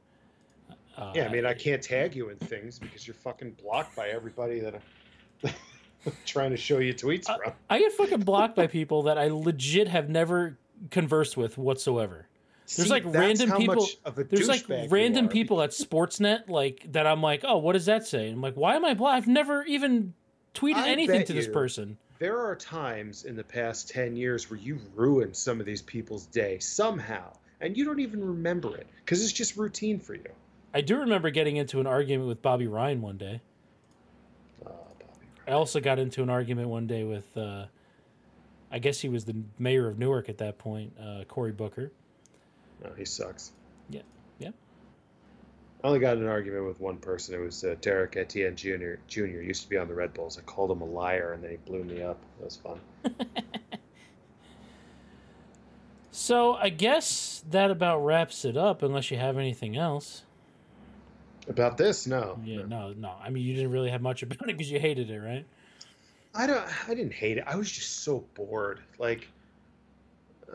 uh, 0.98 1.12
Yeah, 1.14 1.26
I 1.26 1.28
mean, 1.28 1.46
I 1.46 1.54
can't 1.54 1.80
tag 1.80 2.16
you 2.16 2.28
in 2.30 2.36
things 2.36 2.78
because 2.78 3.06
you're 3.06 3.14
fucking 3.14 3.56
blocked 3.62 3.94
by 3.94 4.08
everybody 4.08 4.58
that 4.60 4.74
I'm 5.44 5.52
trying 6.26 6.50
to 6.50 6.56
show 6.56 6.78
you 6.78 6.92
tweets 6.92 7.30
Uh, 7.30 7.36
from. 7.38 7.52
I 7.68 7.78
get 7.78 7.92
fucking 7.92 8.20
blocked 8.22 8.56
by 8.56 8.66
people 8.66 9.04
that 9.04 9.16
I 9.16 9.28
legit 9.28 9.86
have 9.86 10.08
never 10.08 10.58
conversed 10.90 11.36
with 11.36 11.56
whatsoever. 11.56 12.26
there's, 12.76 12.88
See, 12.88 12.92
like, 12.92 13.04
random 13.06 13.52
people- 13.52 13.76
much 13.76 13.96
Of 14.04 14.18
a 14.18 14.24
There's 14.24 14.48
like 14.48 14.64
random 14.90 15.28
people 15.28 15.62
at 15.62 15.70
Sportsnet 15.70 16.48
like 16.48 16.84
that. 16.92 17.06
I'm 17.06 17.22
like, 17.22 17.42
oh, 17.46 17.58
what 17.58 17.74
does 17.74 17.86
that 17.86 18.06
say? 18.08 18.28
I'm 18.30 18.40
like, 18.40 18.54
why 18.54 18.74
am 18.74 18.84
I 18.84 18.94
blocked? 18.94 19.16
I've 19.18 19.28
never 19.28 19.62
even 19.64 20.14
tweeted 20.54 20.74
I 20.76 20.88
anything 20.88 21.24
to 21.26 21.32
this 21.32 21.46
person. 21.46 21.96
There 22.20 22.38
are 22.38 22.54
times 22.54 23.24
in 23.24 23.34
the 23.34 23.42
past 23.42 23.88
10 23.88 24.14
years 24.14 24.50
where 24.50 24.60
you 24.60 24.78
ruined 24.94 25.34
some 25.34 25.58
of 25.58 25.64
these 25.64 25.80
people's 25.80 26.26
day 26.26 26.58
somehow, 26.58 27.32
and 27.62 27.74
you 27.74 27.86
don't 27.86 28.00
even 28.00 28.22
remember 28.22 28.76
it 28.76 28.86
because 28.98 29.24
it's 29.24 29.32
just 29.32 29.56
routine 29.56 29.98
for 29.98 30.14
you. 30.14 30.28
I 30.74 30.82
do 30.82 30.98
remember 30.98 31.30
getting 31.30 31.56
into 31.56 31.80
an 31.80 31.86
argument 31.86 32.28
with 32.28 32.42
Bobby 32.42 32.66
Ryan 32.66 33.00
one 33.00 33.16
day. 33.16 33.40
Oh, 34.66 34.68
Bobby. 34.68 35.06
I 35.48 35.52
also 35.52 35.80
got 35.80 35.98
into 35.98 36.22
an 36.22 36.28
argument 36.28 36.68
one 36.68 36.86
day 36.86 37.04
with, 37.04 37.34
uh, 37.38 37.64
I 38.70 38.80
guess 38.80 39.00
he 39.00 39.08
was 39.08 39.24
the 39.24 39.36
mayor 39.58 39.88
of 39.88 39.98
Newark 39.98 40.28
at 40.28 40.36
that 40.38 40.58
point, 40.58 40.92
uh, 41.00 41.24
Cory 41.26 41.52
Booker. 41.52 41.90
No, 42.84 42.92
he 42.98 43.06
sucks. 43.06 43.52
Yeah. 43.88 44.02
I 45.82 45.86
only 45.86 45.98
got 45.98 46.16
in 46.16 46.24
an 46.24 46.28
argument 46.28 46.66
with 46.66 46.80
one 46.80 46.98
person. 46.98 47.34
It 47.34 47.38
was 47.38 47.64
uh, 47.64 47.74
Derrick 47.80 48.16
Etienne 48.16 48.54
Jr. 48.54 48.94
Jr. 49.08 49.40
Used 49.40 49.62
to 49.62 49.68
be 49.68 49.78
on 49.78 49.88
the 49.88 49.94
Red 49.94 50.12
Bulls. 50.12 50.38
I 50.38 50.42
called 50.42 50.70
him 50.70 50.82
a 50.82 50.86
liar, 50.86 51.32
and 51.32 51.42
then 51.42 51.52
he 51.52 51.56
blew 51.56 51.84
me 51.84 52.02
up. 52.02 52.18
That 52.38 52.44
was 52.44 52.56
fun. 52.56 52.80
So 56.20 56.54
I 56.54 56.68
guess 56.68 57.42
that 57.50 57.70
about 57.70 58.04
wraps 58.04 58.44
it 58.44 58.56
up, 58.56 58.82
unless 58.82 59.10
you 59.10 59.16
have 59.16 59.38
anything 59.38 59.76
else. 59.76 60.22
About 61.48 61.78
this, 61.78 62.06
no. 62.06 62.38
Yeah, 62.44 62.66
no. 62.66 62.92
no. 62.92 63.14
I 63.20 63.30
mean, 63.30 63.42
you 63.44 63.54
didn't 63.54 63.70
really 63.70 63.90
have 63.90 64.02
much 64.02 64.22
about 64.24 64.42
it 64.42 64.58
because 64.58 64.70
you 64.70 64.78
hated 64.78 65.10
it, 65.10 65.18
right? 65.18 65.46
I 66.34 66.46
don't. 66.46 66.64
I 66.88 66.94
didn't 66.94 67.14
hate 67.14 67.38
it. 67.38 67.44
I 67.46 67.56
was 67.56 67.70
just 67.70 68.04
so 68.04 68.24
bored. 68.34 68.80
Like, 68.98 69.28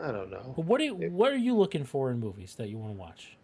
I 0.02 0.12
don't 0.12 0.30
know. 0.30 0.54
What 0.56 0.78
do 0.78 0.84
you, 0.84 0.94
what 0.94 1.32
are 1.32 1.36
you 1.36 1.54
looking 1.56 1.84
for 1.84 2.10
in 2.10 2.20
movies 2.20 2.54
that 2.54 2.68
you 2.68 2.78
want 2.78 2.92
to 2.94 2.98
watch? 2.98 3.35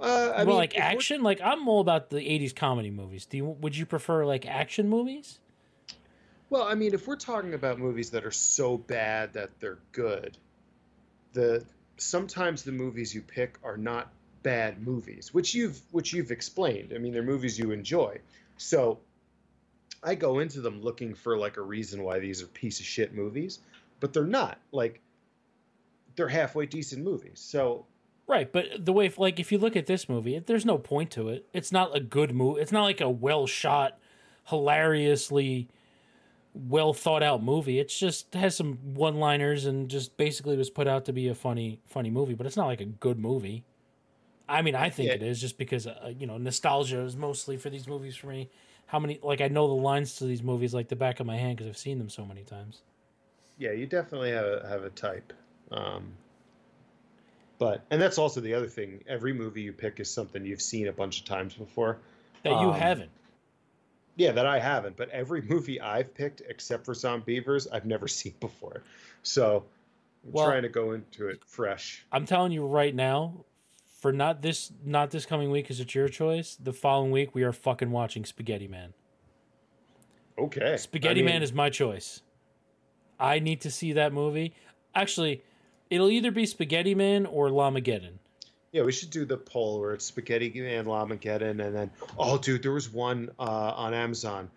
Uh, 0.00 0.32
I 0.34 0.36
well, 0.38 0.46
mean, 0.46 0.56
like 0.56 0.78
action. 0.78 1.22
Like 1.22 1.40
I'm 1.40 1.68
all 1.68 1.80
about 1.80 2.10
the 2.10 2.18
'80s 2.18 2.54
comedy 2.54 2.90
movies. 2.90 3.26
Do 3.26 3.36
you 3.36 3.44
would 3.44 3.76
you 3.76 3.86
prefer 3.86 4.24
like 4.24 4.46
action 4.46 4.88
movies? 4.88 5.38
Well, 6.48 6.62
I 6.62 6.74
mean, 6.74 6.94
if 6.94 7.08
we're 7.08 7.16
talking 7.16 7.54
about 7.54 7.78
movies 7.78 8.10
that 8.10 8.24
are 8.24 8.30
so 8.30 8.76
bad 8.76 9.32
that 9.32 9.58
they're 9.58 9.78
good, 9.92 10.36
the 11.32 11.64
sometimes 11.96 12.62
the 12.62 12.72
movies 12.72 13.14
you 13.14 13.22
pick 13.22 13.58
are 13.64 13.76
not 13.76 14.12
bad 14.42 14.80
movies, 14.80 15.34
which 15.34 15.54
you've 15.54 15.80
which 15.90 16.12
you've 16.12 16.30
explained. 16.30 16.92
I 16.94 16.98
mean, 16.98 17.12
they're 17.12 17.22
movies 17.22 17.58
you 17.58 17.72
enjoy. 17.72 18.20
So 18.58 19.00
I 20.02 20.14
go 20.14 20.38
into 20.38 20.60
them 20.60 20.82
looking 20.82 21.14
for 21.14 21.36
like 21.36 21.56
a 21.56 21.62
reason 21.62 22.02
why 22.02 22.20
these 22.20 22.42
are 22.42 22.46
piece 22.46 22.78
of 22.80 22.86
shit 22.86 23.12
movies, 23.14 23.58
but 23.98 24.12
they're 24.12 24.24
not. 24.24 24.58
Like 24.70 25.00
they're 26.14 26.28
halfway 26.28 26.66
decent 26.66 27.02
movies. 27.02 27.40
So 27.40 27.86
Right, 28.28 28.52
but 28.52 28.84
the 28.84 28.92
way 28.92 29.12
like 29.16 29.38
if 29.38 29.52
you 29.52 29.58
look 29.58 29.76
at 29.76 29.86
this 29.86 30.08
movie, 30.08 30.38
there's 30.40 30.64
no 30.64 30.78
point 30.78 31.12
to 31.12 31.28
it. 31.28 31.46
It's 31.52 31.70
not 31.70 31.96
a 31.96 32.00
good 32.00 32.34
movie. 32.34 32.60
It's 32.60 32.72
not 32.72 32.82
like 32.82 33.00
a 33.00 33.08
well 33.08 33.46
shot, 33.46 33.98
hilariously 34.46 35.68
well 36.54 36.92
thought 36.92 37.22
out 37.22 37.42
movie. 37.42 37.78
It's 37.78 37.96
just 37.96 38.34
has 38.34 38.56
some 38.56 38.78
one 38.94 39.16
liners 39.16 39.66
and 39.66 39.88
just 39.88 40.16
basically 40.16 40.56
was 40.56 40.70
put 40.70 40.88
out 40.88 41.04
to 41.04 41.12
be 41.12 41.28
a 41.28 41.34
funny 41.34 41.80
funny 41.86 42.10
movie. 42.10 42.34
But 42.34 42.46
it's 42.46 42.56
not 42.56 42.66
like 42.66 42.80
a 42.80 42.86
good 42.86 43.18
movie. 43.18 43.64
I 44.48 44.62
mean, 44.62 44.74
I 44.74 44.90
think 44.90 45.08
Yeah. 45.08 45.14
it 45.14 45.22
is 45.22 45.40
just 45.40 45.58
because 45.58 45.86
uh, 45.86 46.12
you 46.18 46.26
know 46.26 46.38
nostalgia 46.38 47.00
is 47.02 47.16
mostly 47.16 47.56
for 47.56 47.70
these 47.70 47.86
movies 47.86 48.16
for 48.16 48.28
me. 48.28 48.50
How 48.86 48.98
many 48.98 49.20
like 49.22 49.40
I 49.40 49.48
know 49.48 49.68
the 49.68 49.74
lines 49.74 50.16
to 50.16 50.24
these 50.24 50.42
movies 50.42 50.74
like 50.74 50.88
the 50.88 50.96
back 50.96 51.20
of 51.20 51.26
my 51.26 51.36
hand 51.36 51.56
because 51.58 51.68
I've 51.68 51.78
seen 51.78 51.98
them 51.98 52.08
so 52.08 52.24
many 52.24 52.42
times. 52.42 52.82
Yeah, 53.58 53.72
you 53.72 53.86
definitely 53.86 54.30
have 54.32 54.46
a, 54.46 54.66
have 54.68 54.84
a 54.84 54.90
type. 54.90 55.32
Um, 55.70 56.12
but 57.58 57.82
and 57.90 58.00
that's 58.00 58.18
also 58.18 58.40
the 58.40 58.54
other 58.54 58.66
thing. 58.68 59.02
Every 59.08 59.32
movie 59.32 59.62
you 59.62 59.72
pick 59.72 60.00
is 60.00 60.10
something 60.10 60.44
you've 60.44 60.62
seen 60.62 60.88
a 60.88 60.92
bunch 60.92 61.20
of 61.20 61.24
times 61.26 61.54
before. 61.54 61.98
That 62.42 62.50
you 62.60 62.70
Um, 62.70 62.74
haven't. 62.78 63.10
Yeah, 64.16 64.32
that 64.32 64.46
I 64.46 64.58
haven't. 64.58 64.96
But 64.96 65.10
every 65.10 65.42
movie 65.48 65.80
I've 65.80 66.14
picked, 66.14 66.42
except 66.48 66.84
for 66.84 66.94
Zombeavers, 66.94 67.66
I've 67.72 67.84
never 67.86 68.08
seen 68.20 68.34
before. 68.40 68.82
So 69.22 69.64
I'm 70.24 70.32
Well- 70.32 70.46
trying 70.46 70.62
to 70.62 70.68
go 70.68 70.92
into 70.92 71.28
it 71.28 71.44
fresh. 71.46 72.04
I'm 72.12 72.26
telling 72.26 72.52
you 72.52 72.66
right 72.66 72.94
now, 72.94 73.44
for 74.00 74.12
not 74.12 74.42
this 74.42 74.70
not 74.84 75.10
this 75.10 75.24
coming 75.26 75.50
week 75.50 75.64
because 75.64 75.80
it's 75.80 75.94
your 75.94 76.08
choice. 76.08 76.56
The 76.62 76.72
following 76.72 77.10
week 77.10 77.34
we 77.34 77.42
are 77.44 77.52
fucking 77.52 77.90
watching 77.90 78.24
Spaghetti 78.24 78.68
Man. 78.68 78.92
Okay. 80.38 80.76
Spaghetti 80.76 81.20
I 81.20 81.22
mean, 81.22 81.32
Man 81.32 81.42
is 81.42 81.52
my 81.52 81.70
choice. 81.70 82.20
I 83.18 83.38
need 83.38 83.62
to 83.62 83.70
see 83.70 83.94
that 83.94 84.12
movie. 84.12 84.54
Actually, 84.94 85.42
it'll 85.90 86.10
either 86.10 86.30
be 86.30 86.46
Spaghetti 86.46 86.94
Man 86.94 87.26
or 87.26 87.48
Llamageddon. 87.48 88.12
Yeah, 88.72 88.82
we 88.82 88.92
should 88.92 89.10
do 89.10 89.24
the 89.24 89.36
poll 89.36 89.80
where 89.80 89.94
it's 89.94 90.04
Spaghetti 90.04 90.50
Man, 90.60 90.84
Llamageddon, 90.84 91.64
and 91.64 91.74
then 91.74 91.90
oh, 92.18 92.38
dude, 92.38 92.62
there 92.62 92.72
was 92.72 92.90
one 92.90 93.30
uh, 93.38 93.72
on 93.76 93.94
Amazon 93.94 94.50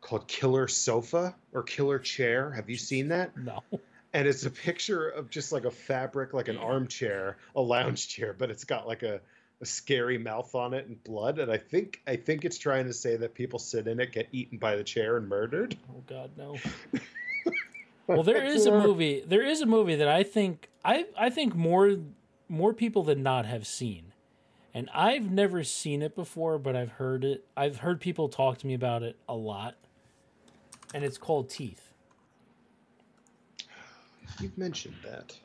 called 0.00 0.26
Killer 0.28 0.68
Sofa 0.68 1.34
or 1.52 1.62
Killer 1.62 1.98
Chair. 1.98 2.50
Have 2.52 2.70
you 2.70 2.76
seen 2.76 3.08
that? 3.08 3.32
No. 3.36 3.62
and 4.14 4.26
it's 4.26 4.46
a 4.46 4.50
picture 4.50 5.08
of 5.08 5.30
just 5.30 5.52
like 5.52 5.64
a 5.64 5.70
fabric, 5.70 6.32
like 6.32 6.48
an 6.48 6.56
armchair, 6.56 7.36
a 7.54 7.60
lounge 7.60 8.08
chair, 8.08 8.32
but 8.32 8.50
it's 8.50 8.64
got 8.64 8.86
like 8.86 9.02
a, 9.02 9.20
a 9.60 9.66
scary 9.66 10.16
mouth 10.16 10.54
on 10.54 10.72
it 10.74 10.86
and 10.86 11.02
blood. 11.04 11.38
And 11.38 11.50
I 11.50 11.58
think 11.58 12.00
I 12.06 12.16
think 12.16 12.44
it's 12.44 12.56
trying 12.58 12.86
to 12.86 12.92
say 12.92 13.16
that 13.16 13.34
people 13.34 13.58
sit 13.58 13.88
in 13.88 14.00
it, 14.00 14.12
get 14.12 14.28
eaten 14.32 14.58
by 14.58 14.76
the 14.76 14.84
chair, 14.84 15.16
and 15.16 15.28
murdered. 15.28 15.76
Oh 15.90 16.02
God, 16.06 16.30
no. 16.36 16.56
Well, 18.06 18.22
there 18.22 18.44
is 18.54 18.66
a 18.66 18.72
movie. 18.72 19.22
There 19.26 19.42
is 19.44 19.60
a 19.60 19.66
movie 19.66 19.96
that 19.96 20.08
I 20.08 20.22
think 20.22 20.68
I 20.84 21.06
I 21.18 21.30
think 21.30 21.54
more 21.54 21.96
more 22.48 22.72
people 22.72 23.02
than 23.02 23.22
not 23.22 23.46
have 23.46 23.66
seen, 23.66 24.12
and 24.72 24.88
I've 24.94 25.30
never 25.30 25.64
seen 25.64 26.02
it 26.02 26.14
before, 26.14 26.58
but 26.58 26.76
I've 26.76 26.92
heard 26.92 27.24
it. 27.24 27.44
I've 27.56 27.78
heard 27.78 28.00
people 28.00 28.28
talk 28.28 28.58
to 28.58 28.66
me 28.66 28.74
about 28.74 29.02
it 29.02 29.16
a 29.28 29.34
lot, 29.34 29.74
and 30.94 31.04
it's 31.04 31.18
called 31.18 31.50
Teeth. 31.50 31.92
you've 34.40 34.56
mentioned 34.58 34.96
that. 35.04 35.36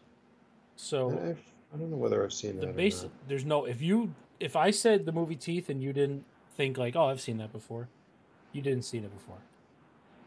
So 0.75 1.11
I've, 1.11 1.39
I 1.73 1.77
don't 1.77 1.89
know 1.91 1.97
whether 1.97 2.23
I've 2.23 2.33
seen 2.33 2.59
the 2.59 2.67
that. 2.67 2.75
base 2.75 3.03
not. 3.03 3.11
there's 3.27 3.45
no 3.45 3.65
if 3.65 3.81
you 3.81 4.13
if 4.39 4.55
I 4.55 4.71
said 4.71 5.05
the 5.05 5.11
movie 5.11 5.35
Teeth 5.35 5.69
and 5.69 5.81
you 5.81 5.93
didn't 5.93 6.25
think 6.55 6.77
like 6.77 6.95
oh 6.95 7.05
I've 7.05 7.21
seen 7.21 7.37
that 7.37 7.51
before, 7.51 7.87
you 8.51 8.61
didn't 8.61 8.83
see 8.83 8.97
it 8.97 9.13
before 9.13 9.37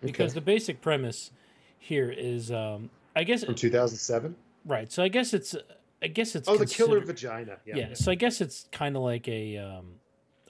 because 0.01 0.33
Okay. 0.33 0.35
the 0.35 0.41
basic 0.45 0.81
premise 0.81 1.31
here 1.85 2.11
is 2.11 2.51
um 2.51 2.91
I 3.15 3.25
guess 3.25 3.45
from 3.45 3.55
2007. 3.55 4.35
right 4.65 4.91
so 4.91 5.03
I 5.03 5.09
guess 5.09 5.35
it's 5.35 5.55
I 6.03 6.09
guess 6.09 6.35
it's 6.35 6.49
Oh, 6.49 6.57
the 6.57 6.67
killer 6.67 7.01
vagina. 7.01 7.59
Yeah. 7.65 7.77
yeah, 7.77 7.95
so 7.95 8.11
I 8.11 8.15
guess 8.15 8.41
it's 8.43 8.67
kind 8.73 8.95
of 8.97 9.03
like 9.03 9.27
a 9.27 9.57
um, 9.57 9.95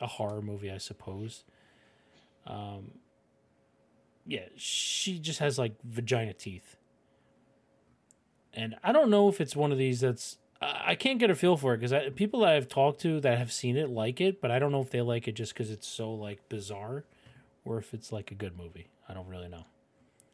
a 0.00 0.06
horror 0.06 0.42
movie, 0.42 0.70
I 0.70 0.78
suppose. 0.78 1.44
Um, 2.44 2.90
yeah, 4.26 4.46
she 4.56 5.18
just 5.20 5.38
has 5.38 5.56
like 5.58 5.74
vagina 5.84 6.32
teeth, 6.32 6.76
and 8.52 8.74
I 8.82 8.90
don't 8.90 9.10
know 9.10 9.28
if 9.28 9.40
it's 9.40 9.54
one 9.54 9.70
of 9.70 9.78
these 9.78 10.00
that's 10.00 10.38
I 10.60 10.82
I 10.92 10.94
can't 10.96 11.20
get 11.20 11.30
a 11.30 11.34
feel 11.36 11.56
for 11.56 11.74
it 11.74 11.78
because 11.80 12.12
people 12.14 12.40
that 12.40 12.50
I've 12.54 12.68
talked 12.68 13.00
to 13.02 13.20
that 13.20 13.38
have 13.38 13.52
seen 13.52 13.76
it 13.76 13.88
like 13.90 14.20
it, 14.20 14.40
but 14.40 14.50
I 14.50 14.58
don't 14.58 14.72
know 14.72 14.80
if 14.82 14.90
they 14.90 15.02
like 15.02 15.28
it 15.28 15.32
just 15.32 15.52
because 15.54 15.70
it's 15.70 15.86
so 15.86 16.12
like 16.12 16.48
bizarre, 16.48 17.04
or 17.64 17.78
if 17.78 17.94
it's 17.94 18.10
like 18.10 18.32
a 18.32 18.34
good 18.34 18.56
movie. 18.58 18.88
I 19.08 19.14
don't 19.14 19.28
really 19.28 19.48
know. 19.48 19.66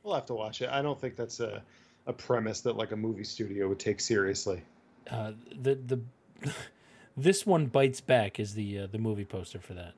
We'll 0.02 0.14
have 0.14 0.26
to 0.26 0.34
watch 0.34 0.62
it. 0.62 0.70
I 0.70 0.82
don't 0.82 0.98
think 1.00 1.16
that's 1.16 1.40
a 1.40 1.62
a 2.06 2.12
premise 2.12 2.60
that 2.62 2.76
like 2.76 2.92
a 2.92 2.96
movie 2.96 3.24
studio 3.24 3.68
would 3.68 3.78
take 3.78 4.00
seriously. 4.00 4.62
Uh, 5.10 5.32
the 5.60 5.74
the 5.74 6.00
this 7.16 7.46
one 7.46 7.66
bites 7.66 8.00
back 8.00 8.40
is 8.40 8.54
the 8.54 8.80
uh, 8.80 8.86
the 8.86 8.98
movie 8.98 9.24
poster 9.24 9.60
for 9.60 9.74
that. 9.74 9.92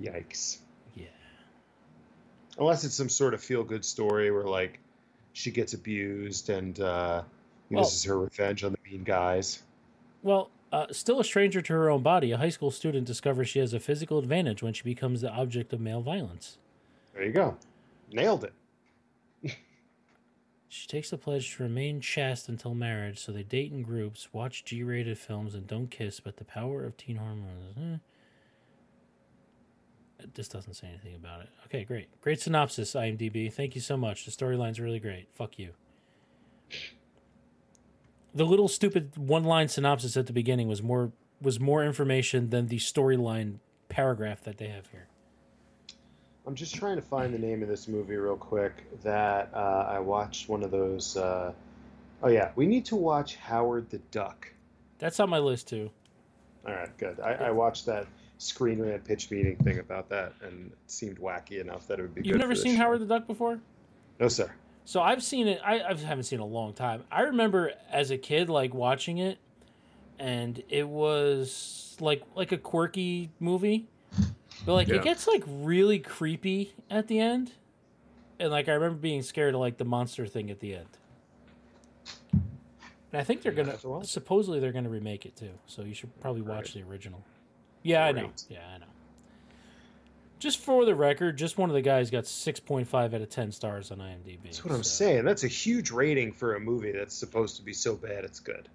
Yikes. 0.00 0.58
Yeah. 0.94 1.06
Unless 2.58 2.84
it's 2.84 2.94
some 2.94 3.08
sort 3.08 3.34
of 3.34 3.42
feel 3.42 3.64
good 3.64 3.84
story 3.84 4.30
where 4.30 4.44
like 4.44 4.78
she 5.32 5.50
gets 5.50 5.74
abused 5.74 6.48
and 6.50 6.78
uh, 6.80 7.22
Well- 7.70 7.84
this 7.84 7.94
is 7.94 8.04
her 8.04 8.18
revenge 8.18 8.64
on 8.64 8.72
the 8.72 8.78
mean 8.90 9.04
guys. 9.04 9.62
Well, 10.22 10.50
uh, 10.72 10.86
still 10.92 11.18
a 11.18 11.24
stranger 11.24 11.60
to 11.62 11.72
her 11.72 11.90
own 11.90 12.02
body, 12.02 12.30
a 12.30 12.36
high 12.36 12.50
school 12.50 12.70
student 12.70 13.06
discovers 13.06 13.48
she 13.48 13.58
has 13.58 13.72
a 13.72 13.80
physical 13.80 14.18
advantage 14.18 14.62
when 14.62 14.72
she 14.74 14.82
becomes 14.84 15.22
the 15.22 15.30
object 15.30 15.72
of 15.72 15.80
male 15.80 16.02
violence. 16.02 16.58
There 17.14 17.24
you 17.24 17.32
go. 17.32 17.56
Nailed 18.12 18.44
it. 18.44 18.52
She 20.72 20.86
takes 20.86 21.10
the 21.10 21.18
pledge 21.18 21.56
to 21.56 21.64
remain 21.64 22.00
chaste 22.00 22.48
until 22.48 22.74
marriage, 22.74 23.18
so 23.18 23.32
they 23.32 23.42
date 23.42 23.72
in 23.72 23.82
groups, 23.82 24.28
watch 24.32 24.64
G 24.64 24.84
rated 24.84 25.18
films, 25.18 25.52
and 25.52 25.66
don't 25.66 25.90
kiss, 25.90 26.20
but 26.20 26.36
the 26.36 26.44
power 26.44 26.84
of 26.84 26.96
teen 26.96 27.16
hormones. 27.16 27.76
eh. 27.76 27.96
This 30.34 30.46
doesn't 30.46 30.74
say 30.74 30.86
anything 30.86 31.16
about 31.16 31.40
it. 31.40 31.48
Okay, 31.66 31.82
great. 31.82 32.08
Great 32.20 32.40
synopsis, 32.40 32.92
IMDb. 32.92 33.52
Thank 33.52 33.74
you 33.74 33.80
so 33.80 33.96
much. 33.96 34.24
The 34.24 34.30
storyline's 34.30 34.78
really 34.78 35.00
great. 35.00 35.26
Fuck 35.34 35.58
you. 35.58 35.70
The 38.32 38.44
little 38.46 38.68
stupid 38.68 39.16
one 39.16 39.42
line 39.42 39.66
synopsis 39.66 40.16
at 40.16 40.28
the 40.28 40.32
beginning 40.32 40.68
was 40.68 40.84
more 40.84 41.10
was 41.42 41.58
more 41.58 41.84
information 41.84 42.50
than 42.50 42.68
the 42.68 42.76
storyline 42.76 43.56
paragraph 43.88 44.42
that 44.44 44.58
they 44.58 44.68
have 44.68 44.86
here. 44.88 45.08
I'm 46.50 46.56
just 46.56 46.74
trying 46.74 46.96
to 46.96 47.02
find 47.02 47.32
the 47.32 47.38
name 47.38 47.62
of 47.62 47.68
this 47.68 47.86
movie 47.86 48.16
real 48.16 48.36
quick 48.36 48.72
that 49.04 49.50
uh, 49.54 49.86
I 49.88 50.00
watched 50.00 50.48
one 50.48 50.64
of 50.64 50.72
those. 50.72 51.16
Uh... 51.16 51.52
Oh, 52.24 52.28
yeah. 52.28 52.50
We 52.56 52.66
need 52.66 52.84
to 52.86 52.96
watch 52.96 53.36
Howard 53.36 53.88
the 53.88 53.98
Duck. 54.10 54.52
That's 54.98 55.20
on 55.20 55.30
my 55.30 55.38
list 55.38 55.68
too. 55.68 55.90
All 56.66 56.74
right, 56.74 56.98
good. 56.98 57.20
I, 57.20 57.34
I 57.34 57.50
watched 57.52 57.86
that 57.86 58.08
Screen 58.38 58.82
Rant 58.82 59.04
pitch 59.04 59.30
meeting 59.30 59.58
thing 59.58 59.78
about 59.78 60.08
that, 60.08 60.32
and 60.42 60.72
it 60.72 60.78
seemed 60.88 61.20
wacky 61.20 61.60
enough 61.60 61.86
that 61.86 62.00
it 62.00 62.02
would 62.02 62.16
be 62.16 62.22
good. 62.22 62.30
You've 62.30 62.38
never 62.38 62.56
seen 62.56 62.74
show. 62.74 62.82
Howard 62.82 62.98
the 62.98 63.06
Duck 63.06 63.28
before? 63.28 63.60
No, 64.18 64.26
sir. 64.26 64.50
So 64.84 65.00
I've 65.00 65.22
seen 65.22 65.46
it. 65.46 65.60
I, 65.64 65.82
I 65.82 65.94
haven't 65.94 66.24
seen 66.24 66.40
it 66.40 66.42
in 66.42 66.48
a 66.48 66.52
long 66.52 66.72
time. 66.72 67.04
I 67.12 67.20
remember 67.20 67.74
as 67.92 68.10
a 68.10 68.18
kid, 68.18 68.48
like 68.48 68.74
watching 68.74 69.18
it, 69.18 69.38
and 70.18 70.60
it 70.68 70.88
was 70.88 71.96
like 72.00 72.24
like 72.34 72.50
a 72.50 72.58
quirky 72.58 73.30
movie, 73.38 73.86
but 74.66 74.74
like 74.74 74.88
Yeah. 74.88 74.96
it 74.96 75.02
gets 75.04 75.26
like 75.26 75.42
really 75.46 75.98
creepy 75.98 76.72
at 76.90 77.08
the 77.08 77.18
end, 77.18 77.52
and 78.38 78.50
like 78.50 78.68
I 78.68 78.72
remember 78.72 78.98
being 78.98 79.22
scared 79.22 79.54
of 79.54 79.60
like 79.60 79.76
the 79.78 79.84
monster 79.84 80.26
thing 80.26 80.50
at 80.50 80.60
the 80.60 80.74
end. 80.76 80.86
And 82.32 83.20
I 83.20 83.24
think 83.24 83.42
they're 83.42 83.52
gonna 83.52 83.72
have 83.72 83.80
to 83.80 83.88
watch 83.88 84.04
it. 84.04 84.08
supposedly 84.08 84.60
they're 84.60 84.72
gonna 84.72 84.88
remake 84.88 85.26
it 85.26 85.34
too. 85.36 85.50
So 85.66 85.82
you 85.82 85.94
should 85.94 86.18
probably 86.20 86.42
watch 86.42 86.74
the 86.74 86.82
original. 86.82 87.22
Yeah, 87.82 88.04
I 88.04 88.12
know. 88.12 88.30
Yeah, 88.48 88.60
I 88.74 88.78
know. 88.78 88.86
Just 90.38 90.58
for 90.58 90.84
the 90.86 90.94
record, 90.94 91.36
just 91.36 91.58
one 91.58 91.68
of 91.68 91.74
the 91.74 91.82
guys 91.82 92.10
got 92.10 92.26
six 92.26 92.60
point 92.60 92.86
five 92.88 93.12
out 93.12 93.20
of 93.20 93.28
ten 93.28 93.50
stars 93.52 93.90
on 93.90 93.98
IMDb. 93.98 94.38
That's 94.44 94.64
what 94.64 94.72
I'm 94.74 94.82
saying. 94.84 95.24
That's 95.24 95.44
a 95.44 95.48
huge 95.48 95.90
rating 95.90 96.32
for 96.32 96.54
a 96.54 96.60
movie 96.60 96.92
that's 96.92 97.14
supposed 97.14 97.56
to 97.56 97.62
be 97.62 97.72
so 97.72 97.94
bad 97.96 98.24
it's 98.24 98.40
good. 98.40 98.68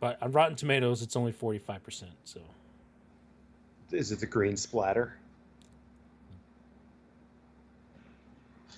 But 0.00 0.20
on 0.22 0.32
Rotten 0.32 0.56
Tomatoes, 0.56 1.02
it's 1.02 1.14
only 1.16 1.32
forty 1.32 1.58
five 1.58 1.82
percent. 1.84 2.12
So 2.24 2.40
Is 3.94 4.12
it 4.12 4.20
the 4.20 4.26
green 4.26 4.56
splatter? 4.56 5.16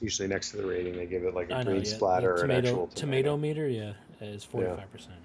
Usually 0.01 0.29
next 0.29 0.51
to 0.51 0.59
the 0.59 0.67
rating, 0.67 0.95
they 0.97 1.07
give 1.07 1.25
it 1.25 1.35
like 1.35 1.51
a 1.51 1.55
I 1.55 1.62
know 1.62 1.71
green 1.71 1.85
yeah, 1.85 1.91
splatter 1.91 2.35
the 2.35 2.43
or 2.43 2.45
an 2.45 2.49
tomato 2.49 2.69
actual 2.69 2.87
tomato 2.89 3.37
meter, 3.37 3.67
yeah, 3.67 3.93
is 4.21 4.45
forty 4.45 4.69
five 4.69 4.93
percent. 4.93 5.17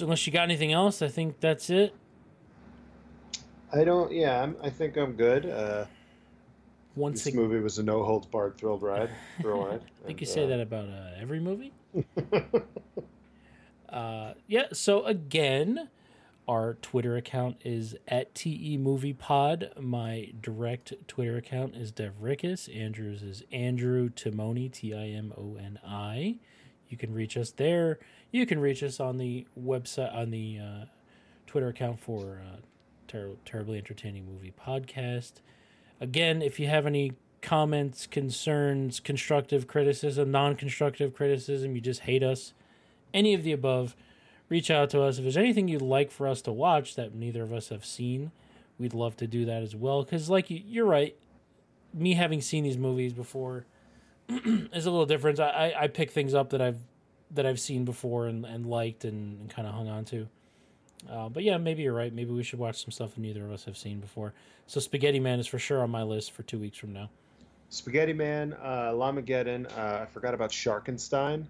Unless 0.00 0.28
you 0.28 0.32
got 0.32 0.42
anything 0.42 0.72
else, 0.72 1.02
I 1.02 1.08
think 1.08 1.40
that's 1.40 1.70
it. 1.70 1.92
I 3.72 3.82
don't. 3.82 4.12
Yeah, 4.12 4.40
I'm, 4.42 4.56
I 4.62 4.70
think 4.70 4.96
I'm 4.96 5.14
good. 5.14 5.46
Uh, 5.46 5.86
Once 6.94 7.24
this 7.24 7.34
movie 7.34 7.58
was 7.58 7.78
a 7.78 7.82
no 7.82 8.04
holds 8.04 8.26
barred 8.26 8.56
thrilled 8.56 8.82
ride. 8.82 9.10
Thrill 9.40 9.64
ride. 9.64 9.80
I 10.04 10.06
think 10.06 10.20
you 10.20 10.26
say 10.28 10.46
that 10.46 10.60
about 10.60 10.88
uh, 10.88 11.20
every 11.20 11.40
movie. 11.40 11.72
Uh, 13.88 14.34
yeah. 14.46 14.66
So 14.72 15.04
again, 15.04 15.88
our 16.46 16.74
Twitter 16.74 17.16
account 17.16 17.56
is 17.64 17.94
at 18.06 18.34
te 18.34 18.76
movie 18.78 19.12
pod. 19.12 19.70
My 19.80 20.32
direct 20.40 20.94
Twitter 21.06 21.36
account 21.36 21.74
is 21.74 21.90
Dev 21.92 22.14
Rickus. 22.22 22.74
Andrews 22.74 23.22
is 23.22 23.42
Andrew 23.52 24.08
Timoni 24.08 24.72
T 24.72 24.94
I 24.94 25.08
M 25.08 25.32
O 25.36 25.56
N 25.56 25.78
I. 25.86 26.36
You 26.88 26.96
can 26.96 27.12
reach 27.12 27.36
us 27.36 27.50
there. 27.50 27.98
You 28.30 28.46
can 28.46 28.60
reach 28.60 28.82
us 28.82 28.98
on 29.00 29.18
the 29.18 29.46
website 29.58 30.14
on 30.14 30.30
the 30.30 30.58
uh, 30.58 30.84
Twitter 31.46 31.68
account 31.68 32.00
for 32.00 32.42
uh, 32.44 32.56
Ter- 33.08 33.36
terribly 33.46 33.78
entertaining 33.78 34.26
movie 34.26 34.52
podcast. 34.52 35.40
Again, 35.98 36.42
if 36.42 36.60
you 36.60 36.66
have 36.66 36.84
any 36.84 37.14
comments, 37.40 38.06
concerns, 38.06 39.00
constructive 39.00 39.66
criticism, 39.66 40.30
non-constructive 40.30 41.14
criticism, 41.14 41.74
you 41.74 41.80
just 41.80 42.00
hate 42.00 42.22
us, 42.22 42.52
any 43.12 43.34
of 43.34 43.42
the 43.42 43.52
above, 43.52 43.96
reach 44.48 44.70
out 44.70 44.90
to 44.90 45.02
us. 45.02 45.18
If 45.18 45.24
there's 45.24 45.36
anything 45.36 45.68
you'd 45.68 45.82
like 45.82 46.10
for 46.10 46.26
us 46.26 46.42
to 46.42 46.52
watch 46.52 46.94
that 46.96 47.14
neither 47.14 47.42
of 47.42 47.52
us 47.52 47.68
have 47.68 47.84
seen, 47.84 48.32
we'd 48.78 48.94
love 48.94 49.16
to 49.18 49.26
do 49.26 49.44
that 49.44 49.62
as 49.62 49.74
well. 49.74 50.02
Because, 50.02 50.30
like 50.30 50.50
you, 50.50 50.62
you're 50.64 50.86
right, 50.86 51.16
me 51.92 52.14
having 52.14 52.40
seen 52.40 52.64
these 52.64 52.78
movies 52.78 53.12
before 53.12 53.66
is 54.28 54.86
a 54.86 54.90
little 54.90 55.06
different. 55.06 55.40
I, 55.40 55.72
I, 55.76 55.82
I 55.84 55.86
pick 55.88 56.10
things 56.10 56.34
up 56.34 56.50
that 56.50 56.60
I've 56.60 56.78
that 57.30 57.44
I've 57.44 57.60
seen 57.60 57.84
before 57.84 58.26
and, 58.26 58.46
and 58.46 58.64
liked 58.64 59.04
and, 59.04 59.38
and 59.40 59.50
kind 59.50 59.68
of 59.68 59.74
hung 59.74 59.88
on 59.88 60.04
to. 60.06 60.28
Uh, 61.10 61.28
but 61.28 61.42
yeah, 61.42 61.58
maybe 61.58 61.82
you're 61.82 61.94
right. 61.94 62.12
Maybe 62.12 62.32
we 62.32 62.42
should 62.42 62.58
watch 62.58 62.82
some 62.82 62.90
stuff 62.90 63.14
that 63.14 63.20
neither 63.20 63.44
of 63.44 63.52
us 63.52 63.64
have 63.64 63.76
seen 63.76 64.00
before. 64.00 64.32
So 64.66 64.80
Spaghetti 64.80 65.20
Man 65.20 65.38
is 65.38 65.46
for 65.46 65.58
sure 65.58 65.82
on 65.82 65.90
my 65.90 66.02
list 66.02 66.32
for 66.32 66.42
two 66.42 66.58
weeks 66.58 66.78
from 66.78 66.92
now. 66.92 67.10
Spaghetti 67.70 68.14
Man, 68.14 68.54
uh, 68.62 68.92
Llamageddon. 68.92 69.66
Uh, 69.76 70.02
I 70.02 70.06
forgot 70.06 70.34
about 70.34 70.50
Sharkenstein. 70.50 71.46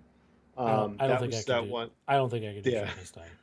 I 0.59 0.71
don't- 0.73 0.81
Um, 0.85 0.97
I 0.99 1.07
don't 1.07 1.19
think 1.21 1.35
I 1.35 1.37
could 1.39 1.47
that 1.47 1.65
do- 1.65 1.71
one. 1.71 1.91
I 2.09 2.17
don't 2.17 2.29
think 2.31 2.45
I 2.45 2.55
could 2.55 2.65
do 2.65 2.71
Yeah. 2.71 2.91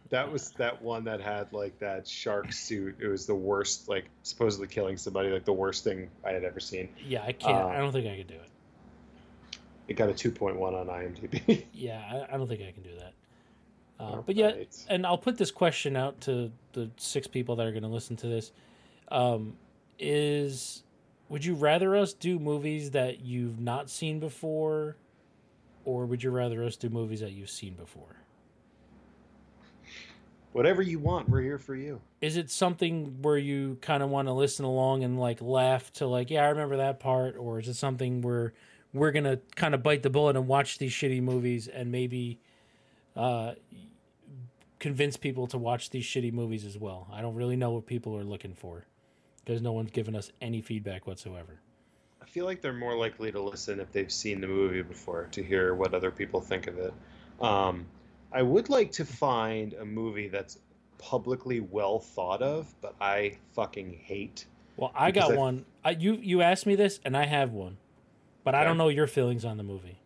That 0.10 0.32
was 0.32 0.52
that 0.52 0.82
one 0.82 1.04
that 1.06 1.20
had 1.22 1.52
like 1.54 1.78
that 1.80 2.08
shark 2.08 2.52
suit. 2.54 2.96
It 3.00 3.08
was 3.08 3.26
the 3.26 3.34
worst, 3.36 3.88
like 3.90 4.06
supposedly 4.24 4.68
killing 4.68 4.98
somebody, 4.98 5.30
like 5.30 5.46
the 5.46 5.54
worst 5.54 5.84
thing 5.84 6.10
I 6.24 6.32
had 6.32 6.44
ever 6.44 6.60
seen. 6.60 6.90
Yeah, 7.08 7.24
I 7.24 7.32
can't. 7.32 7.56
Uh, 7.56 7.68
I 7.68 7.78
don't 7.78 7.92
think 7.92 8.08
I 8.08 8.18
could 8.18 8.28
do 8.28 8.36
it. 8.36 8.50
It 9.88 9.94
got 9.96 10.10
a 10.10 10.14
2.1 10.14 10.74
on 10.74 10.88
IMDb. 10.88 11.66
Yeah, 11.74 12.26
I, 12.30 12.34
I 12.34 12.38
don't 12.38 12.48
think 12.48 12.62
I 12.62 12.72
can 12.72 12.84
do 12.84 12.96
that. 13.00 13.14
Uh, 14.00 14.22
but 14.22 14.36
yeah, 14.36 14.48
right. 14.48 14.86
and 14.90 15.06
I'll 15.08 15.18
put 15.18 15.38
this 15.38 15.52
question 15.52 15.96
out 15.96 16.20
to 16.22 16.52
the 16.74 16.92
six 16.98 17.28
people 17.28 17.56
that 17.56 17.66
are 17.66 17.72
going 17.72 17.84
to 17.84 17.90
listen 17.90 18.16
to 18.18 18.28
this. 18.28 18.52
Um, 19.10 19.56
is 20.00 20.84
would 21.30 21.46
you 21.46 21.56
rather 21.56 21.96
us 21.96 22.14
do 22.14 22.38
movies 22.38 22.92
that 22.92 23.22
you've 23.22 23.60
not 23.60 23.90
seen 23.90 24.20
before, 24.20 24.98
or 25.86 26.06
would 26.08 26.24
you 26.24 26.32
rather 26.32 26.64
us 26.64 26.76
do 26.78 26.90
movies 26.90 27.22
that 27.22 27.32
you've 27.34 27.50
seen 27.52 27.76
before? 27.76 28.18
Whatever 30.54 30.82
you 30.82 31.00
want, 31.00 31.30
we're 31.30 31.42
here 31.42 31.60
for 31.60 31.76
you. 31.76 32.02
Is 32.22 32.38
it 32.38 32.52
something 32.52 33.22
where 33.22 33.38
you 33.38 33.78
kind 33.82 34.04
of 34.04 34.10
want 34.10 34.28
to 34.30 34.34
listen 34.34 34.66
along 34.66 35.04
and 35.04 35.20
like 35.20 35.42
laugh 35.42 35.92
to 35.94 36.08
like, 36.08 36.32
yeah, 36.32 36.44
I 36.46 36.50
remember 36.50 36.78
that 36.78 37.00
part, 37.00 37.38
or 37.38 37.60
is 37.60 37.68
it 37.70 37.76
something 37.76 38.22
where 38.22 38.54
we're 38.94 39.12
gonna 39.12 39.40
kind 39.56 39.76
of 39.76 39.84
bite 39.84 40.04
the 40.04 40.10
bullet 40.10 40.36
and 40.38 40.48
watch 40.48 40.78
these 40.80 40.94
shitty 40.94 41.22
movies 41.22 41.68
and 41.68 41.92
maybe 41.92 42.40
uh, 43.16 43.54
convince 44.80 45.18
people 45.18 45.48
to 45.48 45.58
watch 45.58 45.90
these 45.92 46.06
shitty 46.06 46.34
movies 46.34 46.66
as 46.66 46.78
well? 46.78 47.08
I 47.14 47.22
don't 47.22 47.36
really 47.36 47.58
know 47.58 47.72
what 47.72 47.86
people 47.86 48.18
are 48.18 48.24
looking 48.24 48.54
for. 48.56 48.86
because 49.46 49.62
no 49.62 49.74
one's 49.74 49.92
given 49.92 50.16
us 50.16 50.32
any 50.42 50.62
feedback 50.62 51.08
whatsoever. 51.08 51.60
I 52.36 52.38
feel 52.38 52.46
like 52.46 52.60
they're 52.62 52.74
more 52.74 52.98
likely 52.98 53.32
to 53.32 53.40
listen 53.40 53.80
if 53.80 53.94
they've 53.94 54.12
seen 54.12 54.42
the 54.42 54.48
movie 54.48 54.82
before 54.82 55.30
to 55.32 55.42
hear 55.42 55.74
what 55.74 55.94
other 55.94 56.12
people 56.12 56.42
think 56.42 56.68
of 56.68 56.78
it. 56.78 56.94
Um, 57.40 57.86
I 58.34 58.42
would 58.42 58.68
like 58.68 58.92
to 58.92 59.06
find 59.06 59.72
a 59.76 59.86
movie 59.86 60.28
that's 60.28 60.60
publicly 60.98 61.62
well 61.62 61.98
thought 61.98 62.42
of, 62.42 62.76
but 62.82 62.94
I 63.00 63.38
fucking 63.54 64.02
hate. 64.04 64.48
Well, 64.76 64.92
I 64.94 65.12
got 65.12 65.32
I- 65.32 65.38
one. 65.38 65.66
I, 65.86 65.92
you 65.92 66.16
you 66.16 66.42
asked 66.42 66.66
me 66.66 66.76
this, 66.76 67.00
and 67.06 67.16
I 67.16 67.26
have 67.26 67.54
one, 67.54 67.78
but 68.44 68.54
I 68.54 68.66
don't 68.66 68.78
know 68.78 68.90
your 68.90 69.08
feelings 69.08 69.46
on 69.46 69.56
the 69.56 69.64
movie. 69.64 70.00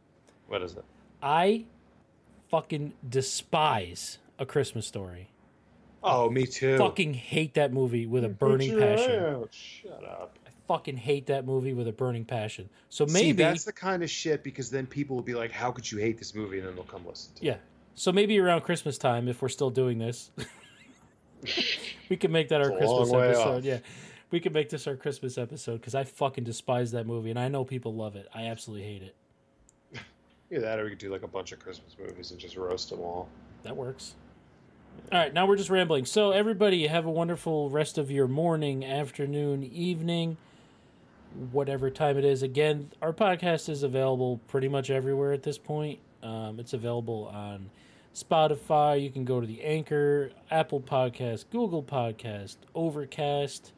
What 0.46 0.62
is 0.62 0.74
it? 0.74 0.86
I 1.24 1.66
fucking 2.52 2.94
despise 3.10 4.20
A 4.38 4.46
Christmas 4.46 4.86
Story. 4.86 5.30
Oh, 6.04 6.30
me 6.30 6.46
too. 6.46 6.78
Fucking 6.78 7.16
hate 7.16 7.56
that 7.56 7.74
movie 7.74 8.06
with 8.06 8.24
a 8.24 8.30
burning 8.30 8.78
passion. 8.78 9.46
Shut 9.52 10.04
up. 10.06 10.38
I 10.70 10.74
fucking 10.74 10.98
hate 10.98 11.26
that 11.28 11.46
movie 11.46 11.74
with 11.74 11.88
a 11.88 11.92
burning 11.92 12.26
passion. 12.26 12.70
So 12.90 13.06
See, 13.08 13.14
maybe 13.14 13.44
that's 13.44 13.64
the 13.64 13.74
kind 13.74 14.04
of 14.04 14.10
shit 14.10 14.44
because 14.44 14.70
then 14.70 14.86
people 14.86 15.16
will 15.16 15.24
be 15.24 15.34
like, 15.34 15.52
"How 15.52 15.72
could 15.72 15.90
you 15.92 15.98
hate 15.98 16.18
this 16.18 16.36
movie?" 16.36 16.60
and 16.60 16.68
then 16.68 16.76
they'll 16.76 16.84
come 16.84 17.06
listen 17.08 17.34
to. 17.36 17.42
it. 17.42 17.46
Yeah. 17.48 17.58
So 17.96 18.12
maybe 18.12 18.40
around 18.40 18.62
Christmas 18.62 18.98
time, 18.98 19.28
if 19.28 19.42
we're 19.42 19.50
still 19.50 19.70
doing 19.72 19.98
this, 19.98 20.32
we 22.10 22.18
can 22.18 22.32
make 22.32 22.50
that 22.50 22.62
our 22.62 22.70
It's 22.72 22.76
a 22.76 22.78
Christmas 22.78 23.14
episode. 23.14 23.58
off. 23.58 23.64
Yeah. 23.64 23.80
We 24.32 24.40
can 24.40 24.54
make 24.54 24.70
this 24.70 24.86
our 24.88 24.96
Christmas 24.96 25.38
episode 25.38 25.78
because 25.82 25.96
I 25.96 26.04
fucking 26.04 26.44
despise 26.44 26.92
that 26.92 27.08
movie 27.08 27.32
and 27.32 27.40
I 27.40 27.48
know 27.48 27.66
people 27.66 27.96
love 27.96 28.16
it. 28.16 28.28
I 28.34 28.46
absolutely 28.46 28.86
hate 28.86 29.02
it. 29.02 29.16
Either 30.52 30.62
that, 30.62 30.80
or 30.80 30.84
we 30.84 30.92
could 30.92 31.00
do 31.00 31.12
like 31.12 31.24
a 31.24 31.28
bunch 31.28 31.52
of 31.52 31.60
Christmas 31.60 31.96
movies 32.00 32.32
and 32.32 32.40
just 32.40 32.56
roast 32.56 32.92
them 32.92 33.00
all. 33.00 33.28
That 33.64 33.76
works. 33.76 34.14
All 35.12 35.18
right, 35.18 35.34
now 35.34 35.48
we're 35.48 35.56
just 35.56 35.70
rambling. 35.70 36.06
So, 36.06 36.32
everybody, 36.32 36.86
have 36.88 37.06
a 37.06 37.12
wonderful 37.12 37.70
rest 37.70 37.98
of 37.98 38.12
your 38.12 38.28
morning, 38.28 38.84
afternoon, 38.86 39.64
evening, 39.64 40.38
whatever 41.52 41.90
time 41.90 42.18
it 42.18 42.26
is. 42.26 42.44
Again, 42.44 42.92
our 43.02 43.14
podcast 43.14 43.70
is 43.70 43.84
available 43.84 44.40
pretty 44.48 44.68
much 44.68 44.90
everywhere 44.90 45.32
at 45.32 45.44
this 45.44 45.58
point. 45.58 46.00
Um, 46.22 46.60
it's 46.60 46.74
available 46.74 47.32
on 47.34 47.70
Spotify. 48.14 49.02
You 49.02 49.10
can 49.10 49.26
go 49.26 49.40
to 49.40 49.48
the 49.48 49.64
Anchor, 49.64 50.32
Apple 50.52 50.82
Podcast, 50.82 51.46
Google 51.52 51.84
Podcast, 51.84 52.58
Overcast, 52.76 53.72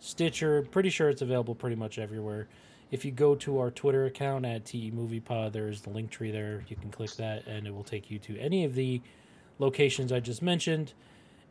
Stitcher. 0.00 0.62
Pretty 0.70 0.90
sure 0.90 1.08
it's 1.08 1.22
available 1.22 1.54
pretty 1.54 1.76
much 1.76 1.98
everywhere. 1.98 2.48
If 2.90 3.04
you 3.04 3.10
go 3.10 3.34
to 3.36 3.58
our 3.58 3.70
Twitter 3.70 4.06
account 4.06 4.46
at 4.46 4.64
TE 4.64 4.90
Movie 4.92 5.20
Pod, 5.20 5.52
there's 5.52 5.80
the 5.80 5.90
link 5.90 6.10
tree 6.10 6.30
there. 6.30 6.64
You 6.68 6.76
can 6.76 6.90
click 6.90 7.12
that, 7.16 7.46
and 7.46 7.66
it 7.66 7.74
will 7.74 7.84
take 7.84 8.10
you 8.10 8.18
to 8.20 8.38
any 8.38 8.64
of 8.64 8.74
the 8.74 9.00
locations 9.58 10.12
I 10.12 10.20
just 10.20 10.42
mentioned. 10.42 10.92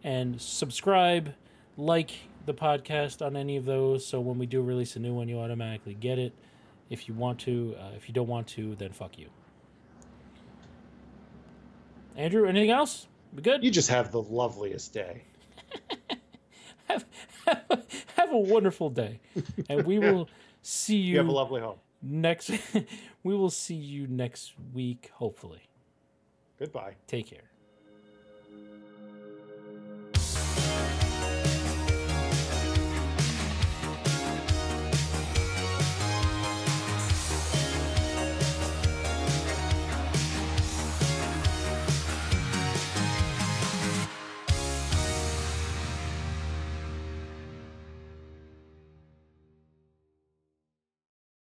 And 0.03 0.39
subscribe, 0.39 1.33
like 1.77 2.11
the 2.45 2.53
podcast 2.53 3.25
on 3.25 3.35
any 3.35 3.57
of 3.57 3.65
those, 3.65 4.05
so 4.05 4.19
when 4.19 4.37
we 4.37 4.45
do 4.45 4.61
release 4.61 4.95
a 4.95 4.99
new 4.99 5.13
one, 5.13 5.27
you 5.27 5.39
automatically 5.39 5.93
get 5.95 6.19
it. 6.19 6.33
If 6.89 7.07
you 7.07 7.13
want 7.15 7.39
to, 7.41 7.75
uh, 7.79 7.91
if 7.95 8.07
you 8.07 8.13
don't 8.13 8.27
want 8.27 8.47
to, 8.49 8.75
then 8.75 8.91
fuck 8.91 9.17
you. 9.17 9.27
Andrew, 12.15 12.47
anything 12.47 12.69
else? 12.69 13.07
We 13.33 13.41
good? 13.41 13.63
You 13.63 13.71
just 13.71 13.89
have 13.89 14.11
the 14.11 14.21
loveliest 14.21 14.93
day. 14.93 15.23
have, 16.87 17.05
have 18.15 18.31
a 18.31 18.37
wonderful 18.37 18.89
day, 18.89 19.19
and 19.69 19.85
we 19.85 19.99
will 19.99 20.29
see 20.61 20.97
You 20.97 21.17
have 21.17 21.27
a 21.27 21.31
lovely 21.31 21.61
home. 21.61 21.77
next. 22.01 22.51
we 23.23 23.35
will 23.35 23.49
see 23.49 23.75
you 23.75 24.07
next 24.07 24.53
week. 24.73 25.11
Hopefully, 25.15 25.63
Goodbye. 26.59 26.95
take 27.07 27.27
care. 27.27 27.49